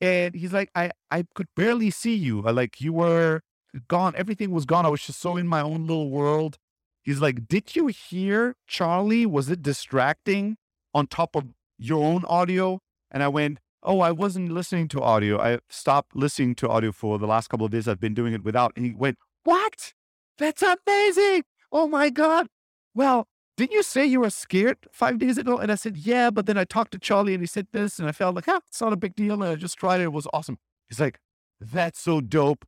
And 0.00 0.34
he's 0.34 0.52
like, 0.52 0.70
I, 0.74 0.90
I 1.10 1.24
could 1.34 1.48
barely 1.54 1.90
see 1.90 2.14
you. 2.14 2.42
Like, 2.42 2.80
you 2.80 2.92
were 2.92 3.42
gone. 3.88 4.14
Everything 4.16 4.50
was 4.50 4.64
gone. 4.64 4.84
I 4.84 4.88
was 4.88 5.02
just 5.02 5.20
so 5.20 5.36
in 5.36 5.46
my 5.46 5.60
own 5.60 5.86
little 5.86 6.10
world. 6.10 6.58
He's 7.02 7.20
like, 7.20 7.48
Did 7.48 7.74
you 7.76 7.88
hear 7.88 8.56
Charlie? 8.66 9.26
Was 9.26 9.50
it 9.50 9.62
distracting 9.62 10.56
on 10.94 11.06
top 11.06 11.36
of 11.36 11.44
your 11.78 12.04
own 12.04 12.24
audio? 12.26 12.80
And 13.10 13.22
I 13.22 13.28
went, 13.28 13.58
Oh, 13.82 14.00
I 14.00 14.12
wasn't 14.12 14.52
listening 14.52 14.88
to 14.88 15.00
audio. 15.00 15.40
I 15.40 15.58
stopped 15.68 16.14
listening 16.14 16.54
to 16.56 16.68
audio 16.68 16.92
for 16.92 17.18
the 17.18 17.26
last 17.26 17.48
couple 17.48 17.66
of 17.66 17.72
days. 17.72 17.88
I've 17.88 18.00
been 18.00 18.14
doing 18.14 18.32
it 18.32 18.44
without. 18.44 18.72
And 18.76 18.86
he 18.86 18.94
went, 18.94 19.18
What? 19.44 19.92
That's 20.38 20.62
amazing. 20.62 21.44
Oh 21.70 21.88
my 21.88 22.10
God. 22.10 22.48
Well, 22.94 23.28
didn't 23.56 23.72
you 23.72 23.82
say 23.82 24.06
you 24.06 24.20
were 24.20 24.30
scared 24.30 24.78
five 24.90 25.18
days 25.18 25.38
ago? 25.38 25.58
And 25.58 25.70
I 25.70 25.74
said, 25.74 25.96
Yeah, 25.96 26.30
but 26.30 26.46
then 26.46 26.58
I 26.58 26.64
talked 26.64 26.92
to 26.92 26.98
Charlie 26.98 27.34
and 27.34 27.42
he 27.42 27.46
said 27.46 27.68
this, 27.72 27.98
and 27.98 28.08
I 28.08 28.12
felt 28.12 28.34
like, 28.34 28.48
ah, 28.48 28.60
it's 28.68 28.80
not 28.80 28.92
a 28.92 28.96
big 28.96 29.14
deal. 29.14 29.34
And 29.34 29.44
I 29.44 29.54
just 29.56 29.78
tried 29.78 30.00
it. 30.00 30.04
It 30.04 30.12
was 30.12 30.26
awesome. 30.32 30.58
He's 30.88 31.00
like, 31.00 31.18
That's 31.60 32.00
so 32.00 32.20
dope. 32.20 32.64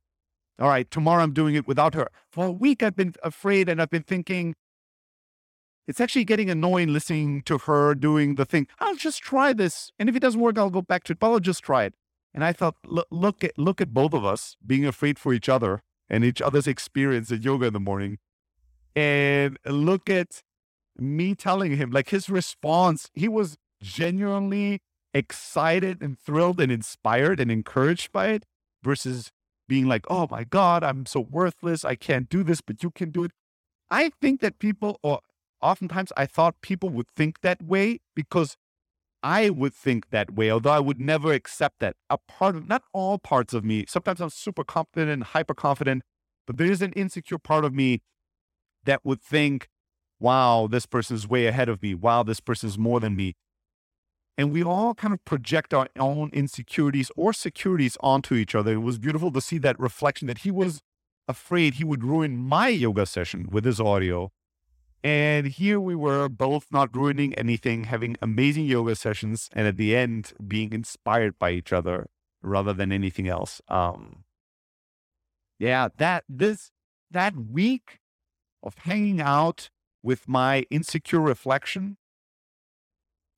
All 0.61 0.69
right, 0.69 0.89
tomorrow 0.91 1.23
I'm 1.23 1.33
doing 1.33 1.55
it 1.57 1.67
without 1.67 1.95
her. 1.95 2.09
For 2.31 2.47
a 2.47 2.53
week, 2.53 2.83
I've 2.83 2.95
been 2.95 3.15
afraid 3.23 3.69
and 3.69 3.83
I've 3.83 3.91
been 3.91 4.05
thinking, 4.05 4.55
it's 5.87 6.01
actually 6.01 6.25
getting 6.25 6.49
annoying 6.49 6.93
listening 6.93 7.43
to 7.43 7.59
her 7.59 7.95
doing 7.95 8.37
the 8.37 8.45
thing. 8.45 8.69
I'll 8.79 8.95
just 8.95 9.21
try 9.21 9.53
this. 9.53 9.91
And 9.99 10.09
if 10.09 10.17
it 10.17 10.21
doesn't 10.21 10.41
work, 10.41 10.57
I'll 10.57 10.71
go 10.71 10.81
back 10.81 11.05
to 11.05 11.13
it, 11.13 11.19
but 11.19 11.31
I'll 11.31 11.41
just 11.41 11.63
try 11.63 11.85
it. 11.85 11.95
And 12.33 12.45
I 12.45 12.53
thought, 12.53 12.77
look, 12.87 13.07
look 13.11 13.45
at 13.45 13.59
look 13.59 13.81
at 13.81 13.93
both 13.93 14.15
of 14.15 14.25
us 14.25 14.57
being 14.65 14.87
afraid 14.87 15.19
for 15.19 15.33
each 15.33 15.49
other 15.49 15.83
and 16.09 16.25
each 16.25 16.43
other's 16.43 16.67
experience 16.67 17.31
at 17.33 17.43
yoga 17.43 17.67
in 17.67 17.73
the 17.73 17.81
morning. 17.81 18.19
And 18.95 19.59
look 19.67 20.09
at 20.09 20.43
me 20.97 21.35
telling 21.35 21.77
him, 21.77 21.91
like 21.91 22.11
his 22.11 22.29
response, 22.29 23.11
he 23.15 23.29
was 23.29 23.57
genuinely 23.83 24.81
excited 25.13 26.03
and 26.03 26.19
thrilled 26.19 26.61
and 26.61 26.71
inspired 26.71 27.41
and 27.41 27.51
encouraged 27.51 28.13
by 28.13 28.29
it 28.29 28.45
versus 28.83 29.31
being 29.69 29.87
like, 29.87 30.05
oh 30.09 30.29
my 30.31 30.45
God, 30.45 30.85
I'm 30.85 31.07
so 31.07 31.21
worthless. 31.21 31.85
I 31.85 31.95
can't 31.95 32.29
do 32.29 32.43
this, 32.43 32.61
but 32.61 32.83
you 32.83 32.91
can 32.91 33.11
do 33.11 33.25
it. 33.25 33.33
I 33.91 34.11
think 34.21 34.41
that 34.41 34.59
people, 34.59 34.99
or 35.03 35.21
oftentimes 35.63 36.13
I 36.17 36.27
thought 36.27 36.61
people 36.61 36.91
would 36.91 37.09
think 37.17 37.41
that 37.41 37.63
way 37.63 38.01
because 38.15 38.57
I 39.25 39.49
would 39.49 39.73
think 39.73 40.11
that 40.11 40.35
way, 40.35 40.51
although 40.51 40.71
I 40.71 40.81
would 40.81 41.01
never 41.01 41.33
accept 41.33 41.81
that. 41.81 41.97
A 42.11 42.19
part 42.19 42.57
of, 42.57 42.69
not 42.69 42.83
all 42.93 43.19
parts 43.19 43.55
of 43.55 43.65
me, 43.65 43.87
sometimes 43.89 44.21
I'm 44.21 44.29
super 44.29 44.65
confident 44.65 45.11
and 45.11 45.25
hyper 45.25 45.55
confident, 45.55 46.03
but 46.47 46.59
there 46.59 46.71
is 46.71 46.83
an 46.83 46.93
insecure 46.93 47.39
part 47.39 47.65
of 47.65 47.73
me 47.73 48.03
that 48.85 49.03
would 49.03 49.23
think, 49.23 49.69
wow, 50.21 50.69
this 50.71 50.85
person's 50.85 51.27
way 51.27 51.47
ahead 51.47 51.71
of 51.71 51.83
me. 51.83 51.95
Wow, 51.95 52.23
this 52.23 52.41
person's 52.41 52.77
more 52.77 53.01
than 53.01 53.17
me. 53.17 53.35
And 54.37 54.53
we 54.53 54.63
all 54.63 54.95
kind 54.95 55.15
of 55.15 55.25
project 55.25 55.73
our 55.73 55.89
own 55.99 56.29
insecurities 56.35 57.11
or 57.17 57.33
securities 57.33 57.97
onto 58.01 58.35
each 58.35 58.55
other. 58.55 58.75
It 58.75 58.83
was 58.83 58.99
beautiful 58.99 59.33
to 59.33 59.41
see 59.41 59.57
that 59.59 59.81
reflection 59.81 60.27
that 60.27 60.39
he 60.39 60.51
was 60.51 60.83
afraid 61.27 61.75
he 61.75 61.85
would 61.85 62.05
ruin 62.05 62.37
my 62.37 62.69
yoga 62.69 63.07
session 63.07 63.49
with 63.51 63.65
his 63.65 63.81
audio 63.81 64.31
And 65.05 65.49
here 65.49 65.79
we 65.79 65.95
were 65.95 66.31
both 66.31 66.69
not 66.73 66.97
ruining 66.97 67.35
anything, 67.35 67.85
having 67.85 68.17
amazing 68.23 68.65
yoga 68.65 68.97
sessions, 68.97 69.51
and 69.53 69.67
at 69.69 69.77
the 69.77 69.95
end 69.95 70.33
being 70.49 70.73
inspired 70.73 71.39
by 71.39 71.51
each 71.51 71.75
other 71.75 72.09
rather 72.43 72.73
than 72.73 72.91
anything 72.91 73.29
else. 73.29 73.61
Um, 73.69 74.25
yeah, 75.59 75.89
that 75.99 76.25
this 76.27 76.71
that 77.11 77.37
week 77.37 78.01
of 78.63 78.79
hanging 78.79 79.21
out 79.21 79.69
with 80.03 80.27
my 80.27 80.65
insecure 80.71 81.21
reflection 81.21 81.99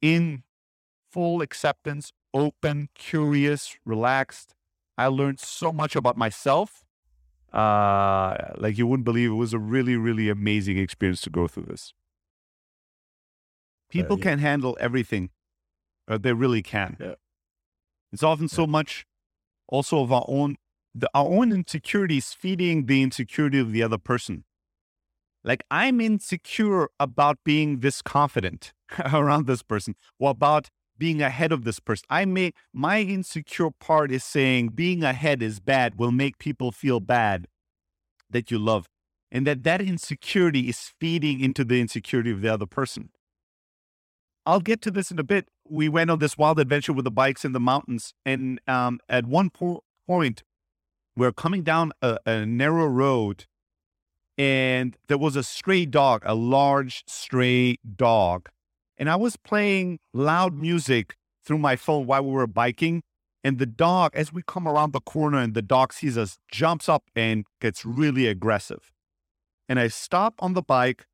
in 0.00 0.44
full 1.10 1.42
acceptance, 1.42 2.12
open, 2.32 2.90
curious, 2.94 3.76
relaxed. 3.84 4.54
I 4.96 5.08
learned 5.08 5.40
so 5.40 5.72
much 5.72 5.96
about 5.96 6.16
myself. 6.16 6.85
Uh, 7.52 8.52
like 8.58 8.76
you 8.76 8.86
wouldn't 8.86 9.04
believe 9.04 9.30
it 9.30 9.34
was 9.34 9.54
a 9.54 9.58
really, 9.58 9.96
really 9.96 10.28
amazing 10.28 10.78
experience 10.78 11.20
to 11.22 11.30
go 11.30 11.48
through 11.48 11.64
this. 11.64 11.94
People 13.88 14.18
yeah. 14.18 14.24
can 14.24 14.38
handle 14.40 14.76
everything. 14.80 15.30
Uh, 16.08 16.18
they 16.18 16.32
really 16.32 16.62
can. 16.62 16.96
Yeah. 17.00 17.14
It's 18.12 18.22
often 18.22 18.48
so 18.48 18.66
much 18.66 19.06
also 19.68 20.02
of 20.02 20.12
our 20.12 20.24
own 20.28 20.56
the, 20.94 21.10
our 21.14 21.26
own 21.26 21.52
insecurities 21.52 22.32
feeding 22.32 22.86
the 22.86 23.02
insecurity 23.02 23.58
of 23.58 23.72
the 23.72 23.82
other 23.82 23.98
person. 23.98 24.44
Like 25.44 25.62
I'm 25.70 26.00
insecure 26.00 26.88
about 26.98 27.38
being 27.44 27.80
this 27.80 28.02
confident 28.02 28.72
around 29.12 29.46
this 29.46 29.62
person 29.62 29.94
or 30.18 30.30
about 30.30 30.70
being 30.98 31.22
ahead 31.22 31.52
of 31.52 31.64
this 31.64 31.80
person. 31.80 32.06
I 32.10 32.24
may, 32.24 32.52
my 32.72 33.00
insecure 33.00 33.70
part 33.70 34.10
is 34.10 34.24
saying 34.24 34.68
being 34.68 35.02
ahead 35.02 35.42
is 35.42 35.60
bad, 35.60 35.98
will 35.98 36.12
make 36.12 36.38
people 36.38 36.72
feel 36.72 37.00
bad 37.00 37.46
that 38.30 38.50
you 38.50 38.58
love. 38.58 38.86
And 39.30 39.46
that 39.46 39.64
that 39.64 39.80
insecurity 39.80 40.68
is 40.68 40.92
feeding 41.00 41.40
into 41.40 41.64
the 41.64 41.80
insecurity 41.80 42.30
of 42.30 42.40
the 42.40 42.52
other 42.52 42.66
person. 42.66 43.10
I'll 44.44 44.60
get 44.60 44.80
to 44.82 44.90
this 44.90 45.10
in 45.10 45.18
a 45.18 45.24
bit. 45.24 45.48
We 45.68 45.88
went 45.88 46.10
on 46.10 46.20
this 46.20 46.38
wild 46.38 46.60
adventure 46.60 46.92
with 46.92 47.04
the 47.04 47.10
bikes 47.10 47.44
in 47.44 47.52
the 47.52 47.60
mountains. 47.60 48.14
And 48.24 48.60
um, 48.68 49.00
at 49.08 49.26
one 49.26 49.50
po- 49.50 49.82
point, 50.06 50.44
we're 51.16 51.32
coming 51.32 51.62
down 51.62 51.92
a, 52.00 52.18
a 52.24 52.46
narrow 52.46 52.86
road 52.86 53.46
and 54.38 54.96
there 55.08 55.18
was 55.18 55.34
a 55.34 55.42
stray 55.42 55.86
dog, 55.86 56.22
a 56.24 56.34
large 56.34 57.04
stray 57.06 57.78
dog 57.96 58.50
and 58.98 59.10
I 59.10 59.16
was 59.16 59.36
playing 59.36 59.98
loud 60.12 60.54
music 60.54 61.16
through 61.44 61.58
my 61.58 61.76
phone 61.76 62.06
while 62.06 62.24
we 62.24 62.32
were 62.32 62.46
biking. 62.46 63.02
And 63.44 63.58
the 63.58 63.66
dog, 63.66 64.10
as 64.14 64.32
we 64.32 64.42
come 64.44 64.66
around 64.66 64.92
the 64.92 65.00
corner 65.00 65.38
and 65.38 65.54
the 65.54 65.62
dog 65.62 65.92
sees 65.92 66.18
us, 66.18 66.38
jumps 66.50 66.88
up 66.88 67.04
and 67.14 67.44
gets 67.60 67.84
really 67.84 68.26
aggressive. 68.26 68.90
And 69.68 69.78
I 69.78 69.88
stop 69.88 70.34
on 70.40 70.54
the 70.54 70.62
bike. 70.62 71.06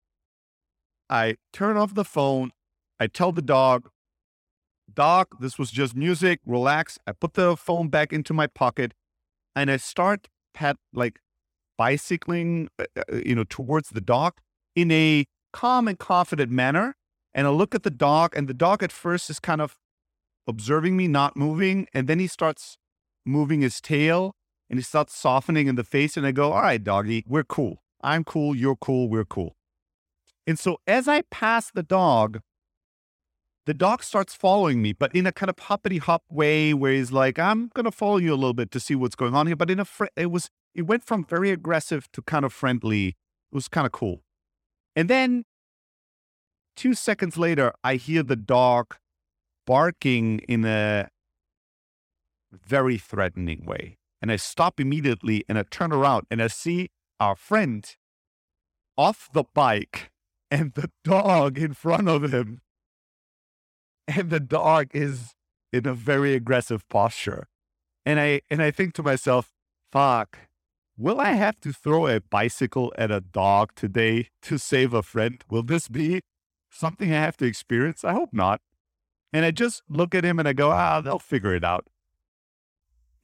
I 1.11 1.37
turn 1.53 1.77
off 1.77 1.95
the 1.95 2.05
phone. 2.05 2.53
I 2.99 3.07
tell 3.07 3.33
the 3.33 3.43
dog, 3.43 3.91
Dog, 4.95 5.29
this 5.41 5.59
was 5.59 5.71
just 5.71 5.97
music. 5.97 6.41
Relax. 6.45 6.99
I 7.07 7.13
put 7.13 7.35
the 7.35 7.57
phone 7.57 7.89
back 7.89 8.13
into 8.13 8.35
my 8.35 8.47
pocket 8.47 8.93
and 9.55 9.71
I 9.71 9.77
start 9.77 10.29
pat 10.55 10.77
like 10.93 11.19
bicycling, 11.79 12.69
uh, 12.79 12.85
uh 12.97 13.17
you 13.25 13.35
know, 13.35 13.45
towards 13.45 13.91
the 13.91 14.01
dog 14.01 14.35
in 14.75 14.91
a 14.91 15.25
calm 15.53 15.89
and 15.89 15.99
confident 15.99 16.51
manner 16.51 16.95
and 17.35 17.47
I 17.47 17.51
look 17.51 17.75
at 17.75 17.83
the 17.83 17.91
dog, 17.91 18.37
and 18.37 18.49
the 18.49 18.55
dog 18.55 18.83
at 18.83 18.93
first 18.93 19.31
is 19.31 19.41
kind 19.41 19.61
of 19.61 19.79
observing 20.47 20.97
me, 20.97 21.09
not 21.09 21.37
moving. 21.37 21.87
And 21.95 22.09
then 22.09 22.19
he 22.19 22.27
starts 22.27 22.77
moving 23.25 23.61
his 23.61 23.81
tail 23.81 24.35
and 24.69 24.79
he 24.79 24.83
starts 24.83 25.17
softening 25.17 25.67
in 25.67 25.77
the 25.77 25.85
face. 25.85 26.17
And 26.17 26.27
I 26.27 26.33
go, 26.33 26.53
All 26.53 26.63
right, 26.63 26.83
doggy, 26.83 27.25
we're 27.27 27.45
cool. 27.45 27.83
I'm 28.03 28.25
cool. 28.25 28.55
You're 28.55 28.77
cool. 28.77 29.09
We're 29.09 29.25
cool. 29.25 29.57
And 30.47 30.59
so 30.59 30.79
as 30.87 31.07
I 31.07 31.23
pass 31.31 31.71
the 31.71 31.85
dog, 31.85 32.41
the 33.65 33.75
dog 33.75 34.03
starts 34.03 34.35
following 34.35 34.83
me, 34.83 34.93
but 34.93 35.15
in 35.15 35.25
a 35.25 35.31
kind 35.31 35.49
of 35.49 35.57
hoppity 35.57 35.99
hop 35.99 36.25
way 36.29 36.75
where 36.75 36.93
he's 36.93 37.13
like, 37.13 37.39
I'm 37.39 37.71
going 37.75 37.85
to 37.85 37.93
follow 37.93 38.17
you 38.17 38.35
a 38.35 38.35
little 38.35 38.55
bit 38.55 38.73
to 38.73 38.81
see 38.81 38.97
what's 38.97 39.15
going 39.15 39.37
on 39.37 39.47
here. 39.47 39.55
But 39.55 39.71
in 39.71 39.79
a, 39.79 39.85
fr- 39.85 40.07
it 40.17 40.33
was, 40.33 40.51
it 40.75 40.83
went 40.83 41.05
from 41.05 41.25
very 41.25 41.53
aggressive 41.53 42.11
to 42.13 42.23
kind 42.23 42.45
of 42.45 42.53
friendly. 42.53 43.09
It 43.09 43.55
was 43.55 43.69
kind 43.69 43.87
of 43.87 43.93
cool. 43.93 44.25
And 44.97 45.09
then 45.09 45.45
Two 46.77 46.95
seconds 46.95 47.37
later, 47.37 47.73
I 47.85 47.97
hear 47.97 48.23
the 48.23 48.37
dog 48.37 48.97
barking 49.67 50.41
in 50.41 50.65
a 50.65 51.09
very 52.53 52.99
threatening 52.99 53.65
way. 53.65 53.99
And 54.21 54.31
I 54.31 54.37
stop 54.37 54.79
immediately 54.79 55.45
and 55.49 55.59
I 55.59 55.65
turn 55.65 55.93
around 55.93 56.27
and 56.31 56.41
I 56.43 56.47
see 56.47 56.91
our 57.19 57.35
friend 57.35 57.85
off 58.97 59.29
the 59.33 59.45
bike 59.55 60.11
and 60.51 60.73
the 60.75 60.91
dog 61.05 61.59
in 61.59 61.75
front 61.75 62.09
of 62.09 62.33
him. 62.33 62.61
And 64.07 64.31
the 64.31 64.41
dog 64.41 64.89
is 64.93 65.35
in 65.73 65.87
a 65.87 65.95
very 65.95 66.35
aggressive 66.35 66.89
posture. 66.89 67.47
And 68.05 68.19
I 68.21 68.43
and 68.51 68.61
I 68.61 68.71
think 68.71 68.95
to 68.95 69.03
myself, 69.03 69.53
fuck, 69.93 70.39
will 70.99 71.21
I 71.21 71.33
have 71.33 71.61
to 71.61 71.73
throw 71.73 72.09
a 72.09 72.21
bicycle 72.21 72.93
at 72.99 73.11
a 73.11 73.21
dog 73.21 73.71
today 73.77 74.29
to 74.43 74.59
save 74.59 74.93
a 74.93 75.03
friend? 75.03 75.43
Will 75.49 75.63
this 75.63 75.89
be 75.89 76.21
something 76.73 77.13
I 77.13 77.17
have 77.17 77.37
to 77.39 77.45
experience? 77.45 78.05
I 78.05 78.13
hope 78.13 78.31
not. 78.33 78.61
And 79.33 79.45
I 79.45 79.51
just 79.51 79.83
look 79.89 80.15
at 80.15 80.25
him 80.25 80.39
and 80.39 80.49
I 80.49 80.53
go, 80.53 80.71
ah, 80.71 81.01
they'll 81.01 81.19
figure 81.19 81.55
it 81.55 81.65
out. 81.65 81.87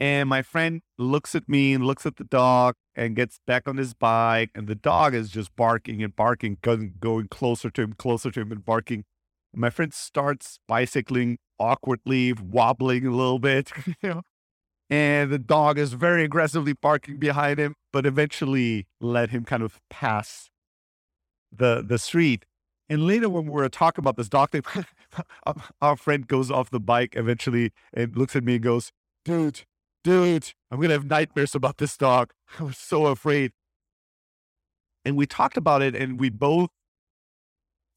And 0.00 0.28
my 0.28 0.42
friend 0.42 0.82
looks 0.96 1.34
at 1.34 1.48
me 1.48 1.74
and 1.74 1.84
looks 1.84 2.06
at 2.06 2.16
the 2.16 2.24
dog 2.24 2.76
and 2.94 3.16
gets 3.16 3.40
back 3.46 3.66
on 3.66 3.76
his 3.76 3.94
bike. 3.94 4.50
And 4.54 4.68
the 4.68 4.76
dog 4.76 5.14
is 5.14 5.28
just 5.30 5.54
barking 5.56 6.02
and 6.02 6.14
barking, 6.14 6.58
going, 6.62 7.28
closer 7.28 7.68
to 7.70 7.82
him, 7.82 7.94
closer 7.94 8.30
to 8.30 8.40
him, 8.40 8.52
and 8.52 8.64
barking. 8.64 9.04
And 9.52 9.60
my 9.60 9.70
friend 9.70 9.92
starts 9.92 10.60
bicycling 10.68 11.38
awkwardly, 11.58 12.32
wobbling 12.32 13.06
a 13.06 13.10
little 13.10 13.40
bit. 13.40 13.72
And 14.90 15.30
the 15.30 15.38
dog 15.38 15.78
is 15.78 15.92
very 15.92 16.24
aggressively 16.24 16.72
barking 16.72 17.18
behind 17.18 17.58
him, 17.58 17.74
but 17.92 18.06
eventually 18.06 18.86
let 19.00 19.30
him 19.30 19.44
kind 19.44 19.62
of 19.62 19.80
pass 19.90 20.50
the 21.52 21.84
the 21.86 21.98
street. 21.98 22.46
And 22.88 23.06
later, 23.06 23.28
when 23.28 23.44
we 23.44 23.50
were 23.50 23.68
talking 23.68 24.02
about 24.02 24.16
this 24.16 24.28
dog 24.28 24.50
our 25.80 25.96
friend 25.96 26.26
goes 26.26 26.50
off 26.50 26.70
the 26.70 26.80
bike 26.80 27.14
eventually 27.16 27.72
and 27.92 28.16
looks 28.16 28.34
at 28.34 28.44
me 28.44 28.54
and 28.54 28.62
goes, 28.62 28.92
Dude, 29.24 29.62
dude, 30.04 30.52
I'm 30.70 30.78
going 30.78 30.88
to 30.88 30.94
have 30.94 31.04
nightmares 31.04 31.54
about 31.54 31.78
this 31.78 31.96
dog. 31.96 32.32
I 32.58 32.64
was 32.64 32.78
so 32.78 33.06
afraid. 33.06 33.52
And 35.04 35.16
we 35.16 35.26
talked 35.26 35.56
about 35.56 35.82
it 35.82 35.94
and 35.94 36.18
we 36.18 36.30
both 36.30 36.70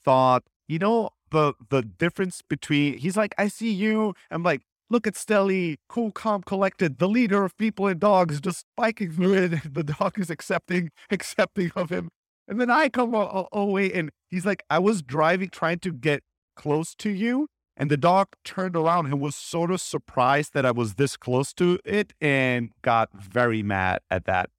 thought, 0.04 0.44
you 0.68 0.80
know, 0.80 1.12
the 1.32 1.54
the 1.70 1.82
difference 1.82 2.42
between 2.42 2.98
he's 2.98 3.18
like, 3.18 3.34
I 3.38 3.48
see 3.48 3.72
you. 3.72 4.14
I'm 4.30 4.44
like, 4.44 4.62
look 4.90 5.08
at 5.08 5.16
Stelly, 5.16 5.78
cool, 5.88 6.12
calm, 6.12 6.44
collected, 6.44 7.00
the 7.00 7.08
leader 7.08 7.44
of 7.44 7.58
people 7.58 7.88
and 7.88 8.00
dogs, 8.00 8.42
just 8.42 8.66
biking 8.78 9.12
through 9.12 9.34
it. 9.34 9.52
The 9.74 9.84
dog 9.84 10.20
is 10.20 10.30
accepting, 10.30 10.92
accepting 11.10 11.72
of 11.76 11.90
him. 11.90 12.10
And 12.52 12.60
then 12.60 12.70
I 12.70 12.90
come 12.90 13.16
all, 13.16 13.48
all 13.54 13.68
the 13.68 13.72
way 13.72 13.94
and 13.94 14.12
he's 14.30 14.46
like, 14.46 14.62
I 14.70 14.78
was 14.78 15.02
driving, 15.02 15.48
trying 15.48 15.80
to 15.80 15.94
get 15.94 16.22
close 16.58 16.94
to 16.96 17.10
you. 17.10 17.48
And 17.78 17.90
the 17.90 17.96
dog 17.96 18.28
turned 18.44 18.76
around 18.76 19.06
and 19.06 19.22
was 19.22 19.38
sort 19.38 19.72
of 19.72 19.80
surprised 19.80 20.54
that 20.54 20.66
I 20.66 20.72
was 20.72 20.96
this 20.96 21.16
close 21.16 21.54
to 21.54 21.80
it 21.86 22.12
and 22.20 22.72
got 22.82 23.10
very 23.14 23.64
mad 23.64 24.02
at 24.12 24.26
that. 24.26 24.50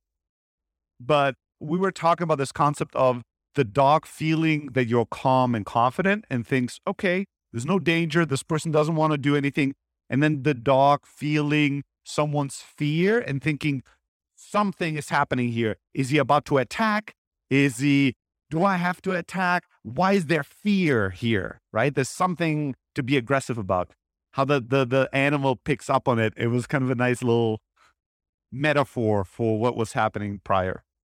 But 0.98 1.34
we 1.60 1.78
were 1.78 1.92
talking 1.92 2.24
about 2.24 2.38
this 2.38 2.50
concept 2.50 2.96
of 2.96 3.20
the 3.56 3.62
dog 3.62 4.06
feeling 4.06 4.70
that 4.72 4.86
you're 4.86 5.04
calm 5.04 5.54
and 5.54 5.66
confident 5.66 6.24
and 6.30 6.46
thinks, 6.46 6.80
okay, 6.88 7.26
there's 7.52 7.66
no 7.66 7.78
danger. 7.78 8.24
This 8.24 8.42
person 8.42 8.72
doesn't 8.72 8.96
want 8.96 9.12
to 9.12 9.18
do 9.18 9.36
anything. 9.36 9.74
And 10.08 10.22
then 10.22 10.44
the 10.44 10.54
dog 10.54 11.00
feeling 11.04 11.82
someone's 12.04 12.62
fear 12.62 13.18
and 13.20 13.42
thinking, 13.42 13.82
something 14.34 14.96
is 14.96 15.10
happening 15.10 15.50
here. 15.50 15.76
Is 15.92 16.08
he 16.08 16.16
about 16.16 16.46
to 16.46 16.56
attack? 16.56 17.14
Is 17.52 17.80
he, 17.80 18.14
do 18.50 18.64
I 18.64 18.76
have 18.76 19.02
to 19.02 19.12
attack? 19.12 19.64
Why 19.82 20.14
is 20.14 20.24
there 20.24 20.42
fear 20.42 21.10
here? 21.10 21.60
Right? 21.70 21.94
There's 21.94 22.08
something 22.08 22.74
to 22.94 23.02
be 23.02 23.18
aggressive 23.18 23.58
about. 23.58 23.92
How 24.32 24.46
the, 24.46 24.58
the, 24.58 24.86
the 24.86 25.10
animal 25.12 25.56
picks 25.56 25.90
up 25.90 26.08
on 26.08 26.18
it. 26.18 26.32
It 26.38 26.46
was 26.46 26.66
kind 26.66 26.82
of 26.82 26.88
a 26.88 26.94
nice 26.94 27.22
little 27.22 27.60
metaphor 28.50 29.22
for 29.22 29.60
what 29.60 29.76
was 29.76 29.92
happening 29.92 30.40
prior. 30.42 30.82